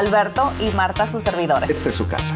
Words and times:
Alberto 0.00 0.50
y 0.58 0.74
Marta, 0.74 1.06
sus 1.06 1.22
servidores. 1.22 1.68
Esta 1.68 1.90
es 1.90 1.94
su 1.94 2.08
casa. 2.08 2.34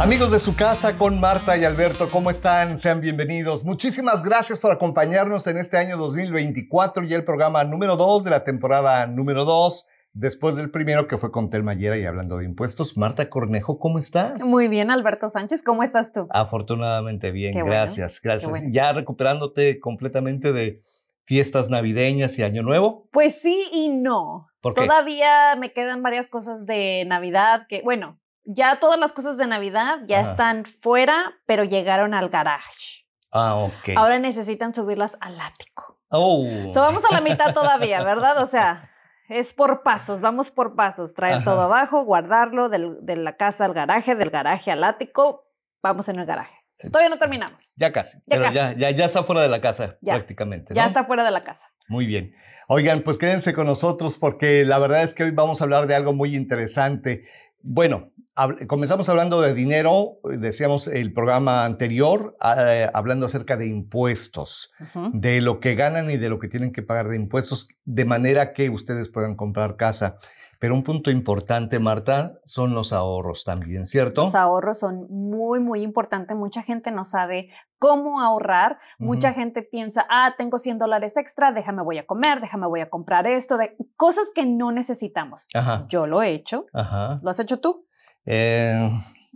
Amigos 0.00 0.32
de 0.32 0.40
su 0.40 0.56
casa 0.56 0.98
con 0.98 1.20
Marta 1.20 1.56
y 1.56 1.64
Alberto, 1.64 2.08
¿cómo 2.10 2.30
están? 2.30 2.76
Sean 2.76 3.00
bienvenidos. 3.00 3.64
Muchísimas 3.64 4.24
gracias 4.24 4.58
por 4.58 4.72
acompañarnos 4.72 5.46
en 5.46 5.58
este 5.58 5.76
año 5.76 5.96
2024 5.96 7.04
y 7.04 7.14
el 7.14 7.24
programa 7.24 7.62
número 7.62 7.96
2 7.96 8.24
de 8.24 8.30
la 8.30 8.42
temporada 8.42 9.06
número 9.06 9.44
2, 9.44 9.90
después 10.12 10.56
del 10.56 10.72
primero 10.72 11.06
que 11.06 11.16
fue 11.16 11.30
con 11.30 11.48
Telma 11.48 11.74
Yera 11.74 11.96
y 11.98 12.04
hablando 12.04 12.38
de 12.38 12.46
impuestos. 12.46 12.98
Marta 12.98 13.30
Cornejo, 13.30 13.78
¿cómo 13.78 14.00
estás? 14.00 14.40
Muy 14.40 14.66
bien, 14.66 14.90
Alberto 14.90 15.30
Sánchez, 15.30 15.62
¿cómo 15.62 15.84
estás 15.84 16.12
tú? 16.12 16.26
Afortunadamente 16.30 17.30
bien, 17.30 17.52
Qué 17.52 17.60
bueno, 17.60 17.76
gracias, 17.76 18.20
gracias. 18.20 18.50
bueno. 18.50 18.66
Ya 18.72 18.92
recuperándote 18.92 19.78
completamente 19.78 20.52
de 20.52 20.82
fiestas 21.26 21.68
navideñas 21.68 22.38
y 22.38 22.42
Año 22.44 22.62
Nuevo. 22.62 23.08
Pues 23.12 23.38
sí 23.40 23.68
y 23.72 23.88
no. 23.88 24.48
¿Por 24.60 24.74
qué? 24.74 24.82
Todavía 24.86 25.54
me 25.58 25.72
quedan 25.72 26.02
varias 26.02 26.28
cosas 26.28 26.66
de 26.66 27.04
Navidad 27.06 27.66
que, 27.68 27.82
bueno, 27.82 28.18
ya 28.44 28.78
todas 28.80 28.98
las 28.98 29.12
cosas 29.12 29.36
de 29.36 29.46
Navidad 29.46 29.98
ya 30.06 30.20
Ajá. 30.20 30.30
están 30.30 30.64
fuera, 30.64 31.34
pero 31.46 31.64
llegaron 31.64 32.14
al 32.14 32.28
garage. 32.30 33.06
Ah, 33.32 33.56
ok. 33.56 33.90
Ahora 33.96 34.18
necesitan 34.18 34.72
subirlas 34.74 35.18
al 35.20 35.38
ático. 35.40 36.00
Oh. 36.08 36.46
So, 36.72 36.80
vamos 36.80 37.04
a 37.10 37.12
la 37.12 37.20
mitad 37.20 37.52
todavía, 37.52 38.02
¿verdad? 38.04 38.40
O 38.42 38.46
sea, 38.46 38.88
es 39.28 39.52
por 39.52 39.82
pasos, 39.82 40.20
vamos 40.20 40.52
por 40.52 40.76
pasos. 40.76 41.12
Traer 41.12 41.36
Ajá. 41.36 41.44
todo 41.44 41.62
abajo, 41.62 42.04
guardarlo 42.04 42.68
del- 42.68 43.04
de 43.04 43.16
la 43.16 43.36
casa 43.36 43.64
al 43.64 43.74
garaje, 43.74 44.14
del 44.14 44.30
garaje 44.30 44.70
al 44.70 44.84
ático. 44.84 45.44
Vamos 45.82 46.08
en 46.08 46.20
el 46.20 46.26
garaje. 46.26 46.54
Todavía 46.90 47.08
no 47.08 47.18
terminamos. 47.18 47.72
Ya 47.76 47.92
casi. 47.92 48.18
Ya 48.18 48.22
pero 48.28 48.42
casi. 48.42 48.54
Ya, 48.56 48.72
ya, 48.74 48.90
ya 48.90 49.04
está 49.06 49.22
fuera 49.22 49.42
de 49.42 49.48
la 49.48 49.60
casa 49.60 49.96
Ya. 50.02 50.14
prácticamente. 50.14 50.74
Ya 50.74 50.86
está 50.86 51.04
fuera 51.04 51.24
de 51.24 51.30
la 51.30 51.42
casa. 51.42 51.66
Muy 51.88 52.06
bien. 52.06 52.34
Oigan, 52.68 53.02
pues 53.02 53.16
quédense 53.16 53.52
con 53.54 53.66
nosotros 53.66 54.16
porque 54.18 54.64
la 54.64 54.78
verdad 54.78 55.02
es 55.02 55.14
que 55.14 55.24
hoy 55.24 55.30
vamos 55.30 55.60
a 55.60 55.64
hablar 55.64 55.86
de 55.86 55.94
algo 55.94 56.12
muy 56.12 56.34
interesante. 56.34 57.24
Bueno, 57.62 58.12
hab- 58.34 58.66
comenzamos 58.66 59.08
hablando 59.08 59.40
de 59.40 59.54
dinero, 59.54 60.18
decíamos 60.24 60.88
el 60.88 61.12
programa 61.12 61.64
anterior, 61.64 62.36
eh, 62.58 62.88
hablando 62.92 63.26
acerca 63.26 63.56
de 63.56 63.66
impuestos, 63.68 64.72
de 65.12 65.40
lo 65.40 65.60
que 65.60 65.74
ganan 65.76 66.10
y 66.10 66.16
de 66.16 66.28
lo 66.28 66.38
que 66.38 66.48
tienen 66.48 66.72
que 66.72 66.82
pagar 66.82 67.08
de 67.08 67.16
impuestos, 67.16 67.68
de 67.84 68.04
manera 68.04 68.52
que 68.52 68.68
ustedes 68.68 69.08
puedan 69.08 69.34
comprar 69.36 69.76
casa. 69.76 70.18
Pero 70.58 70.74
un 70.74 70.82
punto 70.82 71.10
importante, 71.10 71.78
Marta, 71.78 72.38
son 72.44 72.74
los 72.74 72.92
ahorros 72.92 73.44
también, 73.44 73.86
¿cierto? 73.86 74.22
Los 74.22 74.34
ahorros 74.34 74.78
son 74.78 75.06
muy, 75.10 75.60
muy 75.60 75.82
importantes. 75.82 76.36
Mucha 76.36 76.62
gente 76.62 76.90
no 76.90 77.04
sabe 77.04 77.50
cómo 77.78 78.20
ahorrar. 78.20 78.78
Mucha 78.98 79.32
gente 79.32 79.62
piensa, 79.62 80.06
ah, 80.08 80.34
tengo 80.36 80.58
100 80.58 80.78
dólares 80.78 81.16
extra, 81.16 81.52
déjame 81.52 81.82
voy 81.82 81.98
a 81.98 82.06
comer, 82.06 82.40
déjame 82.40 82.66
voy 82.66 82.80
a 82.80 82.90
comprar 82.90 83.26
esto, 83.26 83.56
de 83.56 83.76
cosas 83.96 84.28
que 84.34 84.46
no 84.46 84.72
necesitamos. 84.72 85.46
Ajá, 85.54 85.84
Yo 85.88 86.06
lo 86.06 86.22
he 86.22 86.30
hecho. 86.30 86.66
ajá. 86.72 87.18
¿Lo 87.22 87.30
has 87.30 87.38
hecho 87.38 87.60
tú? 87.60 87.86
Eh, 88.24 88.90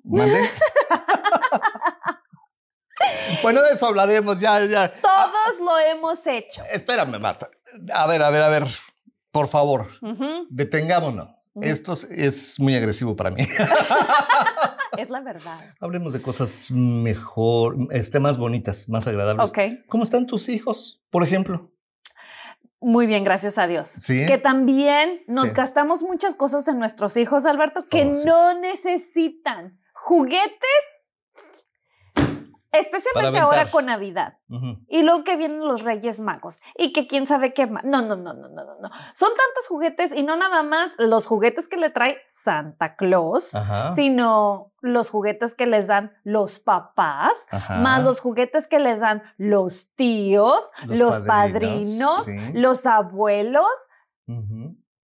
¿mande? 0.04 0.40
bueno, 3.42 3.62
de 3.62 3.72
eso 3.72 3.86
hablaremos 3.86 4.38
ya, 4.38 4.64
ya. 4.64 4.90
Todos 4.92 5.60
lo 5.60 5.78
hemos 5.78 6.26
hecho. 6.26 6.62
Espérame, 6.72 7.18
Marta. 7.18 7.50
A 7.94 8.06
ver, 8.06 8.22
a 8.22 8.30
ver, 8.30 8.42
a 8.42 8.48
ver. 8.48 8.64
Por 9.30 9.48
favor, 9.48 9.86
detengámonos. 10.48 11.28
Esto 11.62 11.92
es- 12.10 12.58
muy 12.60 12.74
agresivo 12.74 13.16
para 13.16 13.30
mí. 13.30 13.42
Es 14.96 15.10
la 15.10 15.20
verdad. 15.20 15.58
Hablemos 15.80 16.12
de 16.12 16.20
cosas 16.22 16.70
mejor, 16.70 17.76
este, 17.90 18.20
más 18.20 18.38
bonitas, 18.38 18.88
más 18.88 19.06
agradables. 19.06 19.48
Ok. 19.50 19.58
¿Cómo 19.88 20.04
están 20.04 20.26
tus 20.26 20.48
hijos, 20.48 21.02
por 21.10 21.22
ejemplo? 21.24 21.72
Muy 22.80 23.06
bien, 23.06 23.24
gracias 23.24 23.58
a 23.58 23.66
Dios. 23.66 23.88
Sí. 23.90 24.24
Que 24.26 24.38
también 24.38 25.20
nos 25.26 25.48
Sí. 25.48 25.54
gastamos 25.54 26.02
muchas 26.02 26.34
cosas 26.34 26.66
en 26.68 26.78
nuestros 26.78 27.16
hijos, 27.18 27.44
Alberto, 27.44 27.84
que 27.84 28.04
Oh, 28.06 28.14
sí. 28.14 28.26
no 28.26 28.58
necesitan. 28.58 29.78
Juguetes, 29.92 30.82
especialmente 32.72 33.38
ahora 33.38 33.70
con 33.70 33.86
Navidad. 33.86 34.38
Y 34.88 35.02
luego 35.02 35.24
que 35.24 35.36
vienen 35.36 35.60
los 35.66 35.82
Reyes 35.84 36.20
Magos 36.20 36.60
y 36.76 36.92
que 36.92 37.06
quién 37.06 37.26
sabe 37.26 37.52
qué 37.52 37.66
más. 37.66 37.84
No, 37.84 38.02
no, 38.02 38.16
no, 38.16 38.32
no, 38.34 38.48
no, 38.48 38.64
no, 38.64 38.78
no. 38.80 38.88
Son 39.14 39.28
tantos 39.30 39.66
juguetes 39.68 40.12
y 40.12 40.22
no 40.22 40.36
nada 40.36 40.62
más 40.62 40.94
los 40.98 41.26
juguetes 41.26 41.68
que 41.68 41.76
le 41.76 41.90
trae 41.90 42.18
Santa 42.28 42.96
Claus, 42.96 43.54
Ajá. 43.54 43.94
sino 43.94 44.72
los 44.80 45.10
juguetes 45.10 45.54
que 45.54 45.66
les 45.66 45.86
dan 45.88 46.12
los 46.24 46.58
papás, 46.58 47.46
Ajá. 47.50 47.78
más 47.80 48.02
los 48.04 48.20
juguetes 48.20 48.66
que 48.66 48.78
les 48.78 49.00
dan 49.00 49.22
los 49.36 49.94
tíos, 49.94 50.70
los, 50.86 50.98
Los 50.98 51.22
padrinos, 51.22 52.24
padrinos, 52.24 52.24
sí. 52.24 52.52
los 52.54 52.86
abuelos. 52.86 53.66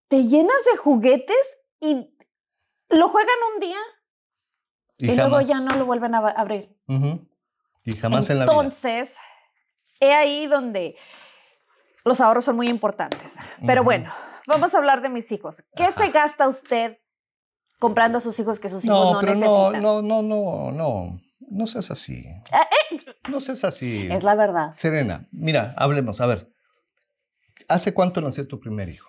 Te 0.08 0.24
llenas 0.24 0.56
de 0.72 0.78
juguetes 0.78 1.58
y 1.80 2.14
lo 2.88 3.08
juegan 3.08 3.34
un 3.54 3.60
día 3.60 3.78
y, 4.98 5.14
luego 5.16 5.40
ya 5.40 5.60
no 5.60 5.74
lo 5.76 5.84
vuelven 5.84 6.14
a 6.14 6.20
ab- 6.22 6.34
abrir. 6.36 6.74
Y 7.86 7.96
jamás 7.96 8.28
en 8.28 8.40
la 8.40 8.44
vida. 8.44 8.52
Entonces, 8.54 9.16
he 10.00 10.12
ahí 10.12 10.46
donde 10.46 10.96
los 12.04 12.20
ahorros 12.20 12.44
son 12.44 12.56
muy 12.56 12.68
importantes. 12.68 13.36
Pero 13.66 13.82
bueno, 13.82 14.12
vamos 14.46 14.74
a 14.74 14.78
hablar 14.78 15.00
de 15.00 15.08
mis 15.08 15.32
hijos. 15.32 15.62
¿Qué 15.74 15.84
Ajá. 15.84 16.04
se 16.04 16.10
gasta 16.10 16.46
usted 16.46 16.98
comprando 17.78 18.18
a 18.18 18.20
sus 18.20 18.38
hijos 18.38 18.60
que 18.60 18.68
sus 18.68 18.84
hijos 18.84 18.98
No, 18.98 19.14
no, 19.14 19.20
pero 19.20 19.34
no, 19.34 19.40
necesitan? 19.70 19.82
no, 19.82 20.02
no, 20.02 20.22
no, 20.22 20.72
no. 20.72 21.20
No 21.48 21.66
seas 21.66 21.90
así. 21.90 22.24
Eh, 22.26 22.96
No 23.28 23.40
seas 23.40 23.64
así. 23.64 24.08
Es 24.10 24.24
la 24.24 24.34
verdad. 24.34 24.72
Serena, 24.74 25.26
mira, 25.32 25.74
hablemos. 25.76 26.20
A 26.20 26.26
ver, 26.26 26.52
¿hace 27.68 27.94
cuánto 27.94 28.20
nació 28.20 28.46
tu 28.48 28.58
primer 28.60 28.88
hijo? 28.88 29.08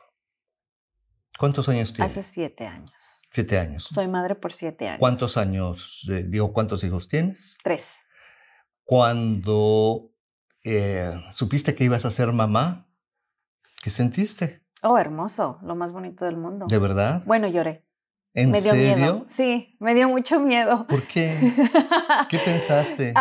¿Cuántos 1.39 1.69
años 1.69 1.93
tiene? 1.93 2.05
Hace 2.09 2.23
siete 2.23 2.65
años. 2.65 3.21
Siete 3.31 3.59
años. 3.59 3.83
Soy 3.83 4.07
madre 4.07 4.33
por 4.35 4.51
siete 4.51 4.87
años. 4.87 4.99
¿Cuántos 4.99 5.37
años, 5.37 6.07
eh, 6.09 6.23
digo, 6.27 6.51
cuántos 6.51 6.83
hijos 6.83 7.07
tienes? 7.07 7.57
Tres. 7.63 8.07
Cuando 8.87 10.13
eh, 10.63 11.11
supiste 11.31 11.75
que 11.75 11.83
ibas 11.83 12.05
a 12.05 12.09
ser 12.09 12.31
mamá, 12.31 12.87
¿qué 13.83 13.89
sentiste? 13.89 14.63
Oh, 14.81 14.97
hermoso. 14.97 15.59
Lo 15.61 15.75
más 15.75 15.91
bonito 15.91 16.23
del 16.23 16.37
mundo. 16.37 16.67
¿De 16.69 16.79
verdad? 16.79 17.21
Bueno, 17.25 17.49
lloré. 17.49 17.85
¿En 18.33 18.49
me 18.49 18.61
dio 18.61 18.71
serio? 18.71 18.95
miedo. 18.95 19.25
Sí, 19.27 19.75
me 19.81 19.93
dio 19.93 20.07
mucho 20.07 20.39
miedo. 20.39 20.87
¿Por 20.87 21.05
qué? 21.05 21.37
¿Qué 22.29 22.37
pensaste? 22.39 23.13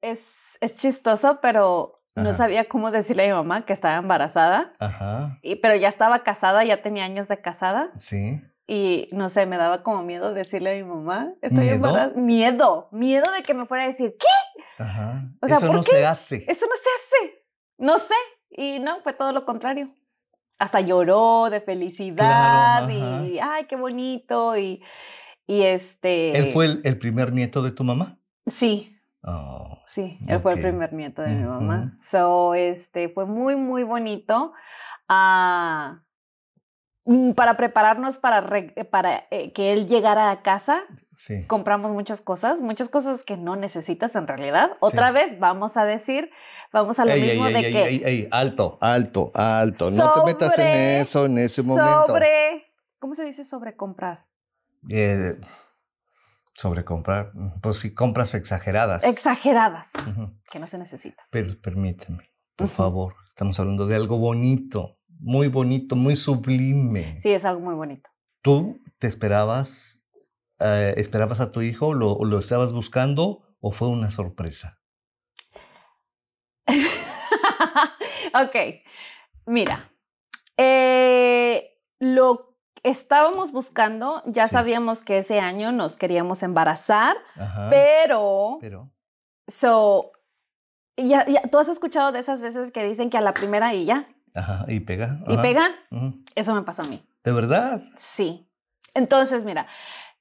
Es, 0.00 0.58
es 0.60 0.76
chistoso, 0.76 1.40
pero 1.42 2.00
no 2.14 2.32
sabía 2.34 2.68
cómo 2.68 2.92
decirle 2.92 3.24
a 3.24 3.26
mi 3.26 3.32
mamá 3.32 3.66
que 3.66 3.72
estaba 3.72 3.96
embarazada. 3.96 4.74
Ajá, 4.78 5.40
Y, 5.42 5.56
pero 5.56 5.74
ya 5.74 5.88
estaba 5.88 6.22
casada, 6.22 6.62
ya 6.64 6.82
tenía 6.82 7.04
años 7.04 7.26
de 7.26 7.40
casada. 7.40 7.90
sí. 7.96 8.40
Y 8.70 9.08
no 9.12 9.30
sé, 9.30 9.46
me 9.46 9.56
daba 9.56 9.82
como 9.82 10.02
miedo 10.02 10.34
decirle 10.34 10.72
a 10.78 10.84
mi 10.84 10.84
mamá, 10.88 11.32
estoy 11.40 11.64
¿Miedo? 11.64 11.76
embarazada. 11.76 12.12
Miedo, 12.20 12.88
miedo 12.92 13.24
de 13.32 13.42
que 13.42 13.54
me 13.54 13.64
fuera 13.64 13.84
a 13.84 13.86
decir, 13.86 14.14
¿qué? 14.20 14.82
Ajá. 14.82 15.24
O 15.40 15.48
sea, 15.48 15.56
Eso 15.56 15.66
¿por 15.68 15.76
no 15.76 15.82
qué? 15.82 15.90
se 15.90 16.06
hace. 16.06 16.44
Eso 16.46 16.66
no 16.66 16.74
se 16.74 16.90
hace. 17.26 17.44
No 17.78 17.98
sé. 17.98 18.14
Y 18.50 18.78
no, 18.80 19.00
fue 19.00 19.14
todo 19.14 19.32
lo 19.32 19.46
contrario. 19.46 19.86
Hasta 20.58 20.80
lloró 20.80 21.48
de 21.50 21.62
felicidad 21.62 22.86
Claro, 22.88 23.24
y, 23.24 23.38
ay, 23.38 23.64
qué 23.64 23.76
bonito. 23.76 24.56
Y, 24.58 24.82
y 25.46 25.62
este... 25.62 26.36
¿Él 26.36 26.52
fue 26.52 26.66
el, 26.66 26.82
el 26.84 26.98
primer 26.98 27.32
nieto 27.32 27.62
de 27.62 27.70
tu 27.70 27.84
mamá? 27.84 28.18
Sí, 28.46 28.94
Oh, 29.22 29.82
Sí, 29.86 30.18
él 30.28 30.40
fue 30.40 30.52
el 30.54 30.60
primer 30.62 30.92
nieto 30.92 31.22
de 31.22 31.30
mi 31.30 31.42
mamá. 31.44 31.98
So, 32.00 32.54
este, 32.54 33.08
fue 33.08 33.26
muy, 33.26 33.56
muy 33.56 33.82
bonito. 33.82 34.52
Ah, 35.08 36.02
para 37.34 37.56
prepararnos 37.56 38.18
para, 38.18 38.40
re- 38.40 38.74
para 38.90 39.26
eh, 39.30 39.52
que 39.52 39.72
él 39.72 39.86
llegara 39.86 40.30
a 40.30 40.42
casa, 40.42 40.82
sí. 41.16 41.46
compramos 41.46 41.92
muchas 41.92 42.20
cosas, 42.20 42.60
muchas 42.60 42.88
cosas 42.88 43.24
que 43.24 43.36
no 43.36 43.56
necesitas 43.56 44.14
en 44.16 44.26
realidad. 44.26 44.72
Otra 44.80 45.10
vez, 45.10 45.38
vamos 45.38 45.76
a 45.76 45.84
decir, 45.84 46.30
vamos 46.72 46.98
a 46.98 47.04
lo 47.06 47.12
Ey, 47.12 47.20
mismo 47.22 47.46
ey, 47.46 47.52
de 47.54 47.58
ey, 47.60 47.72
que 47.72 48.28
alto, 48.30 48.78
alto, 48.80 49.30
alto. 49.34 49.90
no 49.90 50.12
te 50.12 50.22
metas 50.24 50.58
en 50.58 51.00
eso 51.00 51.24
en 51.26 51.38
ese 51.38 51.62
momento. 51.62 52.06
sobre, 52.06 52.28
¿cómo 52.98 53.14
se 53.14 53.24
dice 53.24 53.44
sobre 53.44 53.74
comprar? 53.76 54.26
Eh, 54.90 55.38
sobre 56.54 56.84
comprar. 56.84 57.32
Pues 57.62 57.78
si 57.78 57.94
compras 57.94 58.34
exageradas. 58.34 59.04
Exageradas, 59.04 59.90
que 60.50 60.58
no 60.58 60.66
se 60.66 60.76
necesita. 60.78 61.22
Pero 61.30 61.60
permíteme, 61.60 62.30
por 62.56 62.68
favor. 62.68 63.14
Estamos 63.26 63.58
hablando 63.60 63.86
de 63.86 63.96
algo 63.96 64.18
bonito, 64.18 64.97
muy 65.20 65.48
bonito, 65.48 65.96
muy 65.96 66.16
sublime. 66.16 67.18
Sí, 67.20 67.30
es 67.30 67.44
algo 67.44 67.60
muy 67.60 67.74
bonito. 67.74 68.08
¿Tú 68.42 68.80
te 68.98 69.06
esperabas, 69.06 70.06
eh, 70.60 70.94
esperabas 70.96 71.40
a 71.40 71.50
tu 71.50 71.60
hijo, 71.62 71.94
lo, 71.94 72.24
lo 72.24 72.38
estabas 72.38 72.72
buscando 72.72 73.42
o 73.60 73.72
fue 73.72 73.88
una 73.88 74.10
sorpresa? 74.10 74.78
ok, 78.34 78.56
mira, 79.46 79.90
eh, 80.56 81.78
lo 81.98 82.56
estábamos 82.82 83.52
buscando, 83.52 84.22
ya 84.26 84.46
Sí. 84.46 84.52
sabíamos 84.52 85.02
que 85.02 85.18
ese 85.18 85.40
año 85.40 85.72
nos 85.72 85.96
queríamos 85.96 86.42
embarazar, 86.42 87.16
Ajá. 87.36 87.68
pero, 87.70 88.58
Pero, 88.60 88.92
so, 89.46 90.12
ya, 90.96 91.24
ya- 91.26 91.42
tú 91.42 91.58
has 91.58 91.68
escuchado 91.68 92.12
de 92.12 92.20
esas 92.20 92.40
veces 92.40 92.70
que 92.70 92.84
dicen 92.84 93.10
que 93.10 93.18
a 93.18 93.22
la 93.22 93.34
primera 93.34 93.74
y 93.74 93.84
ya, 93.84 94.08
Ajá, 94.38 94.64
y 94.68 94.80
pega. 94.80 95.20
y 95.26 95.36
ujú. 95.90 96.22
Eso 96.34 96.54
me 96.54 96.62
pasó 96.62 96.82
a 96.82 96.86
mí. 96.86 97.04
¿De 97.24 97.32
verdad? 97.32 97.82
Sí. 97.96 98.48
Entonces, 98.94 99.44
mira, 99.44 99.66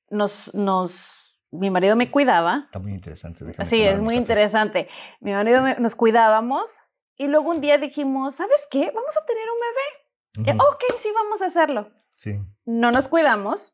nos, 0.09 0.53
nos, 0.53 1.39
mi 1.51 1.69
marido 1.69 1.95
me 1.95 2.09
cuidaba. 2.11 2.63
Está 2.65 2.79
muy 2.79 2.93
interesante. 2.93 3.45
Sí, 3.65 3.81
es 3.81 3.99
muy 4.01 4.15
interesante. 4.15 4.89
Mi 5.21 5.31
marido 5.33 5.61
me- 5.61 5.75
nos 5.75 5.95
cuidábamos 5.95 6.79
y 7.17 7.27
luego 7.27 7.49
un 7.51 7.61
día 7.61 7.77
dijimos, 7.77 8.35
¿sabes 8.35 8.67
qué? 8.69 8.91
Vamos 8.93 9.17
a 9.17 9.25
tener 9.25 9.43
un 9.49 9.59
bebé. 9.67 10.51
Eh, 10.51 10.55
ok, 10.59 10.83
sí, 10.99 11.09
vamos 11.15 11.41
a 11.41 11.47
hacerlo. 11.47 11.89
Sí. 12.09 12.39
No 12.65 12.91
nos 12.91 13.07
cuidamos. 13.07 13.73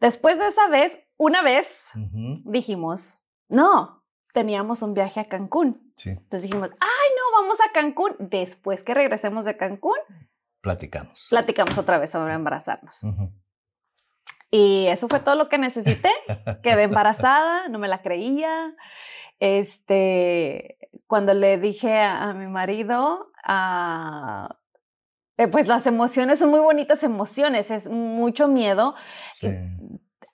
Después 0.00 0.38
de 0.38 0.48
esa 0.48 0.66
vez, 0.68 0.98
una 1.16 1.42
vez, 1.42 1.90
dijimos, 2.44 3.24
no, 3.48 3.99
teníamos 4.32 4.82
un 4.82 4.94
viaje 4.94 5.20
a 5.20 5.24
Cancún. 5.24 5.92
Sí, 5.96 6.10
Entonces 6.10 6.42
dijimos, 6.42 6.70
ay, 6.72 7.08
no, 7.16 7.42
vamos 7.42 7.58
a 7.60 7.72
Cancún. 7.72 8.16
Después 8.18 8.82
que 8.82 8.94
regresemos 8.94 9.44
de 9.44 9.56
Cancún, 9.56 9.98
platicamos. 10.60 11.26
platicamos 11.30 11.76
otra 11.78 11.98
vez 11.98 12.10
sobre 12.10 12.34
embarazarnos. 12.34 13.00
Y 14.50 14.86
eso 14.88 15.08
fue 15.08 15.20
todo 15.20 15.36
lo 15.36 15.48
que 15.48 15.58
necesité. 15.58 16.10
Quedé 16.62 16.84
embarazada, 16.84 17.68
no 17.68 17.78
me 17.78 17.88
la 17.88 18.02
creía. 18.02 18.74
Este, 19.38 20.78
cuando 21.06 21.34
le 21.34 21.58
dije 21.58 21.98
a, 21.98 22.30
a 22.30 22.34
mi 22.34 22.46
marido, 22.46 23.30
ah, 23.44 24.56
eh, 25.36 25.48
pues 25.48 25.68
las 25.68 25.86
emociones 25.86 26.38
son 26.38 26.50
muy 26.50 26.60
bonitas 26.60 27.02
emociones, 27.02 27.70
es 27.70 27.88
mucho 27.88 28.46
miedo. 28.48 28.94
Sí. 29.32 29.48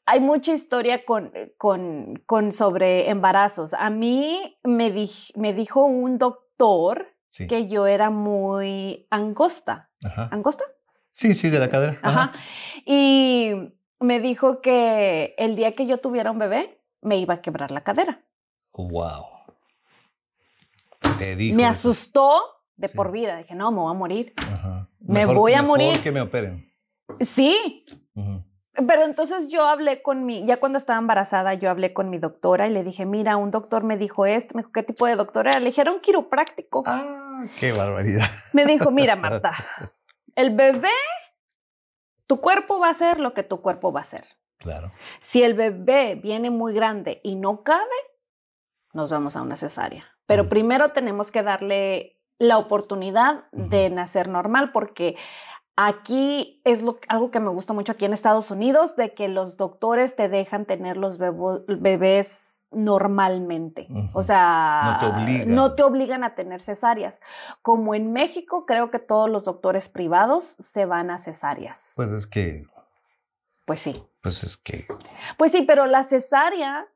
Hay 0.06 0.20
mucha 0.20 0.52
historia 0.52 1.04
con, 1.04 1.32
con, 1.58 2.22
con 2.26 2.52
sobre 2.52 3.10
embarazos. 3.10 3.74
A 3.74 3.90
mí 3.90 4.56
me, 4.62 4.92
me 5.34 5.52
dijo 5.52 5.84
un 5.84 6.18
doctor 6.18 7.08
Sí. 7.28 7.46
que 7.48 7.66
yo 7.66 7.86
era 7.86 8.08
muy 8.08 9.06
angosta. 9.10 9.90
Ajá. 10.04 10.28
¿Angosta? 10.32 10.64
Sí, 11.10 11.34
sí, 11.34 11.50
de 11.50 11.58
la 11.58 11.68
cadera. 11.68 11.98
Ajá. 12.02 12.32
Y 12.86 13.74
me 14.00 14.20
dijo 14.20 14.62
que 14.62 15.34
el 15.36 15.54
día 15.56 15.74
que 15.74 15.84
yo 15.86 15.98
tuviera 15.98 16.30
un 16.30 16.38
bebé, 16.38 16.80
me 17.02 17.18
iba 17.18 17.34
a 17.34 17.42
quebrar 17.42 17.72
la 17.72 17.82
cadera. 17.82 18.24
Wow. 18.78 19.24
Te 21.18 21.36
dijo. 21.36 21.56
me 21.56 21.64
eso. 21.64 21.70
asustó 21.90 22.40
de 22.76 22.88
Sí. 22.88 22.96
por 22.96 23.12
vida. 23.12 23.36
Dije, 23.38 23.54
no, 23.54 23.70
me 23.70 23.78
voy 23.78 23.90
a 23.90 23.98
morir. 23.98 24.32
Ajá. 24.36 24.88
Me 25.00 25.26
voy 25.26 25.52
a 25.52 25.62
mejor 25.62 25.78
morir. 25.78 26.02
que 26.02 26.12
me 26.12 26.20
operen. 26.20 26.72
Sí, 27.20 27.84
Ujú. 28.14 28.42
Pero 28.86 29.04
entonces 29.04 29.48
yo 29.48 29.66
hablé 29.66 30.02
con 30.02 30.26
mi, 30.26 30.44
ya 30.44 30.58
cuando 30.58 30.78
estaba 30.78 30.98
embarazada, 30.98 31.54
yo 31.54 31.70
hablé 31.70 31.92
con 31.92 32.10
mi 32.10 32.18
doctora 32.18 32.66
y 32.66 32.70
le 32.70 32.84
dije, 32.84 33.06
mira, 33.06 33.36
un 33.36 33.50
doctor 33.50 33.84
me 33.84 33.96
dijo 33.96 34.26
esto. 34.26 34.54
Me 34.54 34.62
dijo, 34.62 34.72
¿qué 34.72 34.82
tipo 34.82 35.06
de 35.06 35.16
doctor 35.16 35.46
era? 35.46 35.60
Le 35.60 35.66
dije, 35.66 35.80
era 35.80 35.92
un 35.92 36.00
quiropráctico. 36.00 36.82
Ah, 36.86 37.44
qué 37.58 37.72
barbaridad. 37.72 38.26
Me 38.52 38.66
dijo, 38.66 38.90
mira, 38.90 39.16
Marta, 39.16 39.52
el 40.34 40.54
bebé, 40.54 40.88
tu 42.26 42.40
cuerpo 42.40 42.78
va 42.78 42.90
a 42.90 42.94
ser 42.94 43.20
lo 43.20 43.34
que 43.34 43.42
tu 43.42 43.62
cuerpo 43.62 43.92
va 43.92 44.00
a 44.00 44.04
ser. 44.04 44.26
Claro. 44.58 44.92
Si 45.20 45.42
el 45.42 45.54
bebé 45.54 46.18
viene 46.22 46.50
muy 46.50 46.74
grande 46.74 47.20
y 47.22 47.36
no 47.36 47.62
cabe, 47.62 47.84
nos 48.92 49.10
vamos 49.10 49.36
a 49.36 49.42
una 49.42 49.56
cesárea. 49.56 50.04
Pero 50.26 50.48
primero 50.48 50.90
tenemos 50.90 51.30
que 51.30 51.42
darle 51.42 52.16
la 52.38 52.58
oportunidad 52.58 53.44
de 53.52 53.90
nacer 53.90 54.28
normal 54.28 54.72
porque 54.72 55.16
aquí 55.76 56.60
es 56.64 56.82
lo, 56.82 56.98
algo 57.08 57.30
que 57.30 57.38
me 57.40 57.50
gusta 57.50 57.72
mucho 57.74 57.92
aquí 57.92 58.04
en 58.06 58.12
Estados 58.14 58.50
Unidos, 58.50 58.96
de 58.96 59.12
que 59.14 59.28
los 59.28 59.56
doctores 59.56 60.16
te 60.16 60.28
dejan 60.28 60.64
tener 60.64 60.96
los 60.96 61.18
bebo- 61.18 61.64
bebés 61.66 62.68
normalmente. 62.72 63.86
O 64.14 64.22
sea, 64.22 64.98
No 65.00 65.00
te 65.00 65.16
obligan. 65.22 65.54
no 65.54 65.74
te 65.74 65.82
obligan 65.82 66.24
a 66.24 66.34
tener 66.34 66.60
cesáreas. 66.62 67.20
Como 67.62 67.94
en 67.94 68.12
México, 68.12 68.64
creo 68.66 68.90
que 68.90 68.98
todos 68.98 69.28
los 69.30 69.44
doctores 69.44 69.88
privados 69.88 70.56
se 70.58 70.86
van 70.86 71.10
a 71.10 71.18
cesáreas. 71.18 71.92
Pues 71.96 72.08
es 72.10 72.26
que, 72.26 72.64
pues 73.64 73.80
sí. 73.80 74.02
pues 74.22 74.42
es 74.44 74.56
que. 74.56 74.84
Pues 75.36 75.52
sí, 75.52 75.62
pero 75.62 75.86
la 75.86 76.02
cesárea, 76.04 76.86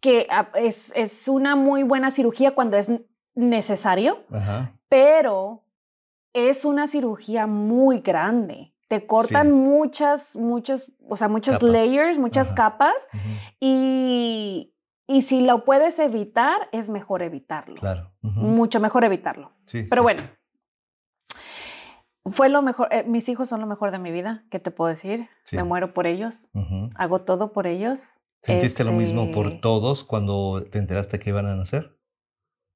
que 0.00 0.28
es, 0.54 0.92
es 0.94 1.28
una 1.28 1.56
muy 1.56 1.82
buena 1.82 2.10
cirugía 2.10 2.54
cuando 2.54 2.76
es 2.76 2.90
necesario, 3.34 4.22
Ajá. 4.32 4.72
pero 4.88 5.64
es 6.32 6.64
una 6.64 6.86
cirugía 6.86 7.46
muy 7.46 8.00
grande. 8.00 8.74
Te 8.88 9.06
cortan 9.06 9.46
Sí. 9.46 9.52
muchas, 9.52 10.36
muchas, 10.36 10.92
o 11.08 11.16
sea, 11.16 11.28
muchas 11.28 11.56
Capas. 11.58 11.70
layers, 11.70 12.18
muchas 12.18 12.48
Ajá. 12.48 12.54
capas, 12.56 12.94
y, 13.60 14.74
y 15.06 15.22
si 15.22 15.42
lo 15.42 15.64
puedes 15.64 15.98
evitar, 16.00 16.68
es 16.72 16.88
mejor 16.90 17.22
evitarlo. 17.22 17.76
Claro. 17.76 18.12
Mucho 18.22 18.80
mejor 18.80 19.04
evitarlo. 19.04 19.52
Sí. 19.66 19.84
Pero 19.88 20.02
sí. 20.02 20.04
bueno, 20.04 20.22
fue 22.32 22.48
lo 22.48 22.62
mejor. 22.62 22.88
eh, 22.90 23.04
mis 23.06 23.28
hijos 23.28 23.48
son 23.48 23.60
lo 23.60 23.66
mejor 23.66 23.90
de 23.92 23.98
mi 23.98 24.10
vida. 24.12 24.44
¿Qué 24.50 24.58
te 24.58 24.70
puedo 24.70 24.88
decir? 24.88 25.28
Sí. 25.44 25.56
Me 25.56 25.64
muero 25.64 25.94
por 25.94 26.06
ellos. 26.06 26.50
Hago 26.96 27.22
todo 27.22 27.52
por 27.52 27.66
ellos. 27.66 28.20
¿Sentiste 28.42 28.84
lo 28.84 28.92
mismo 28.92 29.30
por 29.32 29.46
Este, 29.46 29.58
todos 29.60 30.02
cuando 30.04 30.64
te 30.70 30.78
enteraste 30.78 31.18
que 31.18 31.30
iban 31.30 31.46
a 31.46 31.54
nacer? 31.56 31.98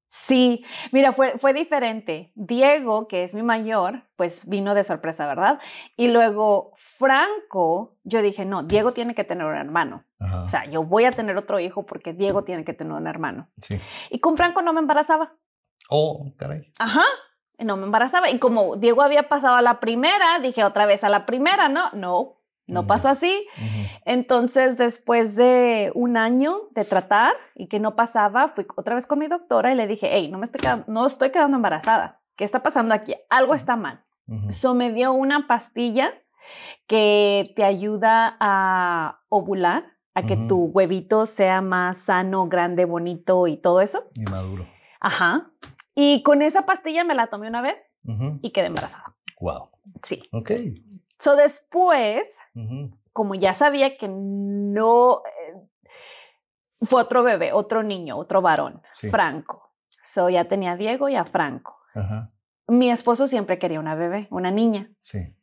Sí, 0.07 0.63
mira, 0.91 1.11
fue, 1.11 1.37
fue 1.37 1.53
diferente. 1.53 2.31
Diego, 2.35 3.07
que 3.07 3.23
es 3.23 3.33
mi 3.33 3.43
mayor, 3.43 4.03
pues 4.15 4.47
vino 4.47 4.73
de 4.75 4.83
sorpresa, 4.83 5.27
¿verdad? 5.27 5.59
Y 5.97 6.07
luego 6.09 6.71
Franco, 6.75 7.97
yo 8.03 8.21
dije, 8.21 8.45
no, 8.45 8.63
Diego 8.63 8.93
tiene 8.93 9.15
que 9.15 9.23
tener 9.23 9.45
un 9.45 9.55
hermano. 9.55 10.05
Ajá. 10.19 10.43
O 10.43 10.47
sea, 10.47 10.65
yo 10.65 10.83
voy 10.83 11.05
a 11.05 11.11
tener 11.11 11.37
otro 11.37 11.59
hijo 11.59 11.85
porque 11.85 12.13
Diego 12.13 12.43
tiene 12.43 12.63
que 12.63 12.73
tener 12.73 12.93
un 12.93 13.07
hermano. 13.07 13.49
sí. 13.61 13.79
Y 14.09 14.19
con 14.19 14.37
Franco 14.37 14.61
no 14.61 14.73
me 14.73 14.79
embarazaba. 14.79 15.35
Oh, 15.89 16.31
caray. 16.37 16.71
Ajá. 16.79 17.03
No 17.59 17.77
me 17.77 17.83
embarazaba. 17.83 18.29
Y 18.29 18.37
como 18.39 18.75
Diego 18.75 19.01
había 19.01 19.29
pasado 19.29 19.55
a 19.55 19.61
la 19.61 19.79
primera, 19.79 20.39
dije 20.41 20.63
otra 20.63 20.85
vez 20.85 21.03
a 21.03 21.09
la 21.09 21.25
primera, 21.25 21.69
¿no? 21.69 21.89
No, 21.93 22.34
no 22.67 22.87
pasó 22.87 23.09
así. 23.09 23.47
Entonces, 24.05 24.77
después 24.77 25.35
de 25.35 25.91
un 25.93 26.17
año 26.17 26.55
de 26.71 26.85
tratar 26.85 27.33
y 27.55 27.67
que 27.67 27.79
no 27.79 27.95
pasaba, 27.95 28.47
fui 28.47 28.65
otra 28.75 28.95
vez 28.95 29.05
con 29.05 29.19
mi 29.19 29.27
doctora 29.27 29.71
y 29.71 29.75
le 29.75 29.87
dije, 29.87 30.09
hey, 30.11 30.29
no 30.31 30.37
me 30.37 30.45
estoy 30.45 30.61
quedando, 30.61 30.85
no 30.87 31.05
estoy 31.05 31.31
quedando 31.31 31.57
embarazada. 31.57 32.21
¿Qué 32.35 32.43
está 32.43 32.63
pasando 32.63 32.93
aquí? 32.93 33.15
Algo 33.29 33.53
está 33.53 33.75
mal. 33.75 34.03
So 34.49 34.73
me 34.73 34.91
dio 34.91 35.13
una 35.13 35.45
pastilla 35.45 36.11
que 36.87 37.53
te 37.55 37.63
ayuda 37.63 38.37
a 38.39 39.21
ovular, 39.29 39.85
a 40.15 40.23
que 40.23 40.35
tu 40.35 40.65
huevito 40.65 41.25
sea 41.25 41.61
más 41.61 41.99
sano, 41.99 42.47
grande, 42.47 42.85
bonito 42.85 43.45
y 43.47 43.57
todo 43.57 43.81
eso. 43.81 44.09
Y 44.15 44.23
maduro. 44.23 44.67
Ajá. 44.99 45.51
Y 45.93 46.23
con 46.23 46.41
esa 46.41 46.65
pastilla 46.65 47.03
me 47.03 47.13
la 47.13 47.27
tomé 47.27 47.47
una 47.47 47.61
vez 47.61 47.99
y 48.41 48.51
quedé 48.51 48.65
embarazada. 48.67 49.15
Wow. 49.39 49.69
Sí. 50.01 50.23
Ok. 50.31 50.51
So 51.17 51.35
después 51.35 52.39
como 53.13 53.35
ya 53.35 53.53
sabía 53.53 53.95
que 53.95 54.07
no 54.09 55.21
eh, 55.25 55.69
fue 56.81 57.01
otro 57.01 57.23
bebé, 57.23 57.53
otro 57.53 57.81
niño, 57.83 58.17
otro 58.17 58.41
varón, 58.41 58.81
Sí. 58.91 59.09
Franco. 59.09 59.73
So 60.03 60.29
ya 60.29 60.45
tenía 60.45 60.73
a 60.73 60.75
Diego 60.75 61.07
y 61.09 61.15
a 61.15 61.23
Franco. 61.25 61.77
Ajá. 61.93 62.31
Mi 62.67 62.91
esposo 62.91 63.27
siempre 63.27 63.57
quería 63.57 63.79
una 63.79 63.95
bebé, 63.95 64.27
una 64.31 64.51
niña. 64.51 64.91
Sí. 64.99 65.35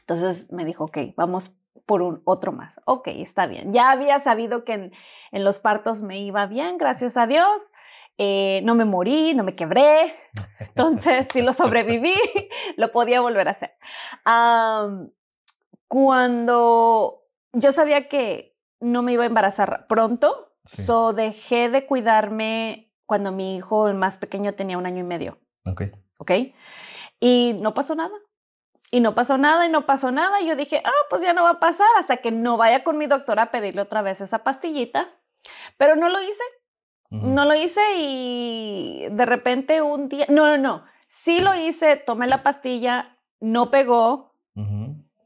Entonces 0.00 0.52
me 0.52 0.64
dijo, 0.64 0.84
ok, 0.84 0.98
vamos 1.16 1.54
por 1.86 2.02
un 2.02 2.22
otro 2.24 2.52
más. 2.52 2.80
Ok, 2.86 3.08
está 3.08 3.46
bien. 3.46 3.72
Ya 3.72 3.90
había 3.90 4.20
sabido 4.20 4.64
que 4.64 4.74
en, 4.74 4.92
en 5.32 5.44
los 5.44 5.58
partos 5.58 6.02
me 6.02 6.20
iba 6.20 6.46
bien, 6.46 6.76
gracias 6.76 7.16
a 7.16 7.26
Dios. 7.26 7.70
Eh, 8.18 8.60
no 8.64 8.74
me 8.74 8.84
morí, 8.84 9.32
no 9.34 9.44
me 9.44 9.54
quebré. 9.54 10.12
Entonces, 10.60 11.28
si 11.32 11.40
lo 11.40 11.52
sobreviví, 11.52 12.12
lo 12.76 12.90
podía 12.92 13.20
volver 13.20 13.48
a 13.48 13.52
hacer. 13.52 13.72
Cuando 15.86 17.24
yo 17.52 17.72
sabía 17.72 18.08
que 18.08 18.56
no 18.80 19.02
me 19.02 19.12
iba 19.12 19.24
a 19.24 19.26
embarazar 19.26 19.86
pronto, 19.88 20.44
Sí. 20.66 20.84
so 20.84 21.14
dejé 21.14 21.70
de 21.70 21.86
cuidarme 21.86 22.92
cuando 23.06 23.32
mi 23.32 23.56
hijo, 23.56 23.88
el 23.88 23.94
más 23.94 24.18
pequeño, 24.18 24.54
tenía 24.54 24.76
un 24.76 24.84
año 24.84 25.00
y 25.00 25.02
medio. 25.06 25.38
Ok. 25.64 25.84
¿ok? 26.18 26.30
Y 27.20 27.58
no 27.62 27.72
pasó 27.72 27.94
nada. 27.94 28.14
Y 28.90 29.00
no 29.00 29.14
pasó 29.14 29.38
nada 29.38 29.64
y 29.64 29.70
no 29.70 29.86
pasó 29.86 30.10
nada. 30.12 30.42
Y 30.42 30.46
yo 30.46 30.56
dije, 30.56 30.82
ah, 30.84 30.90
pues 31.08 31.22
ya 31.22 31.32
no 31.32 31.42
va 31.44 31.50
a 31.52 31.60
pasar 31.60 31.86
hasta 31.98 32.18
que 32.18 32.32
no 32.32 32.58
vaya 32.58 32.84
con 32.84 32.98
mi 32.98 33.06
doctora 33.06 33.44
a 33.44 33.50
pedirle 33.50 33.80
otra 33.80 34.02
vez 34.02 34.20
esa 34.20 34.44
pastillita. 34.44 35.08
Pero 35.78 35.96
no 35.96 36.10
lo 36.10 36.20
hice, 36.20 36.42
No 37.10 37.44
lo 37.46 37.54
hice 37.54 37.80
y 37.96 39.06
de 39.10 39.24
repente 39.24 39.80
un 39.80 40.08
día, 40.08 40.26
no, 40.28 40.46
no, 40.46 40.58
no, 40.58 40.84
sí 41.06 41.40
lo 41.40 41.54
hice, 41.54 41.96
tomé 41.96 42.26
la 42.26 42.42
pastilla, 42.42 43.18
no 43.40 43.70
pegó, 43.70 44.34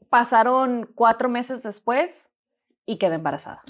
pasaron 0.09 0.89
cuatro 0.95 1.27
meses 1.27 1.63
después 1.63 2.29
y 2.85 2.97
quedé 2.97 3.15
embarazada. 3.15 3.63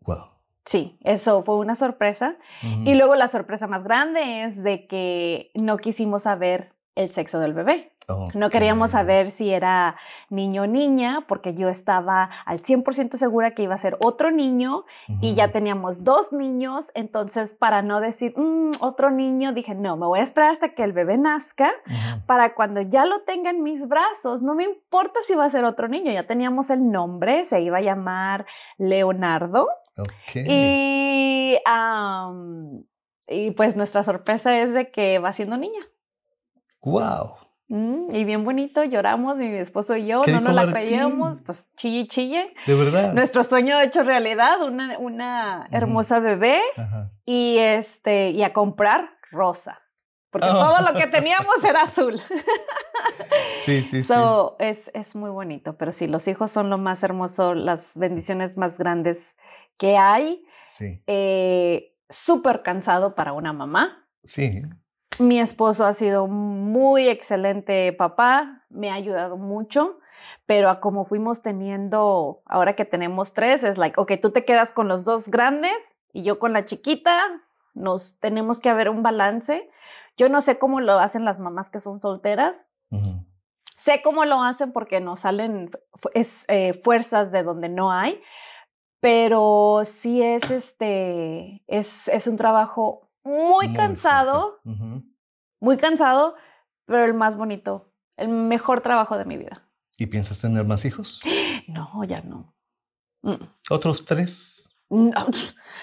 Wow. 0.00 0.34
Sí, 0.66 0.98
eso 1.02 1.42
fue 1.42 1.56
una 1.56 1.74
sorpresa. 1.74 2.38
Y 2.62 2.94
luego 2.94 3.14
la 3.14 3.28
sorpresa 3.28 3.66
más 3.66 3.84
grande 3.84 4.44
es 4.44 4.62
de 4.62 4.86
que 4.86 5.50
no 5.54 5.76
quisimos 5.76 6.22
saber 6.22 6.74
el 6.94 7.10
sexo 7.10 7.38
del 7.38 7.54
bebé. 7.54 7.93
No 8.34 8.50
queríamos 8.50 8.90
saber 8.90 9.30
si 9.30 9.50
era 9.50 9.96
niño 10.28 10.62
o 10.62 10.66
niña, 10.66 11.24
porque 11.26 11.54
yo 11.54 11.68
estaba 11.68 12.30
al 12.44 12.60
100% 12.60 13.16
segura 13.16 13.52
que 13.52 13.62
iba 13.62 13.74
a 13.74 13.78
ser 13.78 13.96
otro 14.00 14.30
niño 14.30 14.84
y 15.20 15.34
ya 15.34 15.52
teníamos 15.52 16.04
dos 16.04 16.32
niños. 16.32 16.90
Entonces, 16.94 17.54
para 17.54 17.82
no 17.82 18.00
decir 18.00 18.34
mm, 18.36 18.72
otro 18.80 19.10
niño, 19.10 19.52
dije, 19.52 19.74
no, 19.74 19.96
me 19.96 20.06
voy 20.06 20.20
a 20.20 20.22
esperar 20.22 20.50
hasta 20.50 20.74
que 20.74 20.84
el 20.84 20.92
bebé 20.92 21.18
nazca 21.18 21.70
para 22.26 22.54
cuando 22.54 22.80
ya 22.82 23.06
lo 23.06 23.22
tenga 23.22 23.50
en 23.50 23.62
mis 23.62 23.88
brazos. 23.88 24.42
No 24.42 24.54
me 24.54 24.64
importa 24.64 25.20
si 25.26 25.34
va 25.34 25.44
a 25.44 25.50
ser 25.50 25.64
otro 25.64 25.88
niño. 25.88 26.12
Ya 26.12 26.26
teníamos 26.26 26.70
el 26.70 26.90
nombre, 26.90 27.44
se 27.44 27.60
iba 27.60 27.78
a 27.78 27.82
llamar 27.82 28.46
Leonardo. 28.78 29.66
Y, 30.34 31.56
y 33.28 33.50
pues 33.52 33.76
nuestra 33.76 34.02
sorpresa 34.02 34.58
es 34.58 34.74
de 34.74 34.90
que 34.90 35.18
va 35.18 35.32
siendo 35.32 35.56
niña. 35.56 35.80
¡Wow! 36.82 37.43
Mm, 37.74 38.14
y 38.14 38.22
bien 38.22 38.44
bonito, 38.44 38.84
lloramos, 38.84 39.36
mi 39.36 39.46
esposo 39.56 39.96
y 39.96 40.06
yo, 40.06 40.22
no 40.24 40.40
nos 40.40 40.54
la 40.54 40.70
creíamos, 40.70 41.40
pues 41.40 41.72
chille, 41.74 42.06
chille. 42.06 42.54
De 42.68 42.74
verdad. 42.76 43.12
Nuestro 43.14 43.42
sueño 43.42 43.80
hecho 43.80 44.04
realidad, 44.04 44.62
una, 44.62 44.96
una 45.00 45.66
hermosa 45.72 46.20
bebé 46.20 46.60
y 47.26 47.58
este, 47.58 48.30
y 48.30 48.44
a 48.44 48.52
comprar 48.52 49.10
rosa. 49.32 49.80
Porque 50.30 50.46
oh. 50.48 50.52
todo 50.52 50.88
lo 50.88 50.96
que 50.96 51.08
teníamos 51.08 51.64
era 51.64 51.82
azul. 51.82 52.22
sí, 53.64 53.82
sí, 53.82 54.04
sí. 54.04 54.14
Es, 54.60 54.92
es 54.94 55.16
muy 55.16 55.30
bonito, 55.30 55.76
pero 55.76 55.90
sí, 55.90 56.06
los 56.06 56.28
hijos 56.28 56.52
son 56.52 56.70
lo 56.70 56.78
más 56.78 57.02
hermoso, 57.02 57.54
las 57.54 57.98
bendiciones 57.98 58.56
más 58.56 58.78
grandes 58.78 59.36
que 59.78 59.96
hay. 59.96 60.44
Sí. 60.68 61.02
Eh, 61.08 61.90
Súper 62.08 62.62
cansado 62.62 63.16
para 63.16 63.32
una 63.32 63.52
mamá. 63.52 64.06
Sí. 64.22 64.62
Mi 65.18 65.38
esposo 65.38 65.84
ha 65.84 65.92
sido 65.92 66.26
muy 66.26 67.08
excelente 67.08 67.92
papá, 67.92 68.64
me 68.68 68.90
ha 68.90 68.94
ayudado 68.94 69.36
mucho, 69.36 69.98
pero 70.44 70.68
a 70.68 70.80
como 70.80 71.04
fuimos 71.04 71.40
teniendo, 71.40 72.42
ahora 72.46 72.74
que 72.74 72.84
tenemos 72.84 73.32
tres, 73.32 73.62
es 73.62 73.78
like, 73.78 74.00
ok, 74.00 74.12
tú 74.20 74.30
te 74.30 74.44
quedas 74.44 74.72
con 74.72 74.88
los 74.88 75.04
dos 75.04 75.28
grandes 75.28 75.76
y 76.12 76.24
yo 76.24 76.38
con 76.38 76.52
la 76.52 76.64
chiquita, 76.64 77.16
nos 77.74 78.18
tenemos 78.18 78.60
que 78.60 78.70
haber 78.70 78.88
un 78.88 79.02
balance. 79.02 79.68
Yo 80.16 80.28
no 80.28 80.40
sé 80.40 80.58
cómo 80.58 80.80
lo 80.80 80.98
hacen 80.98 81.24
las 81.24 81.38
mamás 81.38 81.70
que 81.70 81.80
son 81.80 82.00
solteras. 82.00 82.66
Sé 83.76 84.00
cómo 84.02 84.24
lo 84.24 84.42
hacen 84.42 84.72
porque 84.72 85.00
nos 85.00 85.20
salen 85.20 85.68
es, 86.14 86.44
eh, 86.48 86.72
fuerzas 86.72 87.32
de 87.32 87.42
donde 87.42 87.68
no 87.68 87.90
hay, 87.90 88.22
pero 89.00 89.82
sí 89.84 90.22
es 90.22 90.50
este, 90.52 91.64
es, 91.66 92.06
es 92.08 92.28
un 92.28 92.36
trabajo 92.36 93.03
muy, 93.24 93.72
cansado, 93.72 94.60
muy 95.60 95.76
cansado, 95.76 96.36
pero 96.86 97.04
el 97.04 97.14
más 97.14 97.36
bonito, 97.36 97.92
el 98.16 98.28
mejor 98.28 98.80
trabajo 98.80 99.18
de 99.18 99.24
mi 99.24 99.36
vida. 99.36 99.68
¿Y 99.98 100.06
piensas 100.06 100.40
tener 100.40 100.64
más 100.64 100.84
hijos? 100.84 101.20
No, 101.66 102.04
ya 102.04 102.20
no. 102.20 102.54
¿Otros 103.70 104.04
tres? 104.04 104.76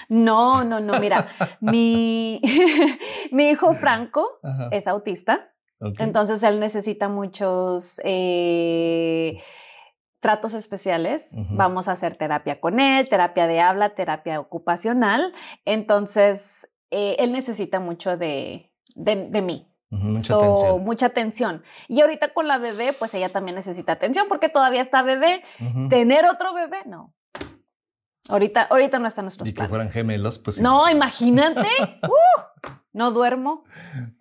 No, 0.10 0.64
no, 0.64 0.80
no, 0.80 1.00
mira, 1.00 1.28
mi, 1.62 2.42
mi 3.32 3.50
hijo 3.50 3.74
Franco 3.74 4.40
es 4.72 4.88
autista, 4.88 5.54
entonces 5.98 6.44
él 6.44 6.60
necesita 6.60 7.08
muchos 7.08 8.00
eh, 8.04 9.42
tratos 10.20 10.54
especiales. 10.54 11.32
Vamos 11.52 11.88
a 11.88 11.94
hacer 11.94 12.16
terapia 12.16 12.60
con 12.62 12.80
él, 12.80 13.10
terapia 13.10 13.48
de 13.48 13.60
habla, 13.60 13.96
terapia 13.96 14.40
ocupacional. 14.40 15.34
Entonces, 15.66 16.71
eh, 16.92 17.16
él 17.20 17.32
necesita 17.32 17.80
mucho 17.80 18.18
de, 18.18 18.72
de, 18.96 19.42
mí. 19.42 19.68
mucha, 19.90 20.36
atención. 20.36 20.84
mucha 20.84 21.06
atención. 21.08 21.64
Y 21.88 22.02
ahorita 22.02 22.34
con 22.34 22.48
la 22.48 22.58
bebé, 22.58 22.94
pues 22.94 23.14
ella 23.14 23.32
también 23.32 23.56
necesita 23.56 23.94
atención 23.94 24.28
porque 24.28 24.50
todavía 24.50 24.82
está 24.82 25.02
bebé. 25.02 25.44
Tener 25.90 26.26
otro 26.26 26.54
bebé, 26.54 26.84
no. 26.86 27.16
Ahorita, 28.30 28.64
ahorita 28.64 29.00
no 29.00 29.08
está 29.08 29.22
en 29.22 29.26
nuestros 29.26 29.50
Y 29.50 29.54
que 29.54 29.68
fueran 29.68 29.90
gemelos, 29.90 30.38
pues 30.38 30.58
sí. 30.58 30.62
No, 30.62 30.90
imagínate. 30.90 31.68
uh, 32.04 32.70
no 32.94 33.12
duermo. 33.12 33.64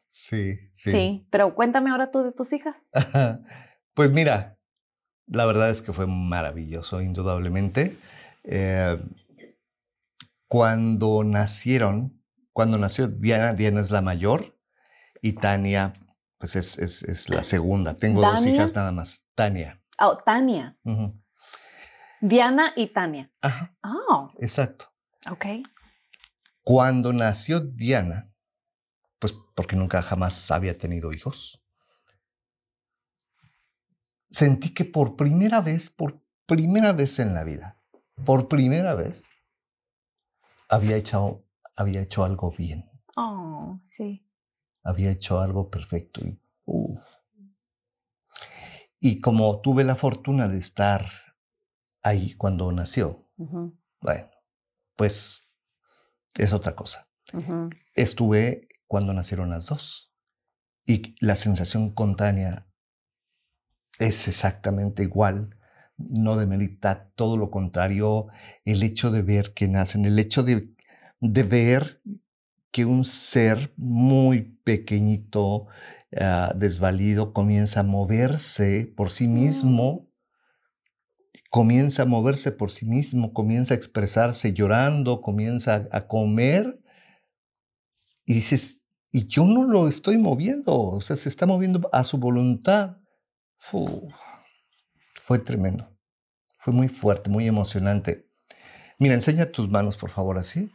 Sí, 0.07 0.59
sí. 0.73 0.91
Sí, 0.91 1.27
pero 1.31 1.55
cuéntame 1.55 1.91
ahora 1.91 2.11
tú 2.11 2.23
de 2.23 2.33
tus 2.33 2.53
hijas. 2.53 2.77
pues 3.95 4.11
mira, 4.11 4.59
la 5.27 5.47
verdad 5.47 5.71
es 5.71 5.83
que 5.83 5.93
fue 5.93 6.07
maravilloso, 6.07 7.01
indudablemente. 7.03 7.97
Eh, 8.45 8.99
cuando 10.49 11.23
nacieron, 11.23 12.20
cuando 12.53 12.79
nació 12.79 13.09
Diana, 13.09 13.53
Diana 13.55 13.81
es 13.81 13.91
la 13.91 14.03
mayor 14.03 14.59
y 15.23 15.33
Tania, 15.35 15.93
pues 16.39 16.57
es, 16.57 16.79
es, 16.79 17.29
la 17.29 17.45
segunda. 17.45 17.95
Tengo 17.95 18.23
dos 18.23 18.47
hijas 18.47 18.75
nada 18.75 18.93
más. 18.93 19.27
Tania. 19.35 19.83
Oh, 19.99 20.17
Tania. 20.17 20.77
Diana 22.21 22.73
y 22.77 22.89
Tania. 22.89 23.31
Ajá. 23.43 23.75
Oh. 23.83 24.33
Exacto. 24.39 24.87
Ok. 25.31 25.47
Cuando 26.63 27.13
nació 27.13 27.61
Diana, 27.61 28.33
pues 29.19 29.35
porque 29.55 29.77
nunca 29.77 30.03
jamás 30.03 30.51
había 30.51 30.77
tenido 30.77 31.13
hijos, 31.13 31.63
sentí 34.31 34.73
que 34.73 34.85
por 34.85 35.17
primera 35.17 35.61
vez, 35.61 35.91
por 35.91 36.23
primera 36.47 36.93
vez 36.93 37.19
en 37.19 37.35
la 37.35 37.45
vida, 37.45 37.83
por 38.25 38.49
primera 38.49 38.95
vez, 38.95 39.29
había 40.69 40.97
echado 40.97 41.45
había 41.77 42.01
hecho 42.01 42.25
algo 42.25 42.53
bien. 42.57 42.91
Oh, 43.17 43.81
sí. 43.85 44.27
Había 44.83 45.11
hecho 45.11 45.41
algo 45.41 45.71
perfecto. 45.71 46.21
Y, 46.25 46.39
y 48.99 49.21
como 49.21 49.61
tuve 49.61 49.85
la 49.85 49.97
fortuna 49.97 50.49
de 50.49 50.59
estar 50.59 51.07
ahí 52.03 52.35
cuando 52.35 52.71
nació, 52.73 53.29
bueno, 53.37 54.31
pues 54.97 55.53
es 56.35 56.53
otra 56.53 56.75
cosa. 56.75 57.09
Estuve 57.95 58.69
cuando 58.87 59.15
nacieron 59.15 59.51
las 59.51 59.67
dos. 59.67 60.13
Y 60.87 61.15
la 61.25 61.37
sensación 61.37 61.95
con 61.95 62.17
Tania 62.17 62.67
es 63.99 64.27
exactamente 64.29 65.03
igual. 65.03 65.57
No 65.97 66.37
demerita, 66.37 67.11
todo 67.15 67.37
lo 67.37 67.51
contrario, 67.51 68.29
el 68.65 68.83
hecho 68.83 69.11
de 69.11 69.23
ver 69.23 69.53
que 69.53 69.69
nacen, 69.69 70.07
el 70.07 70.19
hecho 70.19 70.43
de 70.43 70.75
de 71.21 71.43
ver 71.43 72.03
que 72.71 72.85
un 72.85 73.05
ser 73.05 73.73
muy 73.77 74.43
pequeñito, 74.65 75.67
ah, 76.19 76.53
desvalido, 76.57 77.33
comienza 77.33 77.81
a 77.81 77.85
moverse 77.85 78.93
por 78.97 79.11
sí 79.11 79.29
mismo, 79.29 80.09
comienza 81.51 82.03
a 82.03 82.07
moverse 82.07 82.53
por 82.53 82.71
sí 82.71 82.87
mismo, 82.87 83.33
comienza 83.33 83.75
a 83.75 83.77
expresarse 83.77 84.53
llorando, 84.53 85.21
comienza 85.21 85.89
a 85.91 86.07
comer, 86.07 86.81
y 88.25 88.35
dices, 88.35 88.85
y 89.11 89.27
yo 89.27 89.45
no 89.45 89.65
lo 89.65 89.89
estoy 89.89 90.17
moviendo, 90.17 90.73
o 90.73 91.01
sea, 91.01 91.17
se 91.17 91.29
está 91.29 91.47
moviendo 91.47 91.89
a 91.93 92.05
su 92.05 92.19
voluntad. 92.19 92.99
fue 95.15 95.41
tremendo, 95.41 95.93
fue 96.59 96.73
muy 96.73 96.89
fuerte, 96.89 97.29
muy 97.29 97.49
emocionante. 97.49 98.29
Mira, 98.99 99.15
enseña 99.15 99.47
tus 99.47 99.69
manos, 99.69 99.97
por 99.97 100.11
favor, 100.11 100.39
así 100.39 100.71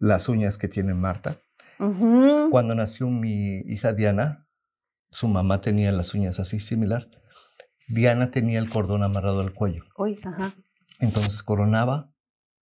las 0.00 0.28
uñas 0.28 0.58
que 0.58 0.66
tiene 0.66 0.94
Marta. 0.94 1.40
Cuando 1.78 2.74
nació 2.74 3.06
mi 3.06 3.58
hija 3.58 3.92
Diana, 3.92 4.48
su 5.10 5.28
mamá 5.28 5.60
tenía 5.60 5.92
las 5.92 6.14
uñas 6.14 6.40
así 6.40 6.58
similar. 6.58 7.08
Diana 7.88 8.30
tenía 8.30 8.58
el 8.58 8.68
cordón 8.68 9.02
amarrado 9.02 9.40
al 9.40 9.54
cuello. 9.54 9.84
Uy, 9.96 10.18
ajá. 10.24 10.52
Entonces 10.98 11.42
coronaba 11.42 12.12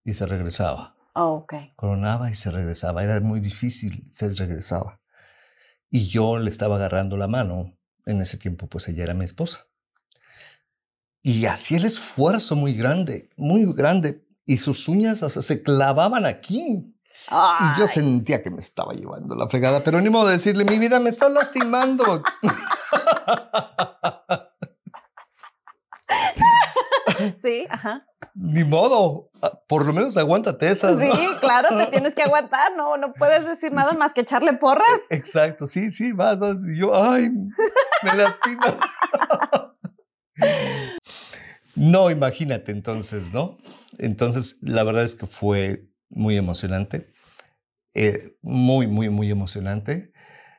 y 0.04 0.12
se 0.12 0.26
regresaba. 0.26 0.96
Oh, 1.14 1.32
ok. 1.34 1.54
Coronaba 1.74 2.30
y 2.30 2.34
se 2.34 2.50
regresaba. 2.50 3.02
Era 3.02 3.20
muy 3.20 3.40
difícil, 3.40 4.08
se 4.12 4.28
regresaba. 4.28 5.00
Y 5.90 6.06
yo 6.06 6.38
le 6.38 6.50
estaba 6.50 6.76
agarrando 6.76 7.16
la 7.16 7.28
mano. 7.28 7.74
En 8.06 8.20
ese 8.22 8.38
tiempo, 8.38 8.68
pues 8.68 8.88
ella 8.88 9.04
era 9.04 9.14
mi 9.14 9.24
esposa. 9.24 9.66
Y 11.22 11.44
hacía 11.46 11.78
el 11.78 11.84
esfuerzo 11.84 12.56
muy 12.56 12.72
grande, 12.74 13.30
muy 13.36 13.70
grande. 13.74 14.24
Y 14.46 14.58
sus 14.58 14.88
uñas 14.88 15.18
se 15.18 15.62
clavaban 15.62 16.24
aquí. 16.24 16.94
Y 17.30 17.78
yo 17.78 17.86
sentía 17.86 18.42
que 18.42 18.50
me 18.50 18.58
estaba 18.58 18.92
llevando 18.94 19.34
la 19.34 19.48
fregada, 19.48 19.82
pero 19.84 20.00
ni 20.00 20.08
modo 20.08 20.28
de 20.28 20.34
decirle, 20.34 20.64
mi 20.64 20.78
vida 20.78 20.98
me 21.00 21.10
está 21.10 21.28
lastimando. 21.28 22.22
Sí, 27.42 27.66
ajá. 27.68 28.06
Ni 28.34 28.62
modo, 28.62 29.30
ah, 29.42 29.60
por 29.66 29.84
lo 29.84 29.92
menos 29.92 30.16
aguántate 30.16 30.70
esa. 30.70 30.96
Sí, 30.98 31.10
claro, 31.40 31.76
te 31.76 31.86
tienes 31.86 32.14
que 32.14 32.22
aguantar, 32.22 32.76
no, 32.76 32.96
no 32.96 33.12
puedes 33.12 33.44
decir 33.44 33.72
nada 33.72 33.92
más 33.94 34.12
que 34.12 34.20
echarle 34.20 34.52
porras. 34.54 35.00
Exacto, 35.10 35.66
sí, 35.66 35.90
sí, 35.90 36.12
vas, 36.12 36.38
vas. 36.38 36.58
Y 36.64 36.78
yo, 36.78 36.94
ay, 36.94 37.30
me 37.30 38.14
lastima. 38.16 38.64
No, 41.74 42.10
imagínate 42.10 42.72
entonces, 42.72 43.32
¿no? 43.32 43.56
Entonces, 43.98 44.58
la 44.62 44.82
verdad 44.82 45.04
es 45.04 45.14
que 45.14 45.28
fue 45.28 45.88
muy 46.08 46.36
emocionante. 46.36 47.12
Eh, 47.94 48.36
muy, 48.42 48.86
muy, 48.86 49.08
muy 49.10 49.30
emocionante. 49.30 50.12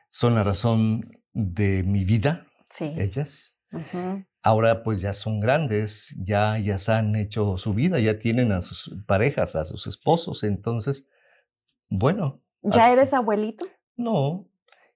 Son 0.08 0.34
la 0.34 0.44
razón 0.44 1.10
de 1.32 1.82
mi 1.84 2.04
vida, 2.04 2.46
Sí. 2.68 2.92
ellas. 2.98 3.58
Ahora 4.42 4.82
pues 4.82 5.00
ya 5.00 5.12
son 5.12 5.38
grandes, 5.38 6.16
ya, 6.18 6.58
ya 6.58 6.78
se 6.78 6.92
han 6.92 7.14
hecho 7.14 7.56
su 7.58 7.74
vida, 7.74 8.00
ya 8.00 8.18
tienen 8.18 8.52
a 8.52 8.62
sus 8.62 9.02
parejas, 9.06 9.54
a 9.54 9.64
sus 9.64 9.86
esposos. 9.86 10.42
Entonces, 10.44 11.08
bueno, 11.88 12.42
¿Ya 12.62 12.90
eres 12.92 13.12
abuelito? 13.14 13.66
no. 13.96 14.46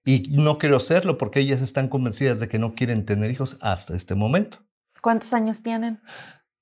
Y 0.07 0.27
no 0.29 0.59
quiero 0.59 0.79
serlo 0.79 1.17
porque 1.17 1.39
ellas 1.39 1.63
están 1.63 1.87
convencidas 1.89 2.39
de 2.39 2.47
que 2.47 2.59
no 2.59 2.75
quieren 2.75 3.05
tener 3.07 3.31
hijos 3.31 3.57
hasta 3.61 3.95
este 3.95 4.13
momento. 4.13 4.59
¿Cuántos 5.01 5.33
años 5.33 5.63
tienen? 5.63 5.99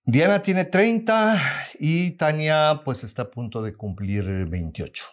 Diana 0.06 0.42
tiene 0.44 0.66
30 0.66 1.38
y 1.80 2.12
Tania 2.12 2.82
pues 2.84 3.04
está 3.04 3.24
a 3.24 3.32
punto 3.32 3.62
de 3.62 3.76
cumplir 3.76 4.26
28. 4.48 5.06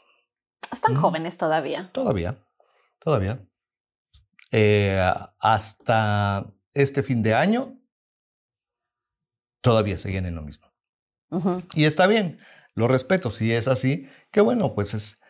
Están 0.73 0.95
Mm. 0.95 0.97
jóvenes 0.97 1.39
todavía. 1.39 1.91
Todavía, 1.93 2.45
todavía. 2.99 3.41
Eh, 4.53 5.01
hasta 5.41 6.53
este 6.75 7.03
fin 7.05 7.23
de 7.23 7.35
año, 7.35 7.79
todavía 9.61 9.97
siguen 9.99 10.27
en 10.27 10.35
lo 10.35 10.43
mismo. 10.43 10.67
Y 11.75 11.85
está 11.85 12.09
bien, 12.09 12.41
lo 12.75 12.89
respeto. 12.89 13.31
Si 13.31 13.53
es 13.53 13.69
así, 13.69 14.09
que 14.33 14.41
bueno, 14.41 14.75
pues 14.75 14.95
es, 14.95 15.21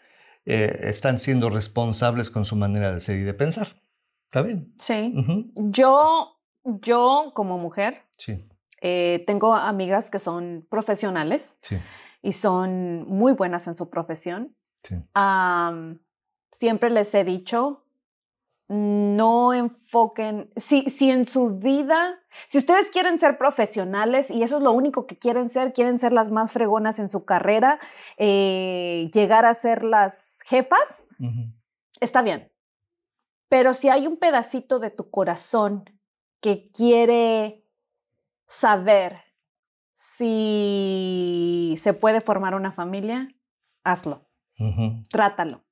eh, 0.47 0.75
están 0.85 1.19
siendo 1.19 1.51
responsables 1.51 2.31
con 2.31 2.47
su 2.47 2.57
manera 2.57 2.93
de 2.95 3.01
ser 3.01 3.19
y 3.19 3.25
de 3.25 3.35
pensar. 3.35 3.83
Está 4.25 4.41
bien. 4.41 4.73
Sí. 4.79 5.13
Yo, 5.57 6.41
yo 6.65 7.33
como 7.35 7.59
mujer, 7.59 8.07
Sí, 8.17 8.49
eh, 8.81 9.25
tengo 9.27 9.55
amigas 9.55 10.11
que 10.11 10.19
son 10.19 10.67
profesionales 10.71 11.57
sí, 11.61 11.79
y 12.23 12.33
son 12.33 13.07
muy 13.09 13.33
buenas 13.33 13.67
en 13.67 13.77
su 13.77 13.91
profesión. 13.91 14.57
sí. 14.83 14.97
Siempre 16.53 16.91
les 16.91 17.15
he 17.15 17.23
dicho, 17.23 17.85
no 18.71 19.53
enfoquen, 19.53 20.49
si, 20.55 20.83
si 20.91 21.11
en 21.11 21.25
su 21.25 21.51
vida, 21.51 22.21
si 22.47 22.59
ustedes 22.59 22.91
quieren 22.91 23.19
ser 23.19 23.37
profesionales 23.37 24.31
y 24.31 24.43
eso 24.43 24.57
es 24.57 24.63
lo 24.63 24.73
único 24.73 25.07
que 25.07 25.19
quieren 25.19 25.49
ser, 25.49 25.73
quieren 25.73 25.99
ser 25.99 26.13
las 26.13 26.31
más 26.31 26.53
fregonas 26.53 27.01
en 27.01 27.09
su 27.09 27.25
carrera, 27.25 27.81
eh, 28.17 29.11
llegar 29.13 29.45
a 29.45 29.55
ser 29.55 29.83
las 29.83 30.41
jefas, 30.47 31.09
está 32.01 32.23
bien. 32.23 32.53
Pero 33.49 33.75
si 33.75 33.89
hay 33.89 34.07
un 34.07 34.17
pedacito 34.17 34.79
de 34.79 34.91
tu 34.91 35.11
corazón 35.11 35.85
que 36.41 36.71
quiere 36.71 37.60
saber 38.51 39.17
si 39.93 41.77
se 41.81 41.95
puede 41.95 42.21
formar 42.21 42.55
una 42.57 42.73
familia, 42.73 43.29
hazlo, 43.85 44.29
trátalo. 45.09 45.65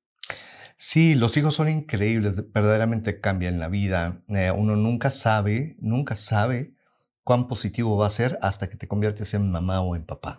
Sí, 0.76 1.16
los 1.16 1.37
hijos 1.37 1.54
son 1.56 1.68
increíbles, 1.68 2.52
verdaderamente 2.52 3.20
cambian 3.20 3.58
la 3.58 3.68
vida. 3.68 4.23
Eh, 4.28 4.52
uno 4.52 4.76
nunca 4.76 5.11
sabe, 5.11 5.76
nunca 5.80 6.14
sabe 6.14 6.73
cuán 7.25 7.49
positivo 7.49 7.97
va 7.97 8.06
a 8.06 8.11
ser 8.11 8.38
hasta 8.42 8.70
que 8.70 8.76
te 8.76 8.87
conviertes 8.87 9.35
en 9.35 9.50
mamá 9.50 9.80
o 9.80 9.97
en 9.97 10.06
papá. 10.06 10.38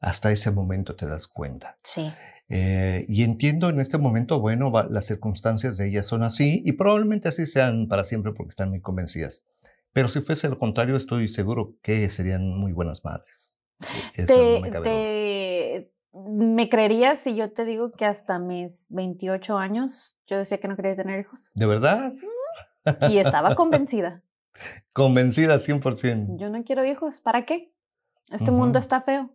Hasta 0.00 0.30
ese 0.30 0.52
momento 0.52 0.94
te 0.94 1.06
das 1.06 1.26
cuenta. 1.26 1.76
Sí. 1.82 2.12
Eh, 2.50 3.04
y 3.08 3.24
entiendo 3.24 3.68
en 3.68 3.80
este 3.80 3.98
momento, 3.98 4.40
bueno, 4.40 4.70
va- 4.70 4.86
las 4.88 5.06
circunstancias 5.06 5.76
de 5.76 5.88
ellas 5.88 6.06
son 6.06 6.22
así 6.22 6.62
y 6.64 6.72
probablemente 6.72 7.28
así 7.28 7.44
sean 7.46 7.88
para 7.88 8.04
siempre 8.04 8.32
porque 8.32 8.50
están 8.50 8.70
muy 8.70 8.80
convencidas. 8.80 9.42
Pero 9.92 10.08
si 10.08 10.20
fuese 10.20 10.48
lo 10.48 10.58
contrario, 10.58 10.96
estoy 10.96 11.28
seguro 11.28 11.76
que 11.82 12.08
serían 12.10 12.56
muy 12.58 12.72
buenas 12.72 13.04
madres. 13.04 13.58
Eso 14.14 14.26
Te, 14.34 14.54
no 14.54 14.60
me 14.60 14.70
cabe 14.70 14.88
duda. 14.88 14.94
te- 14.98 15.92
¿Me 16.30 16.68
creerías 16.68 17.18
si 17.20 17.36
yo 17.36 17.52
te 17.52 17.64
digo 17.64 17.92
que 17.92 18.04
hasta 18.04 18.38
mis 18.38 18.88
28 18.90 19.56
años 19.58 20.18
yo 20.26 20.36
decía 20.38 20.58
que 20.58 20.66
no 20.68 20.74
quería 20.76 20.96
tener 20.96 21.20
hijos? 21.20 21.52
¿De 21.54 21.66
verdad? 21.66 22.12
Y 23.08 23.18
estaba 23.18 23.54
convencida. 23.54 24.22
Convencida 24.92 25.56
100%. 25.56 26.38
Yo 26.38 26.48
no 26.50 26.64
quiero 26.64 26.84
hijos. 26.84 27.20
¿Para 27.20 27.44
qué? 27.44 27.72
Este 28.32 28.50
mundo 28.50 28.78
está 28.78 29.00
feo. 29.02 29.30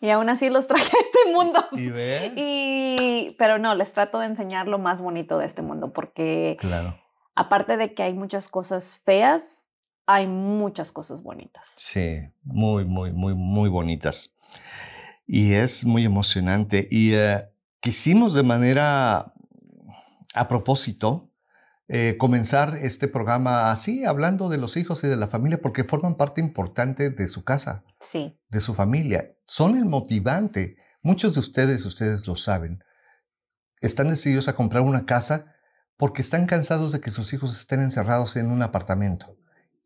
Y 0.00 0.08
aún 0.10 0.28
así 0.28 0.50
los 0.50 0.66
traje 0.66 0.84
a 0.96 1.00
este 1.00 1.32
mundo. 1.32 1.64
¿Y? 1.72 2.32
Y, 2.36 3.36
pero 3.38 3.58
no, 3.58 3.74
les 3.74 3.92
trato 3.92 4.18
de 4.18 4.26
enseñar 4.26 4.66
lo 4.66 4.78
más 4.78 5.00
bonito 5.00 5.38
de 5.38 5.46
este 5.46 5.62
mundo, 5.62 5.92
porque 5.92 6.56
Claro. 6.60 6.96
Aparte 7.40 7.78
de 7.78 7.94
que 7.94 8.02
hay 8.02 8.12
muchas 8.12 8.48
cosas 8.48 8.96
feas, 8.96 9.70
hay 10.06 10.26
muchas 10.26 10.92
cosas 10.92 11.22
bonitas. 11.22 11.72
Sí, 11.74 12.20
muy, 12.42 12.84
muy, 12.84 13.12
muy, 13.12 13.34
muy 13.34 13.70
bonitas. 13.70 14.36
Y 15.26 15.54
es 15.54 15.86
muy 15.86 16.04
emocionante. 16.04 16.86
Y 16.90 17.14
eh, 17.14 17.48
quisimos 17.80 18.34
de 18.34 18.42
manera 18.42 19.32
a 20.34 20.48
propósito 20.48 21.30
eh, 21.88 22.16
comenzar 22.18 22.76
este 22.76 23.08
programa 23.08 23.70
así, 23.70 24.04
hablando 24.04 24.50
de 24.50 24.58
los 24.58 24.76
hijos 24.76 25.02
y 25.02 25.08
de 25.08 25.16
la 25.16 25.26
familia, 25.26 25.62
porque 25.62 25.82
forman 25.82 26.16
parte 26.16 26.42
importante 26.42 27.08
de 27.08 27.26
su 27.26 27.42
casa, 27.42 27.84
Sí, 28.00 28.38
de 28.50 28.60
su 28.60 28.74
familia. 28.74 29.34
Son 29.46 29.78
el 29.78 29.86
motivante. 29.86 30.76
Muchos 31.02 31.34
de 31.34 31.40
ustedes, 31.40 31.86
ustedes 31.86 32.26
lo 32.26 32.36
saben, 32.36 32.84
están 33.80 34.08
decididos 34.08 34.48
a 34.48 34.52
comprar 34.52 34.82
una 34.82 35.06
casa 35.06 35.54
porque 36.00 36.22
están 36.22 36.46
cansados 36.46 36.92
de 36.92 37.00
que 37.00 37.10
sus 37.10 37.34
hijos 37.34 37.54
estén 37.54 37.82
encerrados 37.82 38.36
en 38.36 38.50
un 38.50 38.62
apartamento. 38.62 39.36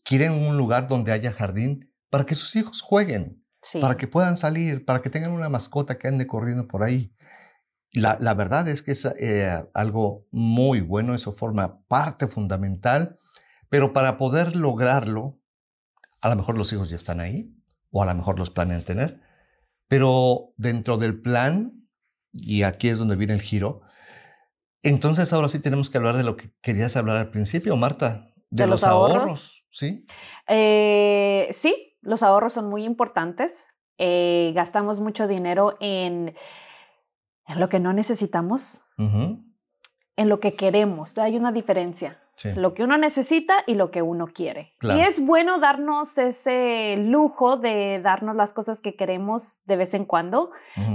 Quieren 0.04 0.30
un 0.30 0.56
lugar 0.56 0.86
donde 0.86 1.10
haya 1.10 1.32
jardín 1.32 1.92
para 2.08 2.24
que 2.24 2.36
sus 2.36 2.54
hijos 2.54 2.82
jueguen, 2.82 3.44
sí. 3.60 3.80
para 3.80 3.96
que 3.96 4.06
puedan 4.06 4.36
salir, 4.36 4.84
para 4.84 5.02
que 5.02 5.10
tengan 5.10 5.32
una 5.32 5.48
mascota 5.48 5.98
que 5.98 6.06
ande 6.06 6.28
corriendo 6.28 6.68
por 6.68 6.84
ahí. 6.84 7.12
La, 7.90 8.16
la 8.20 8.32
verdad 8.34 8.68
es 8.68 8.82
que 8.82 8.92
es 8.92 9.04
eh, 9.06 9.66
algo 9.74 10.28
muy 10.30 10.80
bueno, 10.82 11.16
eso 11.16 11.32
forma 11.32 11.80
parte 11.88 12.28
fundamental, 12.28 13.18
pero 13.68 13.92
para 13.92 14.16
poder 14.16 14.54
lograrlo, 14.54 15.40
a 16.20 16.28
lo 16.28 16.36
mejor 16.36 16.56
los 16.56 16.72
hijos 16.72 16.90
ya 16.90 16.96
están 16.96 17.18
ahí, 17.18 17.52
o 17.90 18.04
a 18.04 18.06
lo 18.06 18.14
mejor 18.14 18.38
los 18.38 18.50
planean 18.50 18.84
tener, 18.84 19.20
pero 19.88 20.52
dentro 20.58 20.96
del 20.96 21.20
plan, 21.20 21.88
y 22.30 22.62
aquí 22.62 22.88
es 22.88 22.98
donde 22.98 23.16
viene 23.16 23.34
el 23.34 23.42
giro, 23.42 23.80
entonces 24.84 25.32
ahora 25.32 25.48
sí 25.48 25.58
tenemos 25.58 25.90
que 25.90 25.98
hablar 25.98 26.16
de 26.16 26.24
lo 26.24 26.36
que 26.36 26.50
querías 26.62 26.96
hablar 26.96 27.16
al 27.16 27.30
principio, 27.30 27.76
Marta, 27.76 28.28
de, 28.50 28.64
¿De 28.64 28.66
los 28.68 28.84
ahorros? 28.84 29.66
¿sí? 29.70 30.04
Eh, 30.46 31.48
sí, 31.50 31.96
los 32.00 32.22
ahorros 32.22 32.52
son 32.52 32.68
muy 32.68 32.84
importantes. 32.84 33.76
Eh, 33.98 34.52
gastamos 34.54 35.00
mucho 35.00 35.26
dinero 35.26 35.76
en, 35.80 36.34
en 37.46 37.60
lo 37.60 37.68
que 37.68 37.80
no 37.80 37.92
necesitamos, 37.92 38.84
en 38.98 40.28
lo 40.28 40.40
que 40.40 40.54
queremos. 40.54 41.16
Hay 41.18 41.36
una 41.36 41.52
diferencia. 41.52 42.20
sí. 42.36 42.50
Lo 42.54 42.74
que 42.74 42.84
uno 42.84 42.98
necesita 42.98 43.64
y 43.66 43.74
lo 43.74 43.90
que 43.90 44.02
uno 44.02 44.28
quiere. 44.28 44.74
Claro. 44.78 44.98
Y 45.00 45.02
es 45.02 45.24
bueno 45.24 45.58
darnos 45.58 46.18
ese 46.18 46.96
lujo 46.96 47.56
de 47.56 48.00
darnos 48.00 48.36
las 48.36 48.52
cosas 48.52 48.80
que 48.80 48.96
queremos 48.96 49.60
de 49.66 49.76
vez 49.76 49.94
en 49.94 50.04
cuando, 50.04 50.50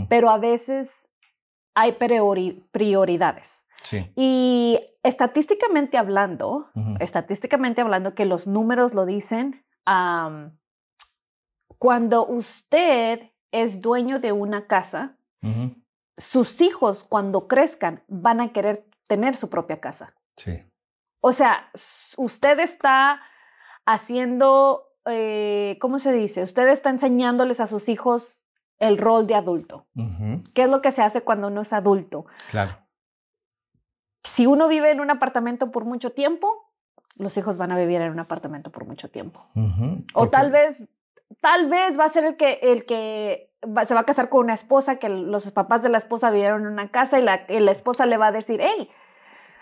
pero 0.10 0.30
a 0.30 0.38
veces 0.38 1.09
hay 1.80 1.92
priori- 1.94 2.63
prioridades. 2.72 3.65
sí. 3.84 4.12
Y 4.15 4.80
estadísticamente 5.04 5.98
hablando, 5.98 6.70
ujú, 6.76 6.96
estadísticamente 7.00 7.82
hablando, 7.82 8.13
que 8.13 8.26
los 8.26 8.48
números 8.48 8.94
lo 8.94 9.06
dicen, 9.06 9.63
cuando 11.78 12.26
usted 12.28 13.32
es 13.52 13.82
dueño 13.82 14.20
de 14.20 14.32
una 14.32 14.68
casa, 14.68 15.18
sus 16.18 16.62
hijos 16.62 17.04
cuando 17.06 17.48
crezcan 17.48 18.04
van 18.08 18.42
a 18.42 18.52
querer 18.52 18.86
tener 19.08 19.36
su 19.36 19.50
propia 19.50 19.80
casa. 19.80 20.13
sí. 20.36 20.63
O 21.22 21.34
sea, 21.34 21.70
usted 22.18 22.60
está 22.62 23.22
haciendo, 23.86 24.94
eh, 25.06 25.78
¿cómo 25.82 26.00
se 26.00 26.13
dice? 26.13 26.42
Usted 26.44 26.70
está 26.70 26.89
enseñándoles 26.92 27.60
a 27.60 27.68
sus 27.68 27.89
hijos 27.89 28.38
el 28.80 28.98
rol 28.98 29.28
de 29.28 29.36
adulto. 29.36 29.88
¿Qué 30.54 30.63
es 30.63 30.70
lo 30.70 30.82
que 30.82 30.92
se 30.92 31.02
hace 31.02 31.22
cuando 31.22 31.48
uno 31.48 31.62
es 31.62 31.74
adulto? 31.74 32.26
Claro. 32.52 32.78
Si 34.24 34.46
uno 34.46 34.68
vive 34.68 34.92
en 34.92 35.00
un 35.00 35.10
apartamento 35.10 35.72
por 35.72 35.86
mucho 35.86 36.12
tiempo, 36.12 36.72
los 37.15 37.36
hijos 37.38 37.58
van 37.58 37.72
a 37.72 37.78
vivir 37.78 38.02
en 38.02 38.12
un 38.12 38.20
apartamento 38.20 38.72
por 38.72 38.86
mucho 38.86 39.10
tiempo. 39.10 39.46
O 40.13 40.28
tal 40.28 40.52
vez, 40.52 40.88
tal 41.42 41.70
vez 41.70 42.00
va 42.00 42.06
a 42.06 42.10
ser 42.10 42.24
el 42.26 42.38
que, 42.38 42.60
el 42.62 42.86
que 42.86 43.54
va- 43.65 43.86
se 43.86 43.94
va 43.94 44.02
a 44.02 44.06
casar 44.06 44.30
con 44.30 44.46
una 44.46 44.54
esposa, 44.54 44.98
que 44.98 45.10
los 45.10 45.52
papás 45.52 45.84
de 45.84 45.89
la 45.89 45.98
esposa 45.98 46.32
vivieron 46.32 46.62
en 46.62 46.68
una 46.68 46.92
casa 46.92 47.20
y 47.20 47.22
la, 47.24 47.42
y 47.50 47.60
la 47.60 47.72
esposa 47.72 48.06
le 48.06 48.18
va 48.18 48.28
a 48.28 48.32
decir, 48.32 48.60
hey, 48.63 48.89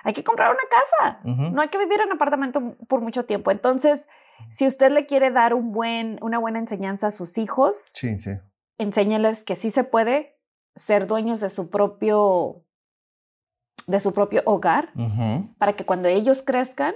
hay 0.04 0.14
que 0.14 0.24
comprar 0.24 0.52
una 0.52 0.64
casa. 0.70 1.20
No 1.24 1.62
hay 1.62 1.68
que 1.70 1.78
vivir 1.78 2.00
en 2.02 2.12
apartamento 2.12 2.76
por 2.88 3.02
mucho 3.02 3.26
tiempo. 3.26 3.52
Entonces, 3.52 4.08
si 4.50 4.66
usted 4.68 4.92
le 4.92 5.06
quiere 5.06 5.32
dar 5.32 5.54
un 5.54 5.72
buen, 5.72 6.18
una 6.22 6.38
buena 6.40 6.60
enseñanza 6.60 7.08
a 7.08 7.12
sus 7.12 7.38
hijos, 7.38 7.92
Sí, 7.94 8.18
sí. 8.20 8.32
Enséñeles 8.78 9.44
que 9.44 9.56
sí 9.56 9.70
se 9.70 9.84
puede 9.84 10.40
ser 10.76 11.08
dueños 11.08 11.40
de 11.40 11.50
su 11.50 11.70
propio, 11.70 12.66
de 13.88 14.00
su 14.00 14.14
propio 14.14 14.44
hogar, 14.46 14.90
para 15.58 15.76
que 15.76 15.86
cuando 15.86 16.08
ellos 16.08 16.42
crezcan 16.42 16.96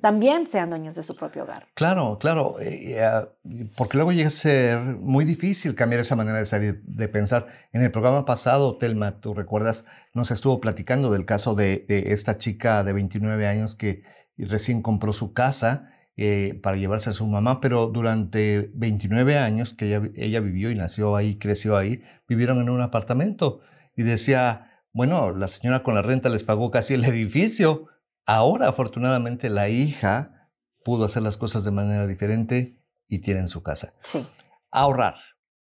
también 0.00 0.46
sean 0.46 0.70
dueños 0.70 0.94
de 0.94 1.02
su 1.02 1.14
propio 1.14 1.44
hogar. 1.44 1.68
Claro, 1.74 2.18
claro, 2.18 2.56
eh, 2.60 3.00
ah, 3.00 3.28
porque 3.76 3.96
luego 3.96 4.12
llega 4.12 4.28
a 4.28 4.32
ser 4.32 4.80
muy 4.80 5.24
difícil 5.24 5.74
cambiar 5.74 6.00
esa 6.00 6.16
manera 6.16 6.38
de 6.38 6.46
salir, 6.46 6.82
de 6.84 7.08
pensar. 7.08 7.46
En 7.72 7.82
el 7.82 7.90
programa 7.90 8.24
pasado, 8.24 8.76
Telma, 8.78 9.20
tú 9.20 9.34
recuerdas, 9.34 9.86
nos 10.14 10.30
estuvo 10.30 10.60
platicando 10.60 11.10
del 11.10 11.24
caso 11.24 11.54
de, 11.54 11.84
esta 11.88 12.38
chica 12.38 12.82
de 12.82 12.92
29 12.92 13.46
años 13.46 13.74
que 13.76 14.02
recién 14.36 14.82
compró 14.82 15.12
su 15.12 15.32
casa 15.32 15.90
eh, 16.18 16.60
para 16.62 16.76
llevarse 16.76 17.08
a 17.08 17.14
su 17.14 17.26
mamá, 17.26 17.62
pero 17.62 17.86
durante 17.86 18.70
29 18.74 19.38
años 19.38 19.72
que 19.72 19.86
ella, 19.86 20.02
ella 20.14 20.40
vivió 20.40 20.70
y 20.70 20.74
nació 20.74 21.16
ahí, 21.16 21.38
creció 21.38 21.78
ahí, 21.78 22.02
vivieron 22.28 22.60
en 22.60 22.68
un 22.68 22.82
apartamento 22.82 23.60
y 23.96 24.02
decía, 24.02 24.82
bueno, 24.92 25.34
la 25.34 25.48
señora 25.48 25.82
con 25.82 25.94
la 25.94 26.02
renta 26.02 26.28
les 26.28 26.44
pagó 26.44 26.70
casi 26.70 26.92
el 26.92 27.04
edificio 27.06 27.88
Ahora, 28.28 28.68
afortunadamente, 28.68 29.48
la 29.48 29.70
hija 29.70 30.50
pudo 30.84 31.06
hacer 31.06 31.22
las 31.22 31.38
cosas 31.38 31.64
de 31.64 31.70
manera 31.70 32.06
diferente 32.06 32.78
y 33.08 33.20
tiene 33.20 33.48
su 33.48 33.62
casa. 33.62 33.94
Sí. 34.02 34.28
Ahorrar. 34.70 35.14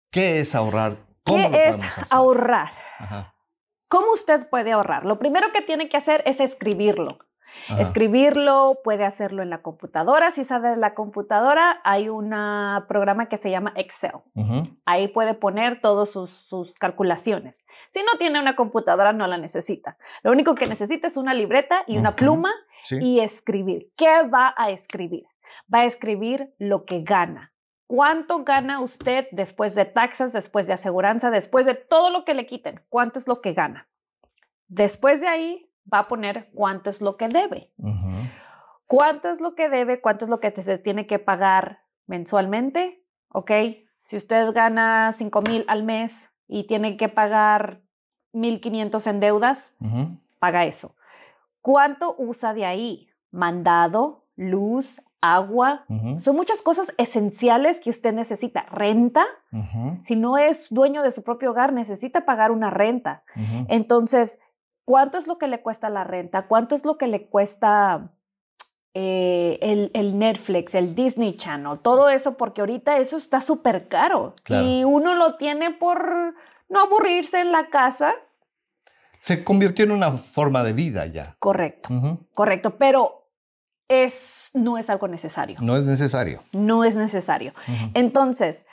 ¿Qué 0.10 0.40
es 0.40 0.56
ahorrar? 0.56 0.98
¿Qué 1.24 1.46
es 1.68 1.80
ahorrar? 2.10 2.72
¿Cómo 3.88 4.12
usted 4.14 4.50
puede 4.50 4.72
ahorrar? 4.72 5.06
Lo 5.06 5.20
primero 5.20 5.52
que 5.54 5.62
tiene 5.62 5.90
que 5.90 5.98
hacer 5.98 6.24
es 6.26 6.40
escribirlo. 6.40 7.20
Escribirlo, 7.78 8.80
puede 8.84 9.06
hacerlo 9.06 9.44
en 9.44 9.50
la 9.50 9.62
computadora. 9.62 10.32
Si 10.32 10.44
sabe 10.44 10.70
de 10.70 10.78
la 10.78 10.94
computadora, 10.94 11.80
hay 11.84 12.10
un 12.10 12.30
programa 12.88 13.28
que 13.28 13.38
se 13.38 13.52
llama 13.52 13.74
Excel. 13.76 14.14
Ahí 14.86 15.08
puede 15.08 15.34
poner 15.34 15.82
todas 15.82 16.10
sus, 16.10 16.78
calculaciones. 16.80 17.66
Si 17.90 18.02
no 18.02 18.18
tiene 18.18 18.40
una 18.40 18.56
computadora, 18.56 19.14
no 19.14 19.28
la 19.28 19.38
necesita. 19.38 19.98
Lo 20.24 20.32
único 20.32 20.56
que 20.56 20.68
necesita 20.68 21.08
es 21.08 21.18
una 21.18 21.34
libreta 21.34 21.84
y 21.88 21.98
una 21.98 22.16
pluma 22.16 22.52
y 22.92 23.20
escribir. 23.20 23.92
¿Qué 23.96 24.24
va 24.28 24.54
a 24.58 24.70
escribir? 24.72 25.26
Va 25.74 25.80
a 25.80 25.86
escribir 25.86 26.54
lo 26.58 26.86
que 26.86 27.02
gana. 27.02 27.54
¿Cuánto 27.88 28.44
gana 28.44 28.80
usted 28.80 29.28
después 29.32 29.76
de 29.76 29.86
taxas, 29.86 30.34
después 30.34 30.66
de 30.66 30.74
aseguranza, 30.74 31.30
después 31.30 31.68
de 31.68 31.76
todo 31.76 32.10
lo 32.10 32.26
que 32.26 32.34
le 32.34 32.48
quiten? 32.48 32.84
¿Cuánto 32.90 33.20
es 33.20 33.28
lo 33.28 33.42
que 33.42 33.54
gana? 33.54 33.88
Después 34.68 35.22
de 35.22 35.28
ahí, 35.28 35.72
va 35.92 36.00
a 36.00 36.08
poner 36.08 36.50
cuánto 36.54 36.90
es 36.90 37.02
lo 37.02 37.18
que 37.18 37.28
debe. 37.28 37.72
¿Cuánto 38.88 39.30
es 39.30 39.42
lo 39.42 39.56
que 39.56 39.70
debe? 39.70 40.02
¿Cuánto 40.02 40.26
es 40.26 40.30
lo 40.30 40.40
que 40.40 40.52
se 40.52 40.78
tiene 40.78 41.08
que 41.08 41.20
pagar 41.20 41.84
mensualmente? 42.06 43.04
¿Ok? 43.30 43.52
Si 43.96 44.16
usted 44.18 44.52
gana 44.54 45.12
5 45.12 45.42
mil 45.42 45.66
al 45.68 45.84
mes 45.84 46.30
y 46.48 46.68
tiene 46.68 46.98
que 46.98 47.10
pagar 47.10 47.82
1.500 48.34 49.08
en 49.08 49.20
deudas, 49.20 49.74
paga 50.40 50.66
eso. 50.66 50.96
¿Cuánto 51.62 52.16
usa 52.18 52.54
de 52.54 52.66
ahí? 52.66 53.08
Mandado, 53.32 54.26
luz, 54.36 55.02
agua. 55.22 55.86
Son 56.18 56.36
muchas 56.36 56.62
cosas 56.62 56.94
esenciales 56.98 57.80
que 57.80 57.90
usted 57.90 58.14
necesita. 58.14 58.68
Renta. 58.72 59.26
Si 60.04 60.16
no 60.16 60.38
es 60.38 60.68
dueño 60.70 61.02
de 61.02 61.12
su 61.12 61.24
propio 61.24 61.52
hogar, 61.52 61.74
necesita 61.74 62.26
pagar 62.26 62.52
una 62.52 62.70
renta. 62.70 63.24
Entonces, 63.68 64.38
¿Cuánto 64.86 65.18
es 65.18 65.26
lo 65.28 65.40
que 65.40 65.48
le 65.48 65.62
cuesta 65.62 65.90
la 65.90 66.04
renta? 66.04 66.48
¿Cuánto 66.48 66.76
es 66.76 66.86
lo 66.86 66.98
que 66.98 67.08
le 67.08 67.28
cuesta 67.28 68.12
eh, 68.94 69.58
el, 69.62 70.20
Netflix, 70.20 70.76
el 70.76 70.94
Disney 70.94 71.36
Channel? 71.36 71.80
Todo 71.80 72.10
eso, 72.10 72.38
porque 72.38 72.62
ahorita 72.62 72.98
eso 72.98 73.18
está 73.18 73.42
súper 73.42 73.88
caro. 73.88 74.36
Y 74.48 74.84
uno 74.84 75.16
lo 75.16 75.38
tiene 75.38 75.72
por 75.72 76.36
no 76.70 76.80
aburrirse 76.80 77.42
en 77.42 77.52
la 77.52 77.70
casa. 77.70 78.14
Se 79.20 79.44
convirtió 79.44 79.86
en 79.86 79.92
una 79.92 80.12
forma 80.12 80.64
de 80.64 80.74
vida 80.74 81.08
ya. 81.08 81.36
Correcto, 81.40 81.90
correcto, 82.36 82.78
pero 82.78 83.28
es, 83.88 84.52
no 84.54 84.78
es 84.78 84.92
algo 84.92 85.08
necesario. 85.08 85.58
No 85.62 85.76
es 85.76 85.84
necesario. 85.84 86.44
No 86.52 86.84
es 86.84 86.96
necesario. 86.96 87.54
Entonces, 87.96 88.68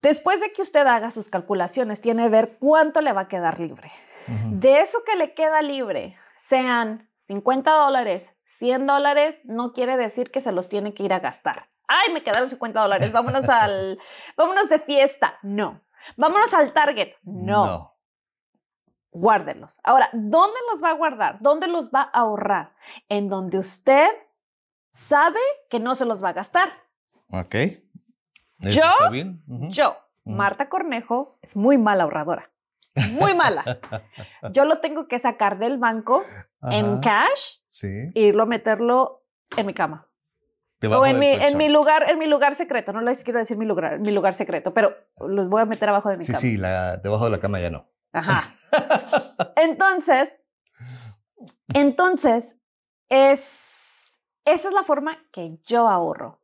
después 0.00 0.40
de 0.40 0.50
que 0.52 0.62
usted 0.62 0.86
haga 0.86 1.10
sus 1.10 1.28
calculaciones, 1.28 2.00
tiene 2.00 2.22
que 2.22 2.28
ver 2.30 2.56
cuánto 2.58 3.02
le 3.02 3.12
va 3.12 3.22
a 3.22 3.28
quedar 3.28 3.60
libre. 3.60 3.90
De 4.26 4.80
eso 4.80 4.98
que 5.04 5.16
le 5.16 5.34
queda 5.34 5.62
libre, 5.62 6.16
sean 6.34 7.10
50 7.14 7.70
dólares, 7.70 8.36
100 8.44 8.86
dólares, 8.86 9.42
no 9.44 9.72
quiere 9.72 9.96
decir 9.96 10.30
que 10.30 10.40
se 10.40 10.52
los 10.52 10.68
tiene 10.68 10.94
que 10.94 11.02
ir 11.02 11.12
a 11.12 11.20
gastar. 11.20 11.70
Ay, 11.86 12.12
me 12.12 12.22
quedaron 12.22 12.48
50 12.48 12.80
dólares, 12.80 13.12
vámonos 13.12 13.48
al, 13.48 13.98
vámonos 14.36 14.68
de 14.68 14.78
fiesta. 14.78 15.38
No. 15.42 15.82
Vámonos 16.16 16.54
al 16.54 16.72
Target. 16.72 17.14
No. 17.22 17.66
no. 17.66 17.96
Guárdenlos. 19.12 19.80
Ahora, 19.82 20.08
¿dónde 20.12 20.56
los 20.70 20.82
va 20.82 20.90
a 20.90 20.94
guardar? 20.94 21.38
¿Dónde 21.40 21.66
los 21.66 21.90
va 21.90 22.02
a 22.02 22.20
ahorrar? 22.20 22.74
En 23.08 23.28
donde 23.28 23.58
usted 23.58 24.08
sabe 24.90 25.40
que 25.68 25.80
no 25.80 25.94
se 25.94 26.04
los 26.04 26.22
va 26.22 26.30
a 26.30 26.34
gastar. 26.34 26.68
Ok. 27.28 27.54
yo, 28.58 28.88
yo, 29.68 29.96
Marta 30.24 30.68
Cornejo, 30.68 31.38
es 31.42 31.56
muy 31.56 31.76
mala 31.76 32.04
ahorradora 32.04 32.50
muy 33.12 33.34
mala. 33.34 33.80
Yo 34.52 34.64
lo 34.64 34.80
tengo 34.80 35.06
que 35.08 35.18
sacar 35.18 35.58
del 35.58 35.78
banco 35.78 36.24
en 36.62 37.00
cash 37.00 37.58
e 37.82 38.20
irlo 38.20 38.44
a 38.44 38.46
meterlo 38.46 39.24
en 39.56 39.66
mi 39.66 39.74
cama. 39.74 40.08
o 40.82 41.06
en 41.06 41.18
mi, 41.18 41.28
en 41.28 41.56
mi 41.56 41.68
lugar, 41.68 42.10
en 42.10 42.18
mi 42.18 42.26
lugar 42.26 42.54
secreto. 42.54 42.92
No 42.92 43.00
les 43.00 43.24
quiero 43.24 43.38
decir 43.38 43.56
mi 43.56 43.66
lugar, 43.66 44.00
mi 44.00 44.10
lugar 44.10 44.34
secreto, 44.34 44.74
pero 44.74 44.94
los 45.26 45.48
voy 45.48 45.62
a 45.62 45.66
meter 45.66 45.88
abajo 45.88 46.08
de 46.08 46.16
mi 46.16 46.26
cama. 46.26 46.38
Sí, 46.38 46.56
sí, 46.56 46.62
debajo 47.02 47.24
de 47.24 47.30
la 47.30 47.40
cama 47.40 47.60
ya 47.60 47.70
no. 47.70 47.88
Ajá. 48.12 48.44
Entonces, 49.56 50.40
entonces, 51.74 52.56
es, 53.08 54.20
esa 54.44 54.68
es 54.68 54.74
la 54.74 54.82
forma 54.82 55.18
que 55.32 55.58
yo 55.64 55.88
ahorro. 55.88 56.42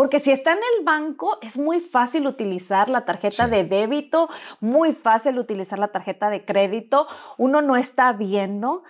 Porque 0.00 0.18
si 0.18 0.30
está 0.30 0.52
en 0.52 0.60
el 0.78 0.82
banco, 0.82 1.36
es 1.42 1.58
muy 1.58 1.78
fácil 1.78 2.26
utilizar 2.26 2.88
la 2.88 3.04
tarjeta 3.04 3.48
de 3.48 3.64
débito, 3.64 4.30
muy 4.58 4.94
fácil 4.94 5.38
utilizar 5.38 5.78
la 5.78 5.88
tarjeta 5.88 6.30
de 6.30 6.46
crédito. 6.46 7.06
Uno 7.36 7.60
no 7.60 7.76
está 7.76 8.14
viendo, 8.14 8.82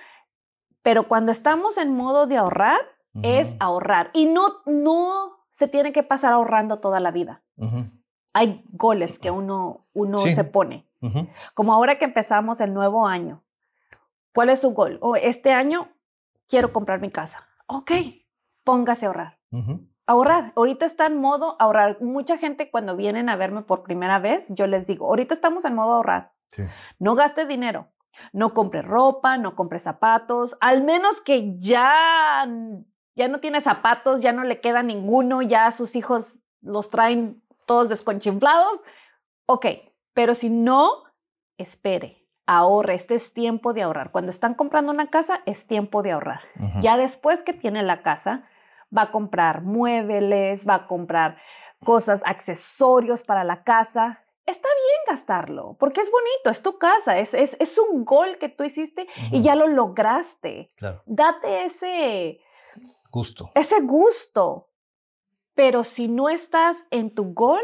pero 0.83 1.09
cuando 1.09 1.33
estamos 1.33 1.79
en 1.79 1.97
modo 1.97 2.29
de 2.29 2.37
ahorrar, 2.37 2.79
es 3.25 3.57
ahorrar. 3.59 4.13
Y 4.15 4.27
no, 4.27 4.63
no 4.67 5.49
se 5.51 5.67
tiene 5.67 5.91
que 5.91 6.05
pasar 6.05 6.33
ahorrando 6.33 6.79
toda 6.79 7.01
la 7.01 7.11
vida. 7.11 7.43
Hay 8.33 8.65
goles 8.71 9.19
que 9.19 9.33
uno, 9.33 9.89
uno 9.93 10.17
se 10.17 10.45
pone. 10.45 10.89
Como 11.55 11.75
ahora 11.75 11.99
que 11.99 12.05
empezamos 12.05 12.61
el 12.61 12.73
nuevo 12.73 13.09
año. 13.09 13.43
¿Cuál 14.33 14.51
es 14.51 14.61
su 14.61 14.71
gol? 14.71 15.01
Oh, 15.03 15.17
este 15.17 15.51
año 15.51 15.89
quiero 16.47 16.73
comprar 16.73 17.01
mi 17.01 17.11
casa. 17.11 17.49
Ok, 17.67 17.91
póngase 18.63 19.07
a 19.07 19.09
ahorrar 19.09 19.41
ahorrar. 20.11 20.53
Ahorita 20.57 20.85
está 20.85 21.07
en 21.07 21.21
modo 21.21 21.57
ahorrar. 21.61 22.03
Mucha 22.03 22.37
gente 22.37 22.71
cuando 22.71 22.97
vienen 22.97 23.29
a 23.29 23.37
verme 23.37 23.63
por 23.63 23.85
primera 23.85 24.19
vez, 24.19 24.53
yo 24.55 24.67
les 24.67 24.87
digo, 24.87 25.07
ahorita 25.07 25.35
estamos 25.35 25.65
en 25.65 25.75
modo 25.75 25.95
ahorrar. 25.95 26.33
No 26.99 27.15
gaste 27.15 27.47
dinero. 27.47 27.89
No 28.33 28.53
compre 28.55 28.83
ropa, 28.83 29.39
no 29.39 29.55
compre 29.55 29.79
zapatos, 29.79 30.57
al 30.61 30.83
menos 30.83 31.21
que 31.21 31.61
ya, 31.61 32.45
ya 33.15 33.29
no 33.29 33.39
tiene 33.39 33.61
zapatos, 33.61 34.21
ya 34.21 34.33
no 34.33 34.43
le 34.43 34.61
queda 34.61 34.83
ninguno, 34.83 35.43
ya 35.43 35.71
sus 35.71 35.95
hijos 35.95 36.43
los 36.61 36.91
traen 36.91 37.41
todos 37.67 37.89
desconchinflados. 37.89 38.83
Ok, 39.47 39.67
pero 40.13 40.35
si 40.35 40.51
no, 40.51 41.05
espere, 41.57 42.27
ahorre. 42.47 42.95
Este 42.95 43.15
es 43.15 43.33
tiempo 43.33 43.73
de 43.73 43.83
ahorrar. 43.83 44.11
Cuando 44.11 44.33
están 44.33 44.55
comprando 44.55 44.91
una 44.91 45.09
casa, 45.09 45.43
es 45.47 45.69
tiempo 45.69 46.03
de 46.03 46.11
ahorrar. 46.11 46.41
Ya 46.81 46.97
después 46.97 47.45
que 47.45 47.53
tiene 47.53 47.85
la 47.85 48.03
casa, 48.03 48.43
va 48.97 49.03
a 49.03 49.11
comprar 49.11 49.63
muebles, 49.63 50.69
va 50.69 50.75
a 50.75 50.87
comprar 50.87 51.39
cosas, 51.85 52.23
accesorios 52.25 53.25
para 53.25 53.45
la 53.45 53.63
casa. 53.63 54.25
Está 54.47 54.69
bien 54.69 55.17
gastarlo, 55.17 55.77
porque 55.79 56.01
es 56.01 56.11
bonito, 56.11 56.51
es 56.51 56.63
tu 56.63 56.79
casa, 56.79 57.19
es, 57.19 57.35
es, 57.35 57.79
un 57.79 58.05
gol 58.05 58.39
que 58.39 58.49
tú 58.49 58.65
hiciste 58.65 59.07
y 59.31 59.43
ya 59.43 59.55
lo 59.55 59.69
lograste. 59.69 60.71
Date 61.07 61.65
ese 61.65 62.41
gusto. 63.11 63.51
Ese 63.55 63.81
gusto. 63.83 64.69
Pero 65.55 65.85
si 65.85 66.09
no 66.09 66.29
estás 66.29 66.85
en 66.91 67.15
tu 67.15 67.33
gol, 67.35 67.63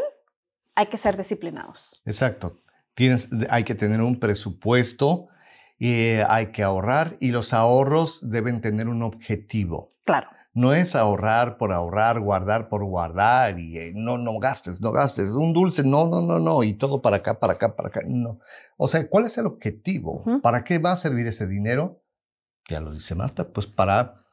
hay 0.75 0.85
que 0.85 0.97
ser 0.97 1.17
disciplinados. 1.17 2.01
Exacto. 2.05 2.57
Tienes, 2.93 3.27
hay 3.49 3.63
que 3.63 3.75
tener 3.75 4.01
un 4.01 4.19
presupuesto, 4.19 5.29
y 5.79 6.15
hay 6.27 6.51
que 6.51 6.63
ahorrar 6.63 7.17
y 7.19 7.31
los 7.31 7.53
ahorros 7.53 8.29
deben 8.31 8.61
tener 8.61 8.87
un 8.87 9.03
objetivo. 9.03 9.89
Claro. 10.03 10.27
No 10.57 10.73
es 10.73 10.95
ahorrar 10.95 11.59
por 11.59 11.71
ahorrar, 11.71 12.19
guardar 12.19 12.67
por 12.67 12.83
guardar 12.83 13.59
y 13.59 13.77
eh, 13.77 13.91
no, 13.93 14.17
no 14.17 14.39
gastes, 14.39 14.81
no 14.81 14.91
gastes. 14.91 15.35
Un 15.35 15.53
dulce, 15.53 15.83
no, 15.83 16.07
no, 16.07 16.23
no, 16.23 16.39
no. 16.39 16.63
Y 16.63 16.73
todo 16.73 16.99
para 16.99 17.17
acá, 17.17 17.39
para 17.39 17.53
acá, 17.53 17.75
para 17.75 17.89
acá. 17.89 18.01
No. 18.07 18.39
O 18.75 18.87
sea, 18.87 19.07
¿cuál 19.07 19.25
es 19.25 19.37
el 19.37 19.45
objetivo? 19.45 20.19
¿Para 20.41 20.63
qué 20.63 20.79
va 20.79 20.93
a 20.93 20.97
servir 20.97 21.27
ese 21.27 21.45
dinero? 21.45 22.01
Ya 22.67 22.81
lo 22.81 22.91
dice 22.91 23.13
Marta, 23.13 23.47
pues 23.47 23.67
para 23.67 24.25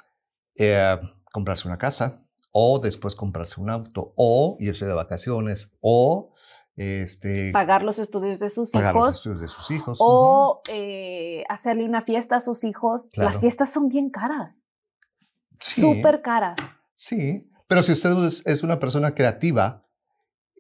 eh, 0.57 0.99
comprarse 1.31 1.69
una 1.69 1.77
casa 1.77 2.27
o 2.53 2.79
después 2.79 3.15
comprarse 3.17 3.61
un 3.61 3.69
auto 3.69 4.15
o 4.17 4.57
irse 4.61 4.87
de 4.87 4.95
vacaciones 4.95 5.77
o 5.83 6.33
este, 6.75 7.53
pagar 7.53 7.83
los 7.83 7.99
estudios 7.99 8.39
de 8.39 8.49
sus 8.49 8.71
pagar 8.71 8.95
hijos. 8.95 9.07
Los 9.09 9.17
estudios 9.17 9.41
de 9.43 9.49
sus 9.49 9.71
hijos. 9.71 9.99
O 10.01 10.63
eh, 10.71 11.45
hacerle 11.51 11.85
una 11.85 12.01
fiesta 12.01 12.37
a 12.37 12.41
sus 12.41 12.65
hijos. 12.65 13.11
Las 13.15 13.41
fiestas 13.41 13.71
son 13.71 13.89
bien 13.89 14.09
caras. 14.09 14.65
Sí. 15.59 15.81
súper 15.81 16.23
caras. 16.23 16.57
Sí, 16.95 17.51
pero 17.67 17.83
si 17.83 17.93
usted 17.93 18.11
es, 18.47 18.63
una 18.63 18.79
persona 18.79 19.15
creativa, 19.15 19.85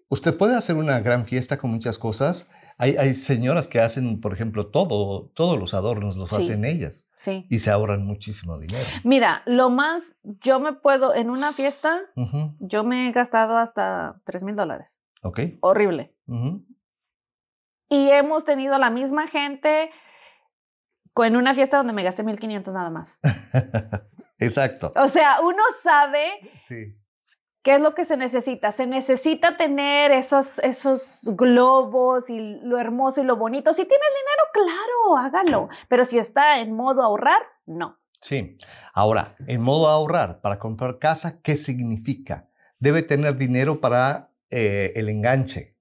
usted 0.08 0.36
puede 0.36 0.56
hacer 0.56 0.76
una 0.76 1.00
gran 1.00 1.26
fiesta 1.26 1.56
con 1.58 1.70
muchas 1.70 1.98
cosas. 1.98 2.48
Hay, 2.76 2.96
hay 2.96 3.14
señoras 3.14 3.68
que 3.68 3.80
hacen, 3.80 4.20
por 4.20 4.32
ejemplo, 4.32 4.66
todo, 4.66 5.30
todos 5.34 5.58
los 5.58 5.74
adornos 5.74 6.16
los 6.16 6.30
Sí. 6.30 6.36
hacen 6.42 6.64
ellas 6.64 7.06
Sí. 7.16 7.46
y 7.48 7.60
se 7.60 7.70
ahorran 7.70 8.04
muchísimo 8.04 8.58
dinero. 8.58 8.84
Mira, 9.04 9.42
lo 9.46 9.70
más, 9.70 10.16
yo 10.24 10.58
me 10.58 10.72
puedo, 10.72 11.14
en 11.14 11.30
una 11.30 11.52
fiesta, 11.52 12.00
yo 12.58 12.82
me 12.82 13.08
he 13.08 13.12
gastado 13.12 13.56
hasta 13.58 14.20
3 14.24 14.42
mil 14.42 14.56
dólares. 14.56 15.04
Ok. 15.22 15.40
Horrible. 15.60 16.14
Y 17.88 18.08
hemos 18.10 18.44
tenido 18.44 18.76
la 18.78 18.90
misma 18.90 19.28
gente 19.28 19.90
con- 21.12 21.26
en 21.28 21.36
una 21.36 21.54
fiesta 21.54 21.76
donde 21.76 21.92
me 21.92 22.02
gasté 22.02 22.24
1500 22.24 22.74
nada 22.74 22.90
más. 22.90 23.20
Exacto. 24.38 24.92
O 24.96 25.08
sea, 25.08 25.38
uno 25.42 25.62
sabe 25.82 26.24
Sí. 26.58 26.96
qué 27.62 27.74
es 27.76 27.80
lo 27.80 27.94
que 27.94 28.04
se 28.04 28.16
necesita. 28.16 28.72
Se 28.72 28.86
necesita 28.86 29.56
tener 29.56 30.10
esos, 30.12 30.58
esos 30.60 31.20
globos 31.24 32.28
y 32.30 32.38
lo 32.62 32.78
hermoso 32.78 33.20
y 33.20 33.24
lo 33.24 33.36
bonito. 33.36 33.72
Si 33.72 33.84
tiene 33.84 34.04
dinero, 34.04 34.74
claro, 34.74 35.16
hágalo. 35.26 35.68
Pero 35.88 36.04
si 36.04 36.18
está 36.18 36.60
en 36.60 36.74
modo 36.74 37.02
ahorrar, 37.02 37.42
no. 37.66 37.98
Sí. 38.20 38.56
Ahora, 38.94 39.36
en 39.46 39.60
modo 39.60 39.88
ahorrar 39.88 40.40
para 40.40 40.58
comprar 40.58 40.98
casa, 40.98 41.40
¿qué 41.42 41.56
significa? 41.56 42.48
Debe 42.78 43.02
tener 43.02 43.36
dinero 43.36 43.80
para 43.80 44.30
eh, 44.50 44.92
el 44.96 45.08
enganche. 45.08 45.76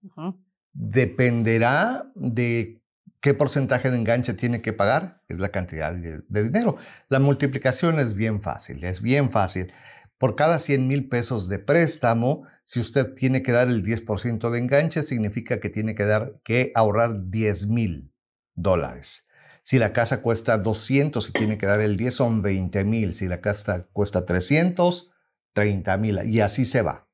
Dependerá 0.74 2.12
de 2.16 2.83
qué 3.23 3.33
porcentaje 3.33 3.89
de 3.89 3.95
enganche 3.95 4.33
tiene 4.33 4.62
que 4.62 4.73
pagar, 4.73 5.21
es 5.29 5.39
la 5.39 5.47
cantidad 5.47 5.93
de, 5.93 6.43
dinero. 6.43 6.75
La 7.07 7.21
multiplicación 7.21 7.97
es 7.99 8.15
bien 8.15 8.41
fácil, 8.41 8.83
es 8.83 9.01
bien 9.01 9.31
fácil. 9.31 9.71
Por 10.17 10.36
cada 10.36 10.59
100 10.59 10.89
mil 10.89 11.07
pesos 11.07 11.47
de 11.47 11.57
préstamo, 11.57 12.43
si 12.65 12.81
usted 12.81 13.13
tiene 13.13 13.41
que 13.41 13.53
dar 13.53 13.69
el 13.69 13.81
10% 13.81 14.49
de 14.49 14.59
enganche, 14.59 15.03
significa 15.03 15.62
que 15.62 15.69
tiene 15.69 15.95
que, 15.95 16.03
dar, 16.03 16.41
que 16.43 16.73
ahorrar 16.75 17.29
10 17.29 17.67
mil 17.67 18.12
dólares. 18.55 19.29
Si 19.62 19.79
la 19.79 19.93
casa 19.93 20.21
cuesta 20.21 20.57
200 20.57 21.29
y 21.29 21.31
tiene 21.31 21.57
que 21.57 21.65
dar 21.65 21.79
el 21.79 21.95
10, 21.95 22.13
son 22.13 22.41
20 22.41 22.83
mil. 22.83 23.13
Si 23.13 23.29
la 23.29 23.39
casa 23.39 23.88
cuesta 23.93 24.25
300, 24.25 25.12
30 25.53 25.97
mil. 25.97 26.19
Y 26.25 26.41
así 26.41 26.65
se 26.65 26.81
va. 26.81 27.07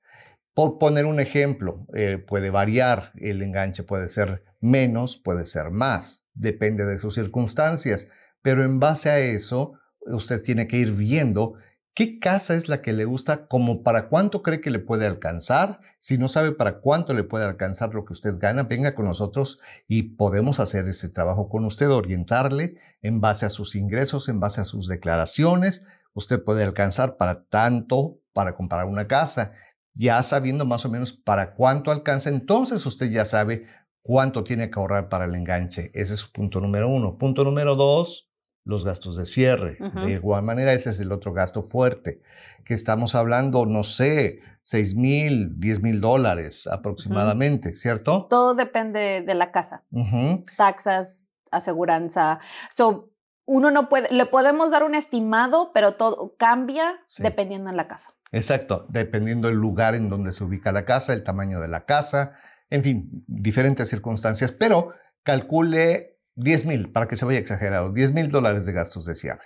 Por 0.55 0.79
poner 0.79 1.05
un 1.05 1.19
ejemplo, 1.19 1.85
eh, 1.93 2.17
puede 2.17 2.49
variar 2.49 3.11
el 3.19 3.43
enganche, 3.43 3.83
puede 3.83 4.09
ser 4.09 4.48
menos, 4.59 5.17
puede 5.17 5.45
ser 5.45 5.71
más, 5.71 6.25
depende 6.33 6.85
de 6.85 6.99
sus 6.99 7.15
circunstancias, 7.15 8.07
pero 8.41 8.63
en 8.63 8.79
base 8.79 9.09
a 9.09 9.19
eso, 9.19 9.73
usted 10.01 10.41
tiene 10.41 10.67
que 10.67 10.77
ir 10.77 10.93
viendo 10.93 11.55
qué 11.93 12.17
casa 12.19 12.55
es 12.55 12.69
la 12.69 12.81
que 12.81 12.93
le 12.93 13.05
gusta, 13.05 13.47
como 13.47 13.83
para 13.83 14.07
cuánto 14.07 14.41
cree 14.41 14.61
que 14.61 14.71
le 14.71 14.79
puede 14.79 15.05
alcanzar. 15.05 15.81
Si 15.99 16.17
no 16.17 16.29
sabe 16.29 16.53
para 16.53 16.79
cuánto 16.79 17.13
le 17.13 17.25
puede 17.25 17.43
alcanzar 17.43 17.93
lo 17.93 18.05
que 18.05 18.13
usted 18.13 18.35
gana, 18.39 18.63
venga 18.63 18.95
con 18.95 19.05
nosotros 19.05 19.59
y 19.87 20.03
podemos 20.15 20.61
hacer 20.61 20.87
ese 20.87 21.09
trabajo 21.09 21.49
con 21.49 21.65
usted, 21.65 21.89
orientarle 21.89 22.77
en 23.01 23.19
base 23.19 23.45
a 23.45 23.49
sus 23.49 23.75
ingresos, 23.75 24.29
en 24.29 24.39
base 24.39 24.61
a 24.61 24.65
sus 24.65 24.87
declaraciones. 24.87 25.85
Usted 26.13 26.41
puede 26.41 26.63
alcanzar 26.63 27.17
para 27.17 27.43
tanto 27.43 28.21
para 28.31 28.53
comprar 28.53 28.85
una 28.85 29.07
casa 29.07 29.51
ya 29.99 30.23
sabiendo 30.23 30.65
más 30.65 30.85
o 30.85 30.89
menos 30.89 31.11
para 31.11 31.53
cuánto 31.53 31.91
alcanza, 31.91 32.29
entonces 32.29 32.85
usted 32.85 33.11
ya 33.11 33.25
sabe 33.25 33.65
cuánto 34.01 34.43
tiene 34.43 34.69
que 34.69 34.79
ahorrar 34.79 35.09
para 35.09 35.25
el 35.25 35.35
enganche. 35.35 35.91
Ese 35.93 36.13
es 36.13 36.25
punto 36.25 36.59
número 36.61 36.87
uno. 36.89 37.17
Punto 37.17 37.43
número 37.43 37.75
dos, 37.75 38.29
los 38.63 38.85
gastos 38.85 39.17
de 39.17 39.25
cierre. 39.25 39.77
Ujú. 39.79 39.99
De 40.05 40.11
igual 40.13 40.43
manera, 40.43 40.73
ese 40.73 40.89
es 40.91 40.99
el 40.99 41.11
otro 41.11 41.33
gasto 41.33 41.63
fuerte, 41.63 42.21
que 42.65 42.73
estamos 42.73 43.15
hablando, 43.15 43.65
no 43.65 43.83
sé, 43.83 44.39
6 44.61 44.95
mil, 44.95 45.59
10 45.59 45.81
mil 45.81 46.01
dólares 46.01 46.67
aproximadamente, 46.67 47.73
¿cierto? 47.73 48.27
Todo 48.29 48.53
depende 48.55 49.21
de 49.21 49.33
la 49.33 49.51
casa. 49.51 49.83
Ujú. 49.91 50.45
Taxas, 50.57 51.33
aseguranza. 51.51 52.39
So, 52.69 53.09
uno 53.45 53.71
no 53.71 53.89
puede, 53.89 54.13
le 54.13 54.25
podemos 54.27 54.69
dar 54.69 54.83
un 54.83 54.93
estimado, 54.93 55.71
pero 55.73 55.93
todo 55.93 56.35
cambia 56.37 56.99
Sí. 57.07 57.23
dependiendo 57.23 57.69
en 57.71 57.77
la 57.77 57.87
casa. 57.87 58.13
Exacto, 58.31 58.85
dependiendo 58.89 59.47
del 59.47 59.57
lugar 59.57 59.95
en 59.95 60.07
donde 60.09 60.33
se 60.33 60.43
ubica 60.43 60.71
la 60.71 60.85
casa, 60.85 61.13
el 61.13 61.23
tamaño 61.23 61.59
de 61.59 61.67
la 61.67 61.85
casa, 61.85 62.35
en 62.69 62.83
fin, 62.83 63.23
diferentes 63.27 63.89
circunstancias, 63.89 64.51
pero 64.51 64.93
calcule 65.23 66.17
10 66.35 66.65
mil, 66.65 66.91
para 66.91 67.07
que 67.07 67.17
se 67.17 67.25
vaya 67.25 67.39
exagerado, 67.39 67.91
10 67.91 68.13
mil 68.13 68.29
dólares 68.29 68.65
de 68.65 68.73
gastos 68.73 69.05
de 69.05 69.15
cierre. 69.15 69.45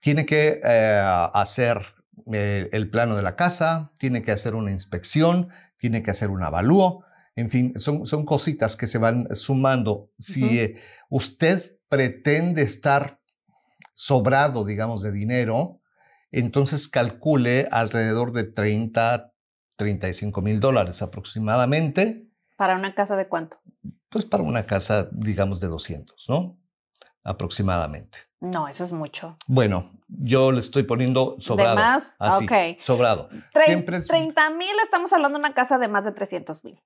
Tiene 0.00 0.26
que 0.26 0.60
eh, 0.64 1.02
hacer 1.32 1.80
eh, 2.32 2.68
el 2.72 2.90
plano 2.90 3.16
de 3.16 3.22
la 3.22 3.36
casa, 3.36 3.92
tiene 3.98 4.22
que 4.22 4.32
hacer 4.32 4.54
una 4.54 4.70
inspección, 4.70 5.48
tiene 5.76 6.02
que 6.02 6.10
hacer 6.10 6.30
un 6.30 6.42
avalúo, 6.42 7.04
en 7.36 7.50
fin, 7.50 7.78
son, 7.78 8.06
son 8.06 8.24
cositas 8.24 8.76
que 8.76 8.86
se 8.86 8.98
van 8.98 9.28
sumando. 9.34 10.10
Si 10.18 10.60
eh, 10.60 10.80
usted 11.10 11.78
pretende 11.88 12.62
estar 12.62 13.20
sobrado, 13.92 14.64
digamos, 14.64 15.02
de 15.02 15.12
dinero, 15.12 15.80
entonces 16.30 16.88
calcule 16.88 17.68
alrededor 17.70 18.32
de 18.32 18.44
30, 18.44 19.32
35 19.76 20.42
mil 20.42 20.60
dólares 20.60 21.02
aproximadamente, 21.02 22.28
¿Para 22.64 22.76
una 22.78 22.94
casa 22.94 23.14
de 23.14 23.28
cuánto? 23.28 23.58
pues 24.08 24.24
para 24.24 24.42
una 24.42 24.64
casa, 24.64 25.06
digamos, 25.12 25.60
de 25.60 25.66
200, 25.66 26.24
¿no? 26.30 26.56
Aproximadamente. 27.24 28.20
No, 28.40 28.68
eso 28.68 28.84
es 28.84 28.92
mucho. 28.92 29.36
Bueno, 29.46 29.92
yo 30.08 30.50
le 30.50 30.60
estoy 30.60 30.84
poniendo 30.84 31.36
sobrado. 31.40 31.76
¿De 31.76 31.82
más? 31.82 32.16
Así, 32.18 32.44
ok. 32.46 32.80
sobrado. 32.80 33.28
Tre- 33.52 33.64
Siempre 33.66 33.98
es- 33.98 34.08
30 34.08 34.48
mil, 34.50 34.74
estamos 34.82 35.12
hablando 35.12 35.36
de 35.38 35.44
una 35.44 35.52
casa 35.52 35.76
de 35.76 35.88
más 35.88 36.06
de 36.06 36.12
300 36.12 36.64
mil. 36.64 36.80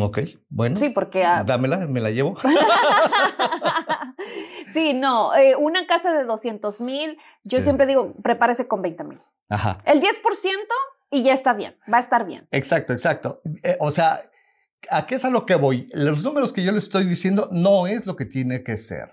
Ok, 0.00 0.18
bueno. 0.48 0.76
Sí, 0.76 0.90
porque... 0.90 1.24
ah, 1.24 1.42
Dámela, 1.44 1.78
me 1.88 2.00
la 2.00 2.10
llevo. 2.10 2.36
sí, 4.72 4.94
no, 4.94 5.34
eh, 5.34 5.56
una 5.56 5.86
casa 5.88 6.12
de 6.16 6.24
200 6.24 6.80
mil, 6.82 7.18
yo 7.42 7.58
Sí. 7.58 7.64
siempre 7.64 7.86
digo, 7.86 8.14
prepárese 8.22 8.68
con 8.68 8.80
20 8.82 9.02
mil. 9.04 9.20
Ajá. 9.48 9.80
El 9.84 10.00
10% 10.00 10.06
y 11.10 11.22
ya 11.22 11.32
está 11.32 11.54
bien, 11.54 11.78
va 11.92 11.96
a 11.96 12.00
estar 12.00 12.26
bien. 12.26 12.46
Exacto, 12.50 12.92
exacto. 12.92 13.40
Eh, 13.62 13.76
o 13.80 13.90
sea, 13.90 14.28
¿a 14.90 15.06
qué 15.06 15.16
es 15.16 15.24
a 15.24 15.30
lo 15.30 15.46
que 15.46 15.54
voy? 15.54 15.88
Los 15.92 16.24
números 16.24 16.52
que 16.52 16.62
yo 16.62 16.72
le 16.72 16.78
estoy 16.78 17.04
diciendo 17.04 17.48
no 17.52 17.86
es 17.86 18.06
lo 18.06 18.16
que 18.16 18.24
tiene 18.24 18.62
que 18.62 18.76
ser. 18.76 19.10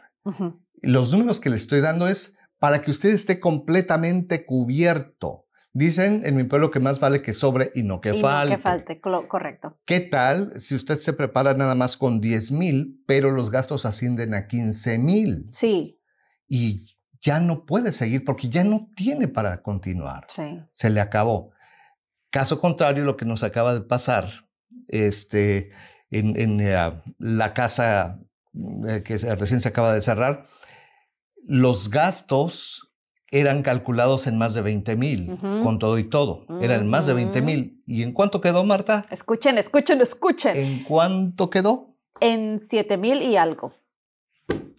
Los 0.82 1.12
números 1.12 1.40
que 1.40 1.50
le 1.50 1.56
estoy 1.56 1.82
dando 1.82 2.08
es 2.08 2.38
para 2.60 2.82
que 2.82 2.92
usted 2.92 3.10
esté 3.10 3.40
completamente 3.40 4.46
cubierto. 4.46 5.48
Dicen 5.76 6.22
en 6.24 6.36
mi 6.36 6.44
pueblo 6.44 6.70
que 6.70 6.80
más 6.80 7.00
vale 7.00 7.22
que 7.24 7.34
sobre 7.34 7.72
y 7.74 7.82
no 7.82 8.00
que 8.00 8.16
y 8.16 8.22
falte. 8.22 8.52
no 8.52 8.58
que 8.58 8.62
falte, 8.62 9.02
correcto. 9.02 9.80
¿Qué 9.86 10.02
tal 10.02 10.54
si 10.60 10.76
usted 10.76 11.00
se 11.00 11.14
prepara 11.14 11.56
nada 11.56 11.74
más 11.74 11.98
con 11.98 12.22
10 12.22 12.52
mil, 12.52 13.04
pero 13.08 13.32
los 13.32 13.50
gastos 13.50 13.86
ascienden 13.86 14.36
a 14.36 14.48
15 14.48 15.00
mil 15.00 15.46
Sí, 15.52 16.00
y 16.48 16.86
ya 17.20 17.40
no 17.40 17.66
puede 17.66 17.92
seguir 17.92 18.24
porque 18.24 18.50
ya 18.50 18.64
no 18.64 18.90
tiene 18.96 19.28
para 19.28 19.64
continuar? 19.64 20.26
sí. 20.30 20.62
Se 20.74 20.92
le 20.92 21.02
acabó. 21.02 21.52
Caso 22.30 22.60
contrario, 22.60 23.04
lo 23.04 23.18
que 23.18 23.26
nos 23.26 23.42
acaba 23.44 23.74
de 23.74 23.82
pasar 23.82 24.43
este, 24.88 25.72
en, 26.12 26.40
en, 26.40 26.60
eh, 26.62 27.02
la 27.20 27.54
casa 27.54 28.20
eh, 28.88 29.02
que 29.04 29.18
recién 29.36 29.62
se 29.62 29.70
acaba 29.70 29.94
de 29.94 30.02
cerrar, 30.02 30.48
los 31.46 31.90
gastos 31.90 32.90
eran 33.32 33.64
calculados 33.64 34.28
en 34.28 34.38
más 34.38 34.54
de 34.54 34.62
20 34.62 34.96
mil, 34.96 35.36
con 35.64 35.80
todo 35.80 35.98
y 35.98 36.04
todo. 36.04 36.46
Eran 36.62 36.88
más 36.88 37.08
de 37.08 37.14
20 37.14 37.42
mil. 37.42 37.82
¿Y 37.88 38.04
en 38.04 38.12
cuánto 38.14 38.42
quedó, 38.42 38.64
Marta? 38.64 39.06
Escuchen, 39.10 39.58
escuchen, 39.58 40.02
escuchen. 40.02 40.56
¿En 40.56 40.84
cuánto 40.84 41.50
quedó? 41.50 41.98
En 42.20 42.60
7 42.60 42.96
mil 42.98 43.24
y 43.24 43.36
algo. 43.36 43.74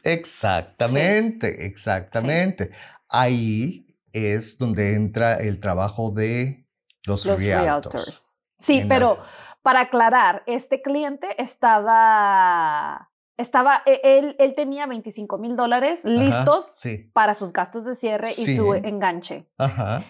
Exactamente, 0.04 1.66
exactamente. 1.66 2.70
Ahí 3.08 3.96
es 4.12 4.58
donde 4.58 4.94
entra 4.94 5.34
el 5.34 5.58
trabajo 5.60 6.10
de 6.12 6.66
los, 7.06 7.26
Los 7.26 7.38
realtors. 7.40 7.94
realtors. 7.94 8.42
Sí, 8.58 8.78
En 8.78 8.88
pero 8.88 9.16
la- 9.18 9.53
para 9.64 9.80
aclarar, 9.80 10.42
este 10.46 10.82
cliente 10.82 11.42
estaba, 11.42 13.10
estaba, 13.38 13.82
e- 13.86 14.00
él, 14.04 14.36
él 14.38 14.52
tenía 14.54 14.84
25 14.86 15.38
mil 15.38 15.56
dólares 15.56 16.04
Ajá, 16.04 16.14
listos 16.14 16.74
Sí. 16.76 17.10
para 17.14 17.34
sus 17.34 17.50
gastos 17.54 17.86
de 17.86 17.94
cierre 17.94 18.28
y 18.30 18.54
su 18.56 18.74
enganche. 18.74 19.48
Ajá. 19.56 20.04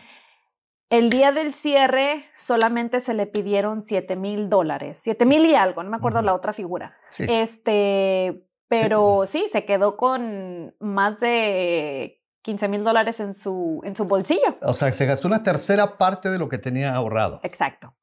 El 0.91 1.09
día 1.09 1.31
del 1.31 1.55
cierre 1.55 2.25
solamente 2.35 2.99
se 3.01 3.15
le 3.15 3.27
pidieron 3.27 3.81
7 3.81 4.17
mil 4.17 4.49
dólares, 4.51 4.99
7 5.01 5.25
mil 5.25 5.47
y 5.47 5.55
algo, 5.55 5.85
no 5.85 5.91
me 5.91 5.99
acuerdo 5.99 6.21
la 6.21 6.35
otra 6.35 6.53
figura. 6.53 6.97
Sí. 7.11 7.25
Este, 7.29 8.49
pero 8.67 9.23
sí. 9.25 9.47
se 9.53 9.65
quedó 9.65 9.97
con 9.97 10.75
más 10.81 11.21
de 11.21 12.24
15 12.45 12.69
mil 12.69 12.85
dólares 12.85 13.21
en 13.21 13.35
su, 13.35 13.81
en 13.85 13.97
su 13.97 14.05
bolsillo. 14.05 14.59
O 14.61 14.75
sea, 14.75 14.93
se 14.93 15.07
gastó 15.07 15.27
una 15.29 15.43
tercera 15.43 15.97
parte 15.97 16.29
de 16.29 16.39
lo 16.39 16.49
que 16.51 16.59
tenía 16.59 16.95
ahorrado. 16.95 17.41
Exacto, 17.43 17.97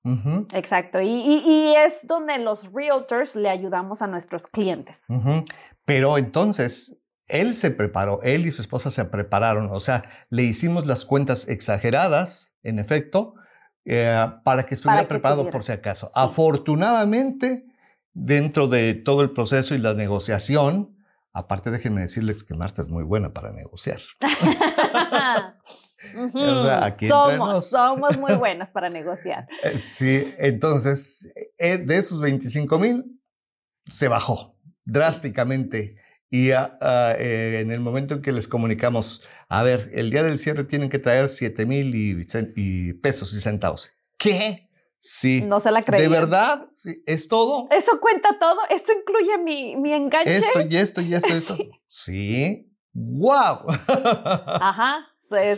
exacto. 0.53 0.99
Y, 0.99 1.07
y- 1.09 1.43
y 1.45 1.75
es 1.75 2.07
donde 2.07 2.39
los 2.39 2.73
realtors 2.73 3.35
le 3.35 3.49
ayudamos 3.49 4.01
a 4.01 4.07
nuestros 4.07 4.47
clientes. 4.47 5.03
Pero 5.85 6.17
entonces, 6.17 6.99
él 7.27 7.53
se 7.55 7.69
preparó, 7.71 8.19
él 8.23 8.45
y 8.47 8.51
su 8.51 8.61
esposa 8.63 8.89
se 8.89 9.05
prepararon, 9.05 9.69
o 9.71 9.79
sea, 9.79 10.03
le 10.29 10.41
hicimos 10.43 10.87
las 10.87 11.05
cuentas 11.05 11.47
exageradas, 11.47 12.55
en 12.63 12.79
efecto, 12.79 13.35
eh, 13.85 14.15
para 14.43 14.65
que 14.65 14.73
estuviera 14.73 15.01
preparado 15.07 15.43
por 15.51 15.63
si 15.63 15.71
acaso. 15.71 16.09
Afortunadamente, 16.15 17.65
dentro 18.13 18.67
de 18.67 18.93
todo 18.95 19.21
el 19.21 19.31
proceso 19.31 19.75
y 19.75 19.77
la 19.77 19.93
negociación, 19.93 20.97
aparte 21.33 21.71
déjenme 21.71 22.01
decirles 22.01 22.43
que 22.43 22.53
Marta 22.53 22.81
es 22.81 22.87
muy 22.87 23.03
buena 23.03 23.33
para 23.33 23.51
negociar. 23.51 24.01
somos, 27.07 27.69
somos 27.69 28.17
muy 28.17 28.33
buenas 28.37 28.71
para 28.71 28.89
negociar. 28.89 29.47
Eh, 29.63 29.77
sí, 29.79 30.23
entonces, 30.39 31.33
eh, 31.57 31.77
de 31.77 31.97
esos 31.97 32.21
25 32.21 32.79
mil, 32.79 33.21
se 33.89 34.07
bajó 34.07 34.57
drásticamente. 34.85 35.95
Y 36.29 36.51
ah, 36.51 36.77
ah, 36.79 37.13
eh, 37.17 37.59
en 37.61 37.71
el 37.71 37.81
momento 37.81 38.15
en 38.15 38.21
que 38.21 38.31
les 38.31 38.47
comunicamos, 38.47 39.27
a 39.49 39.63
ver, 39.63 39.91
el 39.93 40.11
día 40.11 40.23
del 40.23 40.37
cierre 40.37 40.63
tienen 40.63 40.89
que 40.89 40.97
traer 40.97 41.29
7 41.29 41.65
mil 41.65 41.93
y, 41.93 42.93
pesos 42.93 43.33
y 43.33 43.41
centavos. 43.41 43.91
¿Qué? 44.17 44.69
Sí. 45.03 45.41
No 45.41 45.59
se 45.59 45.71
la 45.71 45.83
creí. 45.83 46.03
¿De 46.03 46.07
verdad? 46.07 46.69
Sí. 46.75 47.03
¿Es 47.07 47.27
todo? 47.27 47.67
¿Eso 47.71 47.99
cuenta 47.99 48.29
todo? 48.39 48.59
¿Esto 48.69 48.93
incluye 48.93 49.37
mi, 49.39 49.75
mi 49.75 49.93
enganche? 49.93 50.35
Esto 50.35 50.61
y 50.61 50.77
esto 50.77 51.01
y 51.01 51.13
esto 51.15 51.27
y 51.27 51.37
esto. 51.37 51.57
Sí. 51.87 52.71
¡Wow! 52.93 53.67
Ajá, 53.87 55.07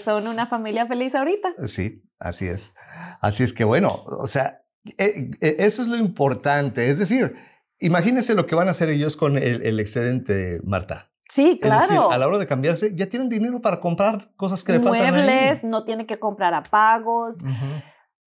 son 0.01 0.27
una 0.27 0.47
familia 0.47 0.85
feliz 0.87 1.15
ahorita. 1.15 1.49
Sí, 1.65 2.03
así 2.19 2.47
es. 2.47 2.73
Así 3.21 3.43
es 3.43 3.53
que 3.53 3.63
bueno, 3.63 4.03
o 4.05 4.27
sea, 4.27 4.63
eh, 4.97 5.31
eh, 5.41 5.55
eso 5.59 5.81
es 5.81 5.87
lo 5.87 5.97
importante. 5.97 6.89
Es 6.89 6.99
decir, 6.99 7.35
imagínense 7.79 8.35
lo 8.35 8.45
que 8.45 8.55
van 8.55 8.67
a 8.67 8.71
hacer 8.71 8.89
ellos 8.89 9.17
con 9.17 9.37
el, 9.37 9.79
excedente, 9.79 10.61
Marta. 10.63 11.09
Sí, 11.27 11.57
claro. 11.59 11.83
Es 11.83 11.89
decir, 11.89 12.03
a 12.07 12.17
la 12.17 12.27
hora 12.27 12.37
de 12.37 12.47
cambiarse, 12.47 12.95
ya 12.95 13.07
tienen 13.07 13.29
dinero 13.29 13.61
para 13.61 13.79
comprar 13.79 14.31
cosas 14.35 14.63
que 14.63 14.73
le 14.73 14.79
faltan. 14.79 15.11
Muebles, 15.13 15.63
no 15.63 15.83
tienen 15.83 16.05
que 16.05 16.19
comprar 16.19 16.53
a 16.53 16.61
pagos. 16.61 17.37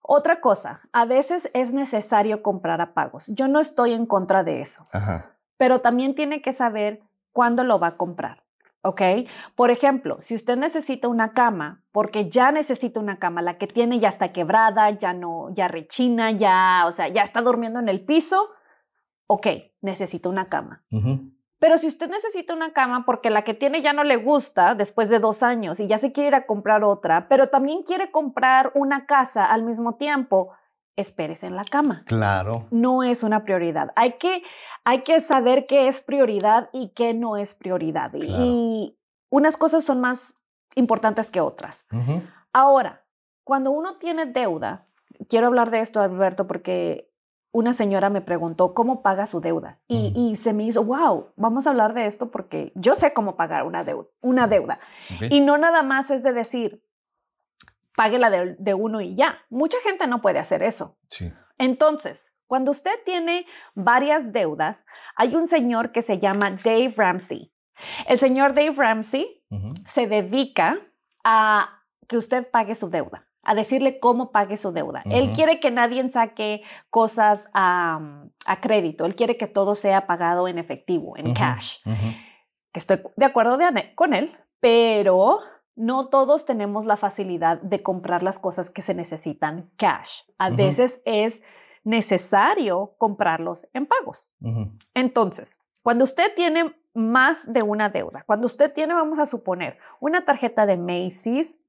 Otra 0.09 0.41
cosa, 0.41 0.83
a 0.93 1.05
veces 1.05 1.51
es 1.53 1.73
necesario 1.73 2.43
comprar 2.43 2.81
a 2.81 2.95
pagos. 2.95 3.27
Yo 3.29 3.49
no 3.49 3.59
estoy 3.59 3.93
en 3.93 4.07
contra 4.07 4.45
de 4.45 4.61
eso. 4.61 4.87
Ajá. 4.93 5.37
Pero 5.57 5.81
también 5.81 6.15
tiene 6.15 6.41
que 6.43 6.53
saber 6.53 7.03
cuándo 7.33 7.65
lo 7.65 7.81
va 7.81 7.89
a 7.89 7.97
comprar. 7.97 8.47
¿ok? 8.87 9.03
Por 9.57 9.71
ejemplo, 9.71 10.17
si 10.21 10.35
usted 10.35 10.57
necesita 10.57 11.09
una 11.09 11.33
cama, 11.33 11.83
porque 11.91 12.31
ya 12.31 12.53
necesita 12.53 13.01
una 13.01 13.19
cama, 13.19 13.43
la 13.43 13.59
que 13.59 13.67
tiene 13.67 13.99
ya 13.99 14.09
está 14.09 14.33
quebrada, 14.33 14.91
ya 14.91 15.13
no, 15.13 15.51
ya 15.53 15.67
rechina, 15.67 16.31
ya, 16.31 16.85
o 16.87 16.93
sea, 16.93 17.09
ya 17.09 17.23
está 17.23 17.43
durmiendo 17.43 17.81
en 17.81 17.89
el 17.89 18.05
piso, 18.05 18.49
ok, 19.27 19.47
necesita 19.81 20.29
una 20.29 20.49
cama. 20.49 20.85
Pero 21.59 21.79
si 21.79 21.87
usted 21.87 22.11
necesita 22.11 22.55
una 22.55 22.73
cama 22.73 23.05
porque 23.07 23.31
la 23.31 23.43
que 23.43 23.55
tiene 23.55 23.81
ya 23.81 23.93
no 23.93 24.05
le 24.05 24.17
gusta 24.17 24.75
después 24.75 25.09
de 25.09 25.21
dos 25.21 25.43
años 25.43 25.81
y 25.81 25.87
ya 25.87 25.99
se 25.99 26.13
quiere 26.13 26.29
ir 26.29 26.35
a 26.35 26.47
comprar 26.47 26.85
otra, 26.85 27.29
pero 27.29 27.49
también 27.49 27.83
quiere 27.83 28.11
comprar 28.11 28.73
una 28.75 29.07
casa 29.07 29.47
al 29.47 29.63
mismo 29.63 29.97
tiempo, 29.97 30.53
espérese 30.97 31.47
en 31.47 31.57
la 31.57 31.65
cama. 31.65 32.05
Claro. 32.07 32.67
No 32.71 33.03
es 33.03 33.23
una 33.23 33.43
prioridad. 33.43 33.93
Hay 33.97 34.13
que, 34.19 34.43
hay 34.85 35.03
que 35.03 35.21
saber 35.21 35.67
qué 35.67 35.89
es 35.89 36.03
prioridad 36.03 36.69
y 36.73 36.91
qué 36.91 37.15
no 37.15 37.37
es 37.37 37.55
prioridad. 37.55 38.11
Y 38.15 38.99
unas 39.31 39.57
cosas 39.57 39.85
son 39.85 40.01
más 40.01 40.35
importantes 40.75 41.31
que 41.31 41.41
otras. 41.41 41.87
Ahora, 42.53 43.05
cuando 43.45 43.71
uno 43.71 43.97
tiene 43.97 44.27
deuda, 44.27 44.87
quiero 45.29 45.47
hablar 45.47 45.71
de 45.71 45.81
esto, 45.81 46.01
Alberto, 46.01 46.47
porque 46.47 47.11
una 47.57 47.73
señora 47.73 48.11
me 48.11 48.21
preguntó 48.21 48.75
cómo 48.75 49.01
paga 49.01 49.25
su 49.25 49.41
deuda 49.41 49.81
y, 49.89 50.37
se 50.37 50.53
me 50.53 50.65
hizo, 50.65 50.85
wow, 50.85 51.33
vamos 51.37 51.67
a 51.67 51.71
hablar 51.71 51.95
de 51.95 52.05
esto 52.05 52.31
porque 52.31 52.71
yo 52.75 52.95
sé 52.95 53.15
cómo 53.15 53.35
pagar 53.35 53.65
una 53.65 53.83
deuda. 53.83 54.07
Una 54.21 54.47
deuda. 54.47 54.79
Y 55.31 55.41
no 55.41 55.57
nada 55.57 55.83
más 55.83 56.11
es 56.11 56.23
de 56.23 56.35
decir, 56.35 56.85
pague 57.95 58.19
la 58.19 58.29
de, 58.29 58.75
uno 58.75 59.01
y 59.01 59.15
ya. 59.15 59.39
Mucha 59.49 59.79
gente 59.83 60.07
no 60.07 60.21
puede 60.21 60.39
hacer 60.39 60.63
eso. 60.63 60.99
Sí. 61.09 61.33
Entonces, 61.57 62.31
cuando 62.47 62.73
usted 62.73 62.93
tiene 63.07 63.47
varias 63.75 64.35
deudas, 64.35 64.85
hay 65.17 65.35
un 65.35 65.47
señor 65.47 65.93
que 65.93 66.03
se 66.03 66.19
llama 66.19 66.51
Dave 66.51 66.93
Ramsey. 66.95 67.55
El 68.07 68.19
señor 68.19 68.53
Dave 68.53 68.75
Ramsey 68.77 69.43
se 69.87 70.07
dedica 70.07 70.79
a 71.25 71.83
que 72.07 72.19
usted 72.19 72.51
pague 72.51 72.75
su 72.75 72.91
deuda, 72.91 73.27
a 73.47 73.55
decirle 73.55 74.01
cómo 74.01 74.33
pague 74.33 74.57
su 74.57 74.73
deuda. 74.73 75.03
Él 75.09 75.31
quiere 75.31 75.61
que 75.61 75.71
nadie 75.71 76.07
saque 76.11 76.63
cosas 76.91 77.49
a, 77.55 78.01
crédito, 78.61 79.07
él 79.07 79.15
quiere 79.15 79.37
que 79.37 79.47
todo 79.47 79.75
sea 79.77 80.07
pagado 80.07 80.49
en 80.49 80.59
efectivo, 80.59 81.17
en 81.17 81.33
cash. 81.33 81.79
Que 81.85 82.81
estoy 82.81 83.01
de 83.17 83.25
acuerdo 83.25 83.57
con 83.95 84.15
él, 84.15 84.37
pero 84.61 85.39
no 85.77 86.09
todos 86.09 86.45
tenemos 86.45 86.87
la 86.87 86.97
facilidad 86.97 87.61
de 87.63 87.83
comprar 87.83 88.25
las 88.25 88.41
cosas 88.41 88.69
que 88.69 88.83
se 88.83 88.95
necesitan 88.95 89.71
cash. 89.77 90.23
A 90.39 90.51
veces 90.51 91.01
es 91.05 91.43
necesario 91.85 92.97
comprarlos 92.99 93.69
en 93.75 93.87
pagos. 93.87 94.35
Entonces, 94.93 95.61
cuando 95.85 96.03
usted 96.03 96.35
tiene 96.35 96.75
más 96.95 97.53
de 97.53 97.63
una 97.63 97.91
deuda, 97.91 98.25
cuando 98.27 98.47
usted 98.47 98.73
tiene, 98.73 98.93
vamos 98.93 99.21
a 99.21 99.27
suponer, 99.27 99.79
una 100.01 100.25
tarjeta 100.25 100.67
de 100.67 100.79
Macy's 100.79 101.61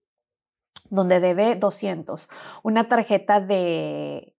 donde 0.89 1.19
debe 1.19 1.55
200, 1.55 2.29
una 2.63 2.87
tarjeta 2.87 3.39
de 3.39 4.35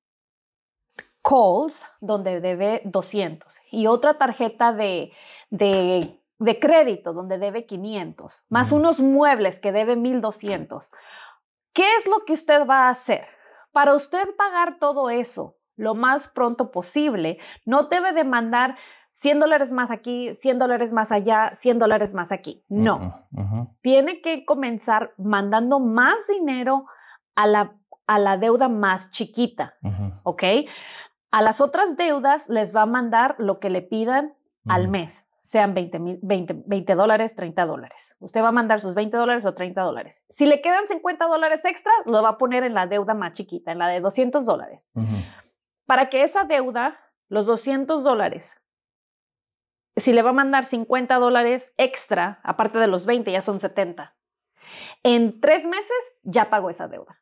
Kohl's 1.23 1.87
donde 2.01 2.41
debe 2.41 2.83
200 2.85 3.61
y 3.71 3.87
otra 3.87 4.19
tarjeta 4.19 4.73
de, 4.73 5.13
de 5.51 6.19
de 6.39 6.59
crédito 6.59 7.13
donde 7.13 7.39
debe 7.39 7.67
500, 7.67 8.47
más 8.49 8.73
unos 8.73 9.01
muebles 9.01 9.61
que 9.61 9.73
debe 9.73 9.97
1200. 9.97 10.91
¿Qué 11.73 11.97
es 11.97 12.07
lo 12.07 12.25
que 12.25 12.33
usted 12.33 12.67
va 12.67 12.87
a 12.87 12.91
hacer? 12.91 13.27
Para 13.73 13.95
usted 13.95 14.35
pagar 14.37 14.79
todo 14.79 15.11
eso 15.11 15.57
lo 15.77 15.95
más 15.95 16.27
pronto 16.29 16.73
posible, 16.73 17.39
no 17.65 17.85
debe 17.85 18.13
demandar 18.13 18.77
100 19.21 19.41
dólares 19.41 19.73
más 19.73 19.91
aquí, 19.91 20.33
100 20.33 20.61
dólares 20.61 20.93
más 20.93 21.11
allá, 21.11 21.51
100 21.53 21.81
dólares 21.81 22.15
más 22.15 22.31
aquí. 22.31 22.65
No. 22.69 23.27
Tiene 23.81 24.23
que 24.23 24.45
comenzar 24.45 25.13
mandando 25.19 25.81
más 25.81 26.29
dinero 26.29 26.87
a 27.35 27.49
la, 27.49 27.77
a 28.07 28.21
la 28.21 28.37
deuda 28.37 28.69
más 28.69 29.11
chiquita. 29.11 29.75
¿Ok? 30.23 30.45
A 31.33 31.43
las 31.43 31.61
otras 31.61 31.97
deudas 31.97 32.49
les 32.49 32.75
va 32.77 32.83
a 32.83 32.87
mandar 32.87 33.35
lo 33.39 33.59
que 33.59 33.71
le 33.71 33.83
pidan 33.83 34.35
al 34.69 34.87
mes 34.87 35.25
sean 35.39 35.73
20, 35.73 36.19
20, 36.21 36.95
dólares, 36.95 37.35
30 37.35 37.65
dólares. 37.65 38.17
Usted 38.21 38.43
va 38.43 38.49
a 38.49 38.53
mandar 38.53 38.81
sus 38.81 38.95
20 38.95 39.17
dólares 39.17 39.47
o 39.47 39.55
30 39.55 39.81
dólares. 39.81 40.23
Si 40.29 40.45
le 40.45 40.61
quedan 40.61 40.87
50 40.87 41.25
dólares 41.27 41.65
extra, 41.65 41.93
lo 42.05 42.23
va 42.23 42.31
a 42.31 42.39
poner 42.39 42.65
en 42.65 42.75
la 42.75 42.87
deuda 42.87 43.15
más 43.15 43.33
chiquita, 43.33 43.73
en 43.73 43.79
la 43.79 43.89
de 43.89 44.01
200 44.01 44.45
dólares. 44.45 44.93
Para 45.87 46.11
que 46.11 46.23
esa 46.23 46.45
deuda, 46.45 46.99
los 47.29 47.47
200 47.47 48.05
dólares, 48.05 48.59
si 49.99 50.13
le 50.13 50.23
va 50.23 50.31
a 50.31 50.35
mandar 50.35 50.65
50 50.65 51.17
dólares 51.17 51.73
extra, 51.77 52.41
aparte 52.43 52.79
de 52.79 52.87
los 52.87 53.07
20, 53.07 53.31
ya 53.31 53.43
son 53.43 53.61
70. 53.61 54.15
En 55.03 55.41
tres 55.41 55.67
meses 55.67 55.97
ya 56.23 56.51
pagó 56.51 56.71
esa 56.71 56.89
deuda. 56.89 57.21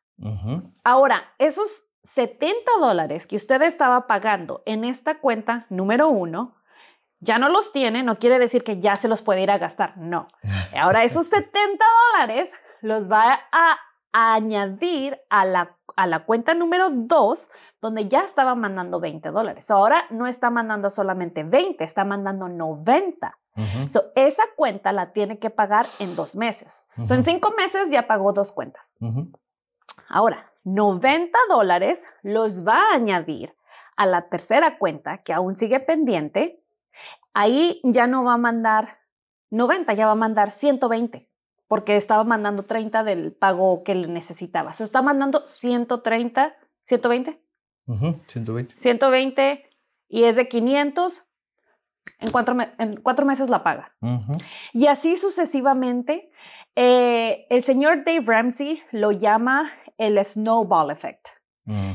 Ahora, 0.83 1.33
esos 1.37 1.85
70 2.03 2.71
dólares 2.79 3.27
que 3.27 3.35
usted 3.35 3.61
estaba 3.61 4.07
pagando 4.07 4.63
en 4.65 4.83
esta 4.83 5.19
cuenta 5.19 5.65
número 5.69 6.09
uno, 6.09 6.55
ya 7.19 7.39
no 7.39 7.49
los 7.49 7.71
tiene, 7.71 8.03
no 8.03 8.17
quiere 8.17 8.39
decir 8.39 8.63
que 8.63 8.79
ya 8.79 8.95
se 8.95 9.07
los 9.07 9.21
puede 9.21 9.41
ir 9.41 9.51
a 9.51 9.57
gastar, 9.57 9.97
no. 9.97 10.27
Ahora 10.79 11.03
esos 11.03 11.27
70 11.27 11.85
dólares 12.13 12.53
los 12.81 13.11
va 13.11 13.39
a, 13.51 13.77
añadir 14.11 15.19
a 15.29 15.45
la, 15.45 15.77
a 15.95 16.07
la 16.07 16.25
cuenta 16.25 16.53
número 16.53 16.89
2, 16.89 17.49
donde 17.81 18.07
ya 18.07 18.21
estaba 18.21 18.55
mandando 18.55 18.99
20 18.99 19.29
dólares. 19.29 19.69
Ahora 19.71 20.05
no 20.09 20.27
está 20.27 20.49
mandando 20.49 20.89
solamente 20.89 21.43
20, 21.43 21.83
está 21.83 22.05
mandando 22.05 22.47
90. 22.47 23.39
esa 24.15 24.43
cuenta 24.55 24.93
la 24.93 25.13
tiene 25.13 25.39
que 25.39 25.49
pagar 25.49 25.87
en 25.99 26.15
dos 26.15 26.35
meses. 26.35 26.83
en 26.97 27.23
cinco 27.23 27.51
meses 27.57 27.89
ya 27.89 28.07
pagó 28.07 28.33
dos 28.33 28.51
cuentas. 28.51 28.97
Ahora, 30.09 30.51
90 30.63 31.37
dólares 31.49 32.05
los 32.21 32.67
va 32.67 32.91
a 32.91 32.95
añadir 32.95 33.55
a 33.95 34.05
la 34.05 34.29
tercera 34.29 34.77
cuenta 34.77 35.19
que 35.19 35.33
aún 35.33 35.55
sigue 35.55 35.79
pendiente 35.79 36.63
Ahí 37.33 37.81
ya 37.83 38.07
no 38.07 38.23
va 38.23 38.33
a 38.33 38.37
mandar 38.37 38.97
90, 39.51 39.93
ya 39.93 40.07
va 40.07 40.13
a 40.13 40.15
mandar 40.15 40.49
120, 40.49 41.26
porque 41.67 41.97
estaba 41.97 42.23
mandando 42.23 42.63
30 42.63 43.03
del 43.03 43.33
pago 43.33 43.83
que 43.83 43.95
le 43.95 44.07
necesitaba. 44.07 44.71
Se 44.73 44.83
está 44.83 45.01
mandando 45.01 45.45
130, 45.45 46.55
120. 46.83 47.43
120. 48.27 48.77
120 48.77 49.69
y 50.09 50.23
es 50.23 50.35
de 50.35 50.47
500. 50.47 51.23
En 52.19 52.31
cuatro, 52.31 52.55
en 52.79 52.95
cuatro 53.01 53.25
meses 53.25 53.49
la 53.49 53.63
paga. 53.63 53.95
Y 54.73 54.87
así 54.87 55.17
sucesivamente. 55.17 56.31
Eh, 56.75 57.45
el 57.49 57.63
señor 57.63 58.05
Dave 58.05 58.23
Ramsey 58.25 58.81
lo 58.91 59.11
llama 59.11 59.69
el 59.97 60.23
snowball 60.23 60.89
effect, 60.89 61.27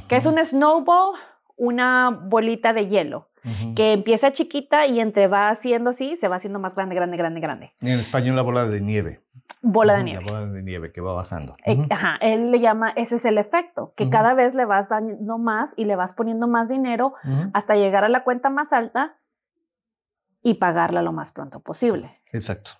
que 0.09 0.16
es 0.16 0.26
un 0.26 0.44
snowball, 0.44 1.14
una 1.57 2.11
bolita 2.11 2.72
de 2.72 2.88
hielo 2.88 3.32
Que 3.74 3.93
empieza 3.93 4.30
chiquita 4.30 4.86
y 4.86 5.01
entre 5.01 5.26
va 5.26 5.51
haciendo 5.51 5.90
así, 5.90 6.16
se 6.16 6.28
va 6.28 6.36
haciendo 6.36 6.59
más 6.59 6.74
grande, 6.74 6.95
grande, 6.95 7.16
grande, 7.16 7.40
grande. 7.40 7.72
En 7.80 7.99
español 7.99 8.36
la 8.36 8.43
bola 8.43 8.66
de 8.66 8.80
nieve. 8.80 9.20
Bola 9.62 9.97
de 9.97 10.05
nieve. 10.05 10.24
La 10.24 10.32
bola 10.32 10.53
de 10.53 10.62
nieve 10.62 10.93
que 10.93 11.01
va 11.01 11.12
bajando. 11.12 11.55
Eh. 11.64 11.86
Ajá, 11.90 12.18
él 12.20 12.51
le 12.51 12.61
llama, 12.61 12.90
ese 12.90 13.16
es 13.16 13.24
el 13.24 13.38
efecto, 13.38 13.95
que 13.97 14.11
cada 14.11 14.34
vez 14.34 14.55
le 14.55 14.64
vas 14.64 14.88
dando 14.88 15.38
más 15.38 15.74
y 15.76 15.84
le 15.84 15.97
vas 15.97 16.12
poniendo 16.12 16.49
más 16.49 16.68
dinero 16.68 17.14
hasta 17.53 17.76
llegar 17.76 18.05
a 18.05 18.09
la 18.09 18.24
cuenta 18.24 18.51
más 18.51 18.72
alta 18.72 19.16
y 20.43 20.55
pagarla 20.55 21.03
lo 21.03 21.12
más 21.12 21.32
pronto 21.32 21.61
posible. 21.61 22.20
Exacto. 22.32 22.72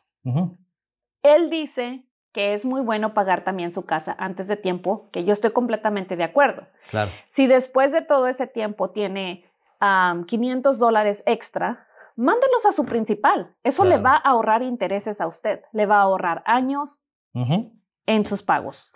Él 1.23 1.51
dice 1.51 2.05
que 2.33 2.55
es 2.55 2.65
muy 2.65 2.81
bueno 2.81 3.15
pagar 3.15 3.43
también 3.45 3.73
su 3.73 3.85
casa 3.85 4.17
antes 4.19 4.49
de 4.49 4.57
tiempo, 4.57 5.09
que 5.13 5.25
yo 5.25 5.33
estoy 5.33 5.51
completamente 5.51 6.17
de 6.17 6.25
acuerdo. 6.25 6.67
Claro. 6.91 7.11
Si 7.29 7.47
después 7.47 7.93
de 7.93 8.03
todo 8.03 8.27
ese 8.27 8.47
tiempo 8.47 8.89
tiene 8.89 9.45
am, 9.83 10.25
500 10.25 10.79
dólares 10.79 11.25
extra, 11.27 11.89
mándelos 12.15 12.65
a 12.67 12.73
su 12.73 12.87
principal. 12.87 13.57
Eso 13.65 13.85
le 13.85 13.99
va 13.99 14.13
a 14.15 14.31
ahorrar 14.31 14.63
intereses 14.63 15.21
a 15.21 15.27
usted, 15.27 15.63
le 15.73 15.87
va 15.87 15.97
a 15.97 16.03
ahorrar 16.03 16.45
años 16.47 17.03
en 17.35 18.27
sus 18.27 18.43
pagos. 18.45 18.93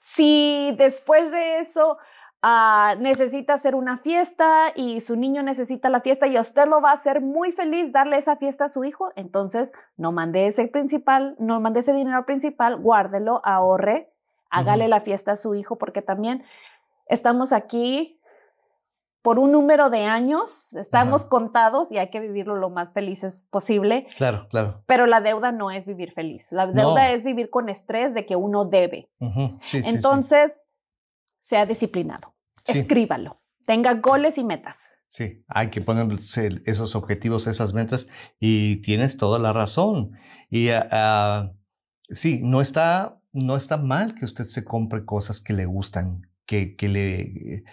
Si 0.00 0.74
después 0.78 1.30
de 1.32 1.58
eso 1.58 1.98
ah, 2.40 2.94
necesita 2.98 3.54
hacer 3.54 3.74
una 3.74 3.98
fiesta 3.98 4.72
y 4.74 5.02
su 5.02 5.16
niño 5.16 5.42
necesita 5.42 5.90
la 5.90 6.00
fiesta 6.00 6.26
y 6.26 6.36
a 6.38 6.40
usted 6.40 6.66
lo 6.66 6.80
va 6.80 6.90
a 6.90 6.94
hacer 6.94 7.20
muy 7.20 7.52
feliz 7.52 7.92
darle 7.92 8.16
esa 8.16 8.36
fiesta 8.36 8.64
a 8.64 8.68
su 8.70 8.84
hijo, 8.84 9.12
entonces 9.16 9.72
no 9.98 10.12
mande 10.12 10.46
ese 10.46 10.66
principal, 10.68 11.36
no 11.38 11.60
mande 11.60 11.80
ese 11.80 11.92
dinero 11.92 12.16
al 12.16 12.24
principal, 12.24 12.76
guárdelo, 12.76 13.42
ahorre, 13.44 14.14
hágale 14.48 14.88
la 14.88 15.00
fiesta 15.00 15.32
a 15.32 15.36
su 15.36 15.54
hijo 15.54 15.76
porque 15.76 16.00
también 16.00 16.42
estamos 17.06 17.52
aquí 17.52 18.18
por 19.26 19.40
un 19.40 19.50
número 19.50 19.90
de 19.90 20.04
años, 20.04 20.72
estamos 20.74 21.22
Ajá. 21.22 21.30
contados 21.30 21.90
y 21.90 21.98
hay 21.98 22.10
que 22.10 22.20
vivirlo 22.20 22.54
lo 22.54 22.70
más 22.70 22.92
felices 22.92 23.44
posible. 23.50 24.06
Claro, 24.16 24.46
claro. 24.48 24.84
Pero 24.86 25.06
la 25.06 25.20
deuda 25.20 25.50
no 25.50 25.72
es 25.72 25.84
vivir 25.84 26.12
feliz. 26.12 26.52
La 26.52 26.68
deuda 26.68 27.08
No. 27.08 27.12
es 27.12 27.24
vivir 27.24 27.50
con 27.50 27.68
estrés 27.68 28.14
de 28.14 28.24
que 28.24 28.36
uno 28.36 28.66
debe. 28.66 29.10
Ujú. 29.18 29.58
Sí, 29.62 29.80
sí, 29.80 29.82
sí. 29.82 29.88
Entonces, 29.88 30.68
sea 31.40 31.66
disciplinado. 31.66 32.36
Escríbalo. 32.68 33.36
Tenga 33.66 33.94
goles 33.94 34.38
y 34.38 34.44
metas. 34.44 34.92
Sí, 35.08 35.44
hay 35.48 35.70
que 35.70 35.80
ponerse 35.80 36.62
esos 36.64 36.94
objetivos, 36.94 37.48
esas 37.48 37.74
metas, 37.74 38.06
y 38.38 38.76
tienes 38.76 39.16
toda 39.16 39.40
la 39.40 39.52
razón. 39.52 40.12
Y 40.50 40.68
ah, 40.70 41.52
sí, 42.10 42.42
no 42.44 42.60
está, 42.60 43.20
no 43.32 43.56
está 43.56 43.76
mal 43.76 44.14
que 44.14 44.24
usted 44.24 44.44
se 44.44 44.64
compre 44.64 45.04
cosas 45.04 45.40
que 45.40 45.52
le 45.52 45.66
gustan, 45.66 46.30
que, 46.44 46.76
que, 46.76 46.88
le, 46.88 47.64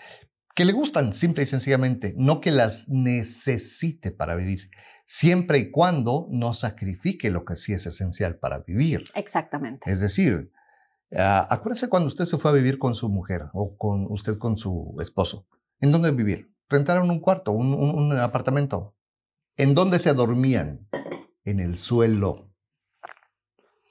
que 0.54 0.66
le 0.66 0.72
gustan, 0.74 1.14
simple 1.14 1.44
y 1.44 1.46
sencillamente, 1.48 2.14
no 2.18 2.40
que 2.42 2.52
las 2.52 2.88
necesite 2.90 4.12
para 4.12 4.36
vivir, 4.36 4.70
siempre 5.06 5.58
y 5.58 5.72
cuando 5.72 6.28
no 6.32 6.54
sacrifique 6.54 7.32
lo 7.32 7.44
que 7.46 7.56
sí 7.56 7.74
es 7.74 7.86
esencial 7.88 8.38
para 8.38 8.60
vivir. 8.60 9.04
Exactamente. 9.16 9.90
Es 9.92 10.00
decir, 10.00 10.52
ah, 11.18 11.48
acuérdese 11.50 11.90
cuando 11.90 12.08
usted 12.08 12.26
se 12.26 12.38
fue 12.38 12.52
a 12.52 12.54
vivir 12.54 12.78
con 12.78 12.94
su 12.96 13.10
mujer 13.10 13.46
o 13.54 13.76
con 13.78 14.06
usted 14.12 14.38
con 14.38 14.56
su 14.58 14.96
esposo. 15.02 15.48
¿En 15.80 15.92
dónde 15.92 16.12
vivir? 16.12 16.54
Rentaron 16.70 17.10
un 17.10 17.20
cuarto, 17.20 17.52
un, 17.52 17.74
un- 17.74 17.96
un 17.96 18.18
apartamento. 18.20 18.96
¿En 19.58 19.74
dónde 19.76 20.00
se 20.00 20.14
dormían? 20.14 20.88
En 21.46 21.60
el 21.60 21.78
suelo. 21.78 22.50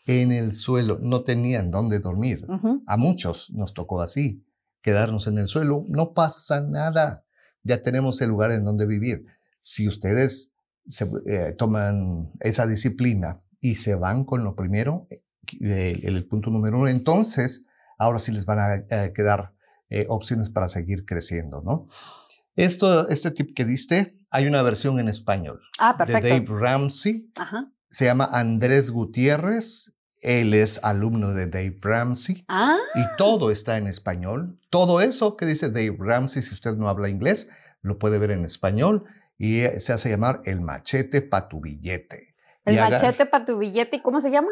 En 0.07 0.33
el 0.33 0.55
suelo. 0.55 0.99
No 1.01 1.23
tenían 1.23 1.71
dónde 1.71 1.99
dormir. 2.01 2.47
A 2.87 2.97
muchos 2.97 3.51
nos 3.53 3.73
tocó 3.75 4.01
así, 4.01 4.45
quedarnos 4.83 5.27
en 5.27 5.39
el 5.39 5.47
suelo. 5.49 5.85
No 5.89 6.13
pasa 6.13 6.61
nada. 6.61 7.25
Ya 7.63 7.83
tenemos 7.83 8.21
el 8.21 8.29
lugar 8.31 8.53
en 8.53 8.65
donde 8.65 8.87
vivir. 8.87 9.27
Si 9.61 9.87
ustedes 9.89 10.55
se, 10.87 11.09
eh, 11.27 11.55
toman 11.57 12.33
esa 12.41 12.67
disciplina 12.67 13.41
y 13.61 13.77
se 13.77 13.95
van 13.95 14.25
con 14.25 14.43
lo 14.45 14.57
primero, 14.57 15.07
eh, 15.61 15.97
el, 16.03 16.17
el 16.17 16.27
punto 16.27 16.51
número 16.51 16.79
uno, 16.79 16.89
entonces 16.89 17.67
ahora 17.99 18.19
sí 18.19 18.33
les 18.33 18.45
van 18.45 18.59
a 18.59 18.75
eh, 18.75 19.13
quedar 19.15 19.53
eh, 19.91 20.07
opciones 20.09 20.51
para 20.51 20.69
seguir 20.69 21.05
creciendo, 21.05 21.63
¿no? 21.63 21.87
Esto, 22.57 23.09
este 23.09 23.31
tip 23.31 23.55
que 23.55 23.65
diste, 23.65 24.19
hay 24.31 24.47
una 24.47 24.63
versión 24.63 24.99
en 24.99 25.09
español 25.09 25.61
Ah, 25.79 25.93
de 25.93 25.99
perfecto. 25.99 26.29
Dave 26.29 26.61
Ramsey 26.61 27.31
Ajá. 27.39 27.71
se 27.89 28.05
llama 28.07 28.29
Andrés 28.33 28.91
Gutiérrez. 28.91 29.97
Él 30.23 30.55
es 30.55 30.83
alumno 30.85 31.35
de 31.35 31.47
Dave 31.49 31.77
Ramsey 31.83 32.45
Ah, 32.49 32.79
y 32.95 33.03
todo 33.19 33.51
está 33.51 33.77
en 33.77 33.87
español. 33.89 34.59
Todo 34.71 35.01
eso 35.01 35.37
que 35.37 35.45
dice 35.47 35.69
Dave 35.69 35.97
Ramsey, 35.99 36.43
si 36.43 36.55
usted 36.55 36.77
no 36.77 36.89
habla 36.89 37.09
inglés, 37.09 37.51
lo 37.83 37.99
puede 37.99 38.19
ver 38.19 38.31
en 38.31 38.45
español 38.45 39.05
y 39.37 39.61
eh, 39.61 39.81
se 39.81 39.93
hace 39.93 40.09
llamar 40.11 40.41
el 40.45 40.61
machete 40.61 41.21
para 41.23 41.49
tu 41.49 41.61
billete. 41.61 42.35
el 42.65 42.75
Y 42.77 42.79
machete 42.79 43.27
para 43.27 43.45
tu 43.45 43.59
billete. 43.59 43.97
¿Y 43.97 44.01
cómo 44.01 44.21
se 44.21 44.31
llama? 44.31 44.49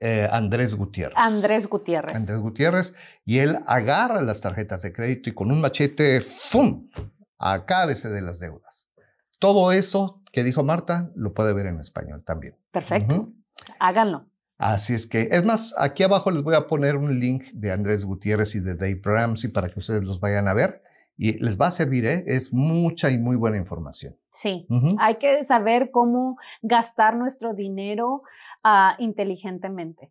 eh, 0.00 0.28
Andrés 0.30 0.74
Gutiérrez. 0.74 1.16
Andrés 1.16 1.66
Gutiérrez. 1.66 2.14
Andrés 2.14 2.40
Gutiérrez. 2.40 2.94
Y 3.24 3.38
él 3.38 3.58
agarra 3.66 4.20
las 4.20 4.42
tarjetas 4.42 4.82
de 4.82 4.92
crédito 4.92 5.30
y 5.30 5.32
con 5.32 5.50
un 5.50 5.62
machete, 5.62 6.20
¡fum! 6.20 6.90
Acábese 7.38 8.10
de 8.10 8.20
las 8.20 8.38
deudas. 8.40 8.90
Todo 9.38 9.72
eso 9.72 10.20
que 10.32 10.44
dijo 10.44 10.62
Marta 10.62 11.10
lo 11.14 11.32
puede 11.32 11.54
ver 11.54 11.66
en 11.66 11.80
español 11.80 12.22
también. 12.24 12.56
Perfecto. 12.70 13.32
Háganlo. 13.78 14.26
Así 14.64 14.94
es 14.94 15.06
que, 15.06 15.28
es 15.30 15.44
más, 15.44 15.74
aquí 15.76 16.04
abajo 16.04 16.30
les 16.30 16.42
voy 16.42 16.54
a 16.54 16.66
poner 16.66 16.96
un 16.96 17.20
link 17.20 17.44
de 17.52 17.70
Andrés 17.70 18.06
Gutiérrez 18.06 18.54
y 18.54 18.60
de 18.60 18.74
Dave 18.74 18.98
Ramsey 19.04 19.50
para 19.50 19.68
que 19.68 19.78
ustedes 19.78 20.02
los 20.04 20.20
vayan 20.20 20.48
a 20.48 20.54
ver 20.54 20.82
y 21.18 21.38
les 21.38 21.60
va 21.60 21.66
a 21.66 21.70
servir, 21.70 22.06
¿eh? 22.06 22.24
Es 22.26 22.54
mucha 22.54 23.10
y 23.10 23.18
muy 23.18 23.36
buena 23.36 23.58
información. 23.58 24.16
Sí. 24.30 24.66
Hay 24.98 25.16
que 25.16 25.44
saber 25.44 25.90
cómo 25.90 26.38
gastar 26.62 27.14
nuestro 27.14 27.52
dinero 27.52 28.22
ah, 28.62 28.96
inteligentemente. 28.98 30.10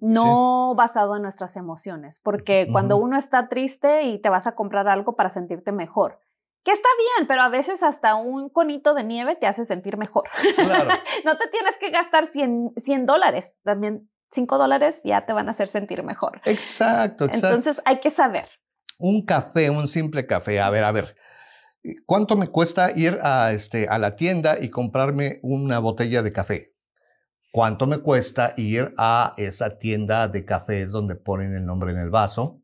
No 0.00 0.74
basado 0.74 1.14
en 1.14 1.22
nuestras 1.22 1.56
emociones, 1.56 2.18
porque 2.18 2.66
cuando 2.72 2.96
uno 2.96 3.16
está 3.16 3.46
triste 3.48 4.02
y 4.02 4.18
te 4.18 4.28
vas 4.28 4.48
a 4.48 4.56
comprar 4.56 4.88
algo 4.88 5.14
para 5.14 5.30
sentirte 5.30 5.70
mejor, 5.70 6.20
que 6.64 6.72
está 6.72 6.88
bien, 7.16 7.28
pero 7.28 7.42
a 7.42 7.48
veces 7.48 7.82
hasta 7.82 8.14
un 8.16 8.48
conito 8.48 8.94
de 8.94 9.04
nieve 9.04 9.36
te 9.36 9.46
hace 9.46 9.64
sentir 9.64 9.96
mejor. 9.96 10.24
claro. 10.56 10.88
no 11.24 11.36
te 11.38 11.48
tienes 11.48 11.76
que 11.78 11.90
gastar 11.90 12.26
100, 12.26 12.72
100 12.76 13.06
dólares, 13.06 13.54
también 13.62 14.10
5 14.30 14.58
dólares 14.58 15.00
ya 15.04 15.26
te 15.26 15.32
van 15.32 15.48
a 15.48 15.52
hacer 15.52 15.68
sentir 15.68 16.02
mejor. 16.02 16.40
Exacto, 16.44 17.26
exacto. 17.26 17.48
Entonces 17.48 17.82
hay 17.84 18.00
que 18.00 18.10
saber. 18.10 18.48
un 18.98 19.24
café, 19.24 19.70
un 19.70 19.86
simple 19.86 20.26
café. 20.26 20.60
A 20.60 20.70
ver, 20.70 20.84
a 20.84 20.90
ver. 20.92 21.14
¿Cuánto 22.06 22.36
me 22.36 22.48
cuesta 22.48 22.92
ir 22.96 23.18
a, 23.22 23.52
este, 23.52 23.86
a 23.88 23.98
la 23.98 24.16
tienda 24.16 24.56
y 24.58 24.70
comprarme 24.70 25.38
una 25.42 25.78
botella 25.80 26.22
de 26.22 26.32
café? 26.32 26.74
¿Cuánto 27.52 27.86
me 27.86 27.98
cuesta 27.98 28.54
ir 28.56 28.94
a 28.96 29.34
esa 29.36 29.78
tienda 29.78 30.26
de 30.28 30.44
cafés 30.46 30.90
donde 30.90 31.14
ponen 31.14 31.54
el 31.54 31.66
nombre 31.66 31.92
en 31.92 31.98
el 31.98 32.08
vaso? 32.10 32.62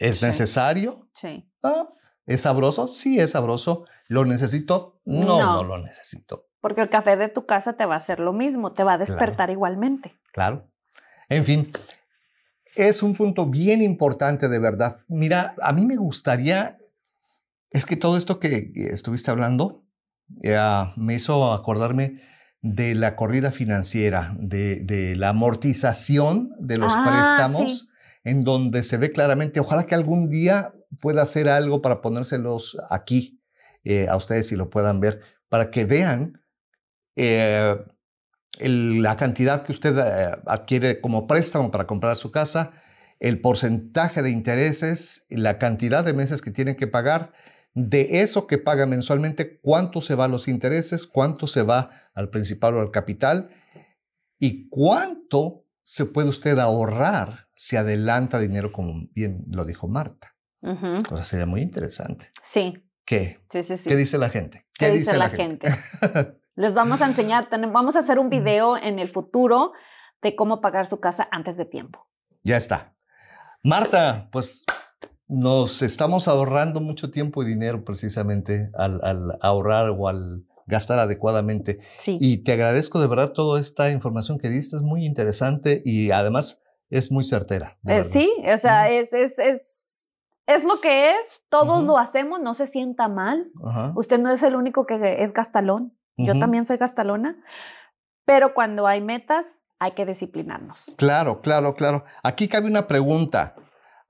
¿Es 0.00 0.18
Sí. 0.18 0.24
necesario? 0.26 0.94
Sí. 1.12 1.48
Ah, 1.62 1.86
¿Es 2.30 2.42
sabroso? 2.42 2.86
Sí, 2.88 3.18
es 3.18 3.32
sabroso. 3.32 3.84
¿Lo 4.06 4.24
necesito? 4.24 5.00
No, 5.04 5.24
No. 5.40 5.54
no, 5.54 5.64
lo 5.64 5.78
necesito. 5.78 6.46
Porque 6.60 6.80
el 6.82 6.88
café 6.88 7.16
de 7.16 7.28
tu 7.28 7.44
casa 7.46 7.72
te 7.72 7.86
va 7.86 7.94
a 7.94 7.98
hacer 7.98 8.20
lo 8.20 8.32
mismo, 8.32 8.72
te 8.72 8.84
va 8.84 8.92
a 8.94 8.98
despertar 8.98 9.50
igualmente. 9.50 10.12
Claro. 10.32 10.70
En 11.28 11.44
fin, 11.44 11.70
es 12.76 13.02
un 13.02 13.14
punto 13.14 13.46
bien 13.46 13.82
importante 13.82 14.48
de 14.48 14.58
verdad. 14.58 14.98
Mira, 15.08 15.54
a 15.62 15.72
mí 15.72 15.86
me 15.86 15.96
gustaría, 15.96 16.78
es 17.70 17.84
que 17.86 17.96
todo 17.96 18.16
esto 18.16 18.38
que 18.38 18.72
estuviste 18.74 19.30
hablando 19.30 19.84
ya 20.28 20.92
me 20.96 21.14
hizo 21.14 21.52
acordarme 21.52 22.20
de 22.62 22.94
la 22.94 23.16
corrida 23.16 23.50
financiera, 23.50 24.36
de, 24.38 24.76
de 24.84 25.16
la 25.16 25.30
amortización 25.30 26.52
de 26.60 26.76
los 26.78 26.92
Ah, 26.94 27.04
préstamos, 27.08 27.78
sí. 27.80 27.88
en 28.24 28.42
donde 28.44 28.82
se 28.82 28.98
ve 28.98 29.10
claramente, 29.12 29.60
ojalá 29.60 29.86
que 29.86 29.94
algún 29.94 30.28
día 30.28 30.72
pueda 31.00 31.22
hacer 31.22 31.48
algo 31.48 31.82
para 31.82 32.00
ponérselos 32.00 32.76
aquí 32.88 33.40
eh, 33.84 34.08
a 34.08 34.16
ustedes 34.16 34.52
y 34.52 34.56
lo 34.56 34.70
puedan 34.70 35.00
ver, 35.00 35.20
para 35.48 35.70
que 35.70 35.84
vean 35.84 36.42
eh, 37.16 37.76
la 38.58 39.16
cantidad 39.16 39.62
que 39.62 39.72
usted 39.72 39.96
eh, 39.96 40.36
adquiere 40.46 41.00
como 41.00 41.26
préstamo 41.26 41.70
para 41.70 41.86
comprar 41.86 42.16
su 42.16 42.30
casa, 42.30 42.72
el 43.18 43.40
porcentaje 43.40 44.22
de 44.22 44.30
intereses, 44.30 45.26
la 45.28 45.58
cantidad 45.58 46.04
de 46.04 46.12
meses 46.12 46.42
que 46.42 46.50
tienen 46.50 46.76
que 46.76 46.86
pagar, 46.86 47.32
de 47.74 48.20
eso 48.20 48.46
que 48.46 48.58
paga 48.58 48.86
mensualmente, 48.86 49.60
cuánto 49.60 50.02
se 50.02 50.14
va 50.14 50.24
a 50.24 50.28
los 50.28 50.48
intereses, 50.48 51.06
cuánto 51.06 51.46
se 51.46 51.62
va 51.62 51.90
al 52.14 52.30
principal 52.30 52.76
o 52.76 52.80
al 52.80 52.90
capital 52.90 53.50
y 54.38 54.68
cuánto 54.68 55.64
se 55.82 56.04
puede 56.06 56.28
usted 56.28 56.58
ahorrar 56.58 57.48
si 57.54 57.76
adelanta 57.76 58.38
dinero, 58.38 58.72
como 58.72 59.08
bien 59.12 59.44
lo 59.48 59.64
dijo 59.64 59.86
Marta. 59.86 60.34
O 60.62 61.16
sea, 61.16 61.24
sería 61.24 61.46
muy 61.46 61.62
interesante. 61.62 62.30
Sí, 62.42 62.82
¿Qué? 63.04 63.40
sí, 63.50 63.62
sí, 63.62 63.78
sí. 63.78 63.88
¿Qué 63.88 63.96
dice 63.96 64.18
la 64.18 64.28
gente? 64.28 64.66
¿Qué 64.78 64.90
dice 64.90 65.16
la 65.16 65.30
gente? 65.30 65.68
Les 66.56 66.74
vamos 66.74 67.00
a 67.00 67.06
enseñar, 67.06 67.48
vamos 67.72 67.96
a 67.96 68.00
hacer 68.00 68.18
un 68.18 68.28
video 68.28 68.76
en 68.76 68.98
el 68.98 69.08
futuro 69.08 69.72
de 70.20 70.36
cómo 70.36 70.60
pagar 70.60 70.86
su 70.86 71.00
casa 71.00 71.28
antes 71.30 71.56
de 71.56 71.64
tiempo. 71.64 72.06
Ya 72.42 72.56
está. 72.56 72.94
Marta, 73.62 74.28
pues 74.32 74.66
nos 75.28 75.82
estamos 75.82 76.28
ahorrando 76.28 76.80
mucho 76.80 77.10
tiempo 77.10 77.42
y 77.42 77.46
dinero 77.46 77.84
precisamente 77.84 78.70
al, 78.74 79.00
al 79.02 79.38
ahorrar 79.40 79.90
o 79.90 80.08
al 80.08 80.44
gastar 80.66 80.98
adecuadamente. 80.98 81.78
Sí. 81.96 82.18
Y 82.20 82.38
te 82.38 82.52
agradezco 82.52 83.00
de 83.00 83.08
verdad 83.08 83.32
toda 83.32 83.60
esta 83.60 83.90
información 83.90 84.38
que 84.38 84.48
diste, 84.48 84.76
es 84.76 84.82
muy 84.82 85.04
interesante 85.04 85.82
y 85.84 86.10
además 86.10 86.62
es 86.90 87.12
muy 87.12 87.24
certera. 87.24 87.78
Eh, 87.86 88.02
sí, 88.02 88.30
o 88.52 88.58
sea, 88.58 88.90
es, 88.90 89.12
es, 89.12 89.38
es, 89.38 89.79
es 90.54 90.64
lo 90.64 90.80
que 90.80 91.10
es, 91.10 91.42
todos 91.48 91.84
lo 91.84 91.98
hacemos, 91.98 92.40
no 92.40 92.54
se 92.54 92.66
sienta 92.66 93.08
mal. 93.08 93.50
Usted 93.94 94.18
no 94.18 94.30
es 94.30 94.42
el 94.42 94.56
único 94.56 94.86
que 94.86 95.22
es 95.22 95.32
gastalón, 95.32 95.96
yo 96.16 96.38
también 96.38 96.66
soy 96.66 96.76
gastalona, 96.76 97.42
pero 98.24 98.54
cuando 98.54 98.86
hay 98.86 99.00
metas 99.00 99.62
hay 99.78 99.92
que 99.92 100.04
disciplinarnos. 100.04 100.92
Claro, 100.96 101.40
claro, 101.40 101.74
claro. 101.74 102.04
Aquí 102.22 102.48
cabe 102.48 102.68
una 102.68 102.86
pregunta. 102.86 103.54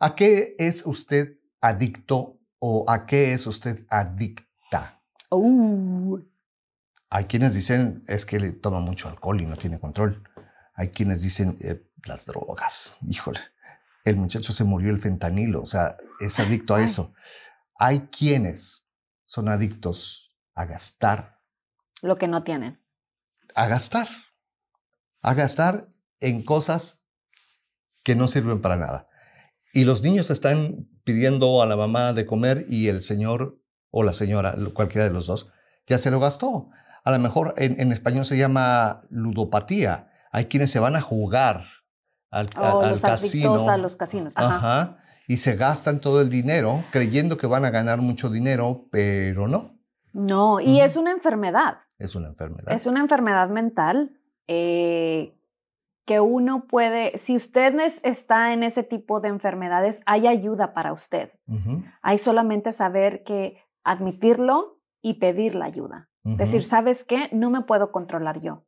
¿A 0.00 0.14
qué 0.14 0.56
es 0.58 0.84
usted 0.86 1.38
adicto 1.60 2.38
o 2.58 2.84
a 2.88 3.06
qué 3.06 3.34
es 3.34 3.46
usted 3.46 3.86
adicta? 3.88 5.00
Uh, 5.30 6.18
Hay 7.10 7.26
quienes 7.26 7.54
dicen 7.54 8.02
es 8.08 8.26
que 8.26 8.40
le 8.40 8.50
toma 8.52 8.80
mucho 8.80 9.08
alcohol 9.08 9.40
y 9.40 9.46
no 9.46 9.56
tiene 9.56 9.78
control. 9.78 10.22
Hay 10.74 10.88
quienes 10.88 11.22
dicen 11.22 11.58
eh, 11.60 11.86
las 12.04 12.26
drogas. 12.26 12.98
Híjole, 13.06 13.40
el 14.04 14.16
muchacho 14.16 14.52
se 14.52 14.64
murió 14.64 14.90
el 14.90 15.00
fentanilo, 15.00 15.62
o 15.62 15.66
sea, 15.66 15.96
es 16.20 16.38
adicto 16.40 16.74
a 16.74 16.82
eso. 16.82 17.12
Hay 17.78 18.08
quienes 18.08 18.90
son 19.24 19.48
adictos 19.48 20.34
a 20.54 20.66
gastar, 20.66 21.38
lo 22.02 22.16
que 22.16 22.28
no 22.28 22.42
tienen. 22.42 22.80
a 23.54 23.66
gastar, 23.66 24.08
a 25.22 25.34
gastar 25.34 25.88
en 26.20 26.42
cosas 26.42 27.04
que 28.02 28.14
no 28.14 28.26
sirven 28.28 28.60
para 28.60 28.76
nada. 28.76 29.08
Y 29.72 29.84
los 29.84 30.02
niños 30.02 30.30
están 30.30 30.88
pidiendo 31.04 31.62
a 31.62 31.66
la 31.66 31.76
mamá 31.76 32.12
de 32.12 32.26
comer 32.26 32.64
y 32.68 32.88
el 32.88 33.02
señor 33.02 33.62
o 33.90 34.02
la 34.02 34.12
señora, 34.12 34.56
cualquiera 34.72 35.04
de 35.06 35.12
los 35.12 35.26
dos, 35.26 35.48
ya 35.86 35.98
se 35.98 36.10
lo 36.10 36.20
gastó. 36.20 36.70
A 37.04 37.10
lo 37.10 37.18
mejor 37.18 37.54
en, 37.56 37.80
en 37.80 37.92
español 37.92 38.24
se 38.24 38.38
llama 38.38 39.02
ludopatía. 39.10 40.10
Hay 40.32 40.46
quienes 40.46 40.70
se 40.70 40.78
van 40.78 40.96
a 40.96 41.00
jugar 41.00 41.64
al, 42.30 42.48
a- 42.56 42.74
O 42.76 42.82
al 42.82 42.90
los 42.90 43.00
casino. 43.00 43.68
a 43.70 43.76
los 43.76 43.96
casinos. 43.96 44.32
Ajá. 44.36 44.56
Ajá. 44.56 44.96
Y 45.26 45.36
se 45.38 45.54
gastan 45.56 46.00
todo 46.00 46.20
el 46.20 46.28
dinero 46.28 46.82
creyendo 46.90 47.36
que 47.36 47.46
van 47.46 47.64
a 47.64 47.70
ganar 47.70 47.98
mucho 48.00 48.30
dinero, 48.30 48.86
pero 48.90 49.46
no. 49.48 49.78
No, 50.12 50.58
y 50.60 50.80
es 50.80 50.96
una 50.96 51.12
enfermedad. 51.12 51.78
Es 51.98 52.14
una 52.16 52.28
enfermedad. 52.28 52.72
Es 52.74 52.86
una 52.86 53.00
enfermedad 53.00 53.48
mental 53.48 54.18
eh, 54.48 55.36
que 56.06 56.18
uno 56.18 56.66
puede, 56.66 57.16
si 57.18 57.36
usted 57.36 57.78
es- 57.78 58.00
está 58.02 58.52
en 58.52 58.64
ese 58.64 58.82
tipo 58.82 59.20
de 59.20 59.28
enfermedades, 59.28 60.02
hay 60.06 60.26
ayuda 60.26 60.74
para 60.74 60.92
usted. 60.92 61.30
Hay 62.02 62.18
solamente 62.18 62.72
saber 62.72 63.22
que 63.22 63.58
admitirlo 63.84 64.80
y 65.00 65.14
pedir 65.14 65.54
la 65.54 65.66
ayuda. 65.66 66.08
Decir, 66.24 66.64
¿sabes 66.64 67.04
qué? 67.04 67.28
No 67.32 67.50
me 67.50 67.62
puedo 67.62 67.92
controlar 67.92 68.40
yo. 68.40 68.64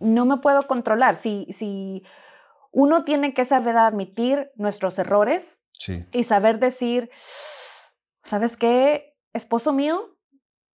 No 0.00 0.26
me 0.26 0.38
puedo 0.38 0.66
controlar. 0.66 1.14
Si, 1.14 1.46
si 1.50 2.02
uno 2.70 3.04
tiene 3.04 3.34
que 3.34 3.44
saber 3.44 3.76
admitir 3.76 4.50
nuestros 4.56 4.98
errores 4.98 5.60
Sí. 5.72 6.04
y 6.12 6.24
saber 6.24 6.58
decir, 6.58 7.10
¿sabes 8.22 8.56
qué? 8.56 9.16
Esposo 9.32 9.72
mío, 9.72 10.16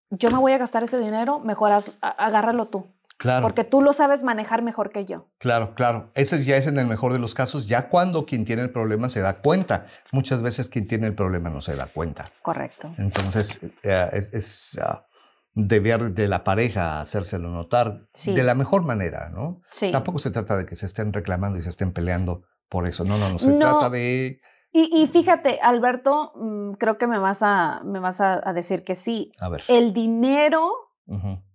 yo 0.10 0.32
me 0.32 0.38
voy 0.38 0.54
a 0.54 0.58
gastar 0.58 0.84
ese 0.84 0.98
dinero, 1.00 1.40
mejor 1.40 1.72
haz- 1.72 1.92
agárralo 2.02 2.68
tú. 2.68 2.88
Claro. 3.18 3.44
Porque 3.44 3.64
tú 3.64 3.82
lo 3.82 3.94
sabes 3.94 4.24
manejar 4.24 4.64
mejor 4.64 4.92
que 4.92 5.06
yo. 5.06 5.30
Claro, 5.38 5.76
claro. 5.76 6.10
Ese 6.14 6.44
ya 6.44 6.58
es 6.58 6.68
en 6.68 6.78
el 6.80 6.88
mejor 6.88 7.14
de 7.14 7.20
los 7.20 7.34
casos, 7.34 7.68
ya 7.68 7.88
cuando 7.88 8.26
quien 8.26 8.44
tiene 8.44 8.64
el 8.64 8.72
problema 8.72 9.08
se 9.08 9.22
da 9.22 9.40
cuenta. 9.42 9.86
Muchas 10.12 10.42
veces 10.42 10.68
quien 10.68 10.88
tiene 10.88 11.08
el 11.08 11.16
problema 11.16 11.50
no 11.50 11.62
se 11.62 11.76
da 11.76 11.88
cuenta. 11.88 12.26
Correcto. 12.42 12.94
Entonces, 12.98 13.62
eh, 13.84 14.10
es, 14.12 14.34
es, 14.34 14.80
ah, 14.82 15.06
deber 15.56 16.14
de 16.14 16.28
la 16.28 16.44
pareja 16.44 17.00
hacérselo 17.02 17.50
notar 17.50 18.08
Sí. 18.14 18.34
de 18.34 18.44
la 18.44 18.56
mejor 18.56 18.84
manera, 18.84 19.30
¿no? 19.30 19.62
Sí. 19.70 19.92
Tampoco 19.92 20.20
se 20.20 20.32
trata 20.32 20.58
de 20.58 20.66
que 20.66 20.76
se 20.76 20.86
estén 20.86 21.14
reclamando 21.14 21.58
y 21.60 21.62
se 21.62 21.70
estén 21.70 21.94
peleando 21.94 22.44
por 22.70 22.88
eso. 22.88 23.04
No, 23.04 23.18
no, 23.18 23.30
no. 23.30 23.40
Se 23.40 23.52
No. 23.52 23.60
trata 23.60 23.90
de... 23.90 24.40
Y, 24.72 24.90
y 25.04 25.06
fíjate, 25.06 25.60
Alberto, 25.62 26.32
mm, 26.36 26.74
creo 26.74 26.98
que 26.98 27.06
me 27.06 27.20
vas 27.20 27.44
a, 27.44 27.82
me 27.86 28.00
vas 28.00 28.20
a, 28.22 28.42
a 28.44 28.54
decir 28.54 28.84
que 28.84 28.96
sí. 28.96 29.32
A 29.40 29.50
ver. 29.50 29.64
El 29.68 29.94
dinero 29.94 30.72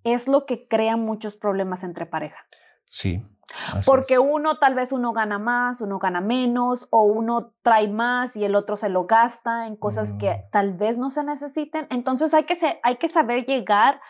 es 0.04 0.28
lo 0.28 0.46
que 0.46 0.68
crea 0.68 0.96
muchos 0.96 1.34
problemas 1.34 1.82
entre 1.82 2.06
pareja. 2.06 2.36
Sí. 2.84 3.24
Así 3.72 3.86
Porque 3.86 4.14
es. 4.14 4.20
uno 4.20 4.54
tal 4.56 4.74
vez 4.74 4.92
uno 4.92 5.12
gana 5.12 5.38
más, 5.38 5.80
uno 5.80 5.98
gana 5.98 6.20
menos, 6.20 6.86
o 6.90 7.02
uno 7.02 7.54
trae 7.62 7.88
más 7.88 8.36
y 8.36 8.44
el 8.44 8.54
otro 8.54 8.76
se 8.76 8.88
lo 8.88 9.06
gasta 9.06 9.66
en 9.66 9.76
cosas 9.76 10.12
que 10.14 10.30
Mm. 10.30 10.50
tal 10.52 10.72
vez 10.74 10.98
no 10.98 11.10
se 11.10 11.24
necesiten. 11.24 11.86
Entonces 11.90 12.34
hay 12.34 12.44
que, 12.44 12.56
se- 12.56 12.80
hay 12.82 12.96
que 12.96 13.08
saber 13.08 13.44
llegar 13.44 14.00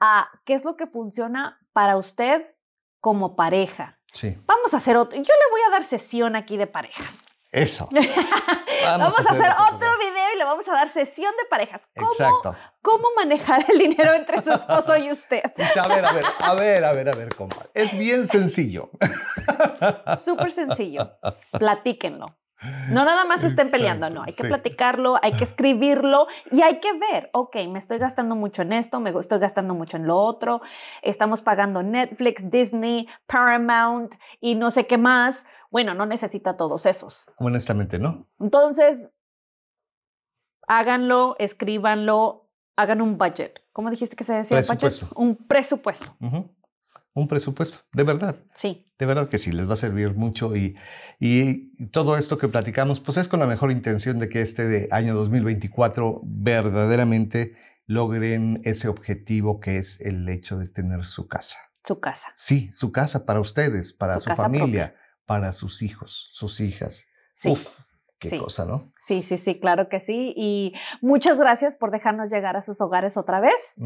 a 0.00 0.28
qué 0.44 0.54
es 0.54 0.64
lo 0.64 0.76
que 0.76 0.86
funciona 0.86 1.58
para 1.72 1.96
usted 1.96 2.54
como 3.00 3.36
pareja. 3.36 3.98
Sí. 4.12 4.36
Vamos 4.46 4.74
a 4.74 4.78
hacer 4.78 4.96
otro. 4.96 5.16
Yo 5.16 5.22
le 5.22 5.50
voy 5.50 5.60
a 5.68 5.70
dar 5.70 5.84
sesión 5.84 6.34
aquí 6.36 6.56
de 6.56 6.66
parejas. 6.66 7.29
Eso. 7.50 7.88
Vamos, 8.84 9.18
a 9.18 9.32
hacer 9.32 9.52
otro 9.52 9.88
video 9.98 10.24
y 10.34 10.38
le 10.38 10.44
vamos 10.44 10.66
a 10.66 10.72
dar 10.72 10.88
sesión 10.88 11.30
de 11.36 11.48
parejas. 11.50 11.86
¿Cómo, 11.94 12.10
Exacto. 12.12 12.56
¿Cómo 12.80 13.04
manejar 13.14 13.64
el 13.68 13.78
dinero 13.78 14.14
entre 14.14 14.40
su 14.40 14.50
esposo 14.50 14.96
y 14.96 15.12
usted? 15.12 15.42
A 15.80 15.86
ver, 15.86 16.04
a 16.04 16.12
ver, 16.12 16.24
a 16.40 16.54
ver, 16.54 16.84
a 16.84 16.92
ver, 16.92 17.08
a 17.10 17.12
ver, 17.12 17.34
compa. 17.34 17.66
Es 17.74 17.96
bien 17.96 18.26
sencillo. 18.26 18.90
Súper 20.18 20.50
sencillo. 20.50 21.18
Platíquenlo. 21.52 22.40
No 22.90 23.06
nada 23.06 23.24
más 23.24 23.42
estén 23.42 23.66
Exacto, 23.66 23.70
peleando, 23.70 24.10
no. 24.10 24.22
Hay 24.22 24.34
que 24.34 24.42
sí. 24.42 24.48
platicarlo, 24.48 25.18
hay 25.22 25.32
que 25.32 25.44
escribirlo 25.44 26.26
y 26.50 26.60
hay 26.60 26.78
que 26.78 26.92
ver, 26.92 27.30
ok, 27.32 27.56
me 27.70 27.78
estoy 27.78 27.96
gastando 27.96 28.34
mucho 28.36 28.60
en 28.62 28.74
esto, 28.74 29.00
me 29.00 29.10
estoy 29.18 29.38
gastando 29.38 29.74
mucho 29.74 29.96
en 29.96 30.06
lo 30.06 30.18
otro, 30.18 30.60
estamos 31.00 31.40
pagando 31.40 31.82
Netflix, 31.82 32.50
Disney, 32.50 33.08
Paramount 33.26 34.14
y 34.40 34.56
no 34.56 34.70
sé 34.70 34.86
qué 34.86 34.98
más. 34.98 35.46
Bueno, 35.70 35.94
no 35.94 36.06
necesita 36.06 36.56
todos 36.56 36.86
esos. 36.86 37.26
Honestamente, 37.38 37.98
¿no? 37.98 38.28
Entonces, 38.40 39.14
háganlo, 40.66 41.36
escríbanlo, 41.38 42.50
hagan 42.76 43.00
un 43.00 43.18
budget. 43.18 43.60
¿Cómo 43.72 43.90
dijiste 43.90 44.16
que 44.16 44.24
se 44.24 44.34
decía? 44.34 44.56
budget? 44.58 44.78
Presupuesto. 44.78 45.08
Un 45.16 45.36
presupuesto. 45.36 46.16
Ujú. 46.20 46.50
Un 47.12 47.26
presupuesto, 47.26 47.80
de 47.92 48.04
verdad. 48.04 48.36
Sí, 48.54 48.86
De 48.98 49.04
verdad 49.04 49.28
que 49.28 49.38
sí, 49.38 49.50
les 49.50 49.68
va 49.68 49.74
a 49.74 49.76
servir 49.76 50.14
mucho 50.14 50.54
y, 50.54 50.76
y 51.18 51.86
todo 51.88 52.16
esto 52.16 52.38
que 52.38 52.46
platicamos, 52.46 53.00
pues 53.00 53.16
es 53.16 53.28
con 53.28 53.40
la 53.40 53.46
mejor 53.46 53.72
intención 53.72 54.20
de 54.20 54.28
que 54.28 54.42
este 54.42 54.64
de 54.68 54.88
año 54.92 55.14
2024 55.16 56.20
verdaderamente 56.24 57.56
logren 57.86 58.60
ese 58.64 58.86
objetivo 58.86 59.58
que 59.58 59.78
es 59.78 60.00
el 60.02 60.28
hecho 60.28 60.56
de 60.56 60.68
tener 60.68 61.06
su 61.06 61.26
casa. 61.26 61.58
su 61.84 61.98
casa. 61.98 62.28
Sí, 62.36 62.70
su 62.72 62.92
casa 62.92 63.26
para 63.26 63.40
ustedes, 63.40 63.92
para 63.92 64.14
Su 64.20 64.30
su, 64.30 64.36
familia, 64.36 64.94
para 65.30 65.52
sus 65.52 65.80
hijos, 65.82 66.28
sus 66.32 66.58
hijas. 66.58 67.04
Sí. 67.34 67.50
Uf, 67.50 67.82
qué 68.18 68.30
Sí. 68.30 68.38
cosa, 68.38 68.64
¿no? 68.64 68.92
Sí, 68.98 69.22
sí, 69.22 69.38
sí, 69.38 69.60
claro 69.60 69.88
que 69.88 70.00
sí. 70.00 70.34
Y 70.36 70.74
muchas 71.00 71.38
gracias 71.38 71.76
por 71.76 71.92
dejarnos 71.92 72.30
llegar 72.32 72.56
a 72.56 72.62
sus 72.62 72.80
hogares 72.80 73.16
otra 73.16 73.38
vez. 73.38 73.76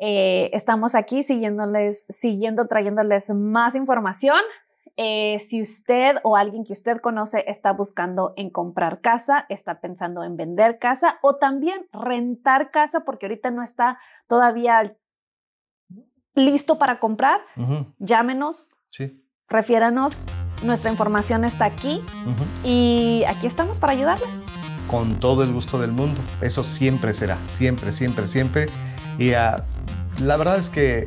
Eh, 0.00 0.50
estamos 0.52 0.94
aquí 0.94 1.22
siguiéndoles, 1.22 2.04
siguiendo, 2.10 2.66
trayéndoles 2.68 3.30
más 3.30 3.74
información. 3.74 4.36
Eh, 4.98 5.38
si 5.38 5.62
usted 5.62 6.16
o 6.24 6.36
alguien 6.36 6.62
que 6.64 6.74
usted 6.74 6.98
conoce 6.98 7.42
está 7.48 7.72
buscando 7.72 8.34
en 8.36 8.50
comprar 8.50 9.00
casa, 9.00 9.46
está 9.48 9.80
pensando 9.80 10.22
en 10.24 10.36
vender 10.36 10.78
casa 10.78 11.18
o 11.22 11.36
también 11.36 11.86
rentar 11.90 12.70
casa 12.70 13.00
porque 13.00 13.24
ahorita 13.24 13.50
no 13.50 13.62
está 13.62 13.98
todavía 14.28 14.82
listo 16.34 16.78
para 16.78 16.98
comprar, 16.98 17.40
llámenos, 17.98 18.68
Sí. 18.90 19.24
refiéranos. 19.48 20.26
Nuestra 20.62 20.90
información 20.90 21.44
está 21.44 21.64
aquí 21.64 22.00
y 22.64 23.24
aquí 23.28 23.46
estamos 23.46 23.78
para 23.78 23.92
ayudarles. 23.92 24.30
con 24.88 25.18
todo 25.18 25.42
el 25.42 25.52
gusto 25.52 25.80
del 25.80 25.92
mundo. 25.92 26.20
Eso 26.42 26.62
siempre 26.62 27.14
será, 27.14 27.38
siempre, 27.46 27.92
siempre, 27.92 28.26
siempre. 28.26 28.66
Y 29.18 29.32
ah, 29.32 29.64
la 30.20 30.36
verdad 30.36 30.58
es 30.58 30.68
que 30.68 31.06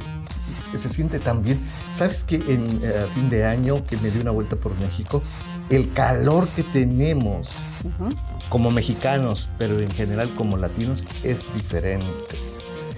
se 0.75 0.89
siente 0.89 1.19
tan 1.19 1.43
bien. 1.43 1.59
¿Sabes 1.93 2.23
que 2.23 2.37
en 2.37 2.81
eh, 2.83 3.05
fin 3.13 3.29
de 3.29 3.45
año 3.45 3.83
que 3.83 3.97
me 3.97 4.09
di 4.09 4.19
una 4.19 4.31
vuelta 4.31 4.55
por 4.55 4.75
México, 4.79 5.21
el 5.69 5.91
calor 5.93 6.47
que 6.49 6.63
tenemos 6.63 7.55
como 8.49 8.71
mexicanos, 8.71 9.49
pero 9.57 9.79
en 9.79 9.91
general 9.91 10.29
como 10.35 10.57
latinos, 10.57 11.05
es 11.23 11.53
diferente. 11.53 12.05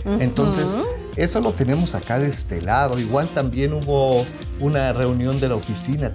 Entonces. 0.06 0.78
Eso 1.18 1.42
lo 1.42 1.52
tenemos 1.52 1.96
acá 1.96 2.20
de 2.20 2.30
este 2.30 2.62
lado. 2.62 3.00
Igual 3.00 3.28
también 3.30 3.74
hubo 3.74 4.26
una 4.60 4.94
reunión 4.94 5.40
de 5.40 5.50
la 5.50 5.56
oficina 5.56 6.12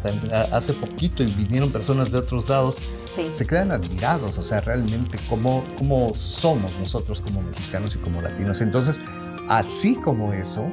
hace 0.53 0.73
poquito 0.73 1.23
y 1.23 1.27
vinieron 1.27 1.71
personas 1.71 2.11
de 2.13 2.19
otros 2.19 2.49
lados 2.49 2.79
sí. 3.13 3.23
se 3.33 3.47
quedan 3.47 3.73
admirados, 3.73 4.39
o 4.39 4.45
sea, 4.45 4.61
realmente 4.61 5.19
cómo, 5.29 5.65
cómo 5.77 6.13
somos 6.15 6.73
nosotros 6.79 7.21
como 7.21 7.43
mexicanos 7.43 7.97
y 7.97 7.99
como 7.99 8.23
latinos. 8.23 8.61
Entonces, 8.61 9.01
así 9.49 9.97
como 9.97 10.33
eso, 10.33 10.65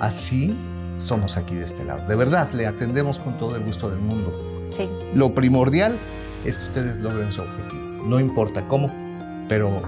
así 0.00 0.56
somos 0.96 1.36
aquí 1.36 1.56
de 1.56 1.64
este 1.64 1.84
lado. 1.84 2.06
De 2.06 2.14
verdad, 2.14 2.50
le 2.52 2.66
atendemos 2.66 3.18
con 3.18 3.36
todo 3.38 3.56
el 3.56 3.64
gusto 3.64 3.90
del 3.90 3.98
mundo. 3.98 4.66
sí. 4.68 4.88
Lo 5.14 5.34
primordial 5.34 5.98
es 6.44 6.58
que 6.58 6.64
ustedes 6.64 6.98
logren 6.98 7.32
su 7.32 7.42
objetivo. 7.42 7.82
no 8.06 8.20
importa 8.20 8.66
cómo, 8.68 8.92
pero 9.48 9.82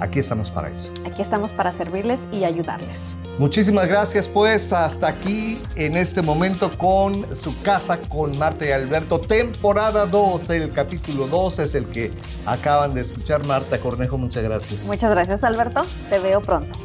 aquí 0.00 0.18
estamos 0.18 0.50
para 0.50 0.68
eso. 0.68 0.92
Aquí 1.06 1.22
estamos 1.22 1.52
para 1.52 1.72
servirles 1.72 2.20
y 2.32 2.44
ayudarles. 2.44 3.18
Muchísimas 3.38 3.88
gracias, 3.88 4.28
pues 4.28 4.72
hasta 4.72 5.08
aquí 5.08 5.60
en 5.76 5.96
este 5.96 6.22
momento 6.22 6.70
con 6.76 7.34
su 7.34 7.60
casa 7.62 8.00
con 8.00 8.36
Marta 8.38 8.66
y 8.66 8.72
Alberto, 8.72 9.20
temporada 9.20 10.06
2, 10.06 10.50
el 10.50 10.72
capítulo 10.72 11.26
2 11.26 11.58
es 11.60 11.74
el 11.74 11.86
que 11.86 12.12
acaban 12.46 12.94
de 12.94 13.02
escuchar. 13.02 13.44
Marta 13.44 13.78
Cornejo, 13.78 14.18
muchas 14.18 14.42
gracias. 14.44 14.84
Muchas 14.86 15.10
gracias, 15.10 15.44
Alberto. 15.44 15.82
Te 16.10 16.18
veo 16.18 16.40
pronto. 16.40 16.76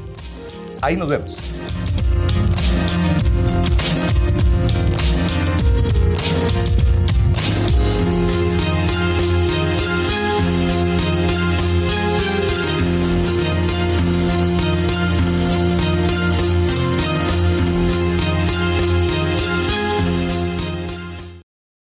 Ahí 0.82 0.97
nos 0.97 1.09
vemos. 1.09 1.38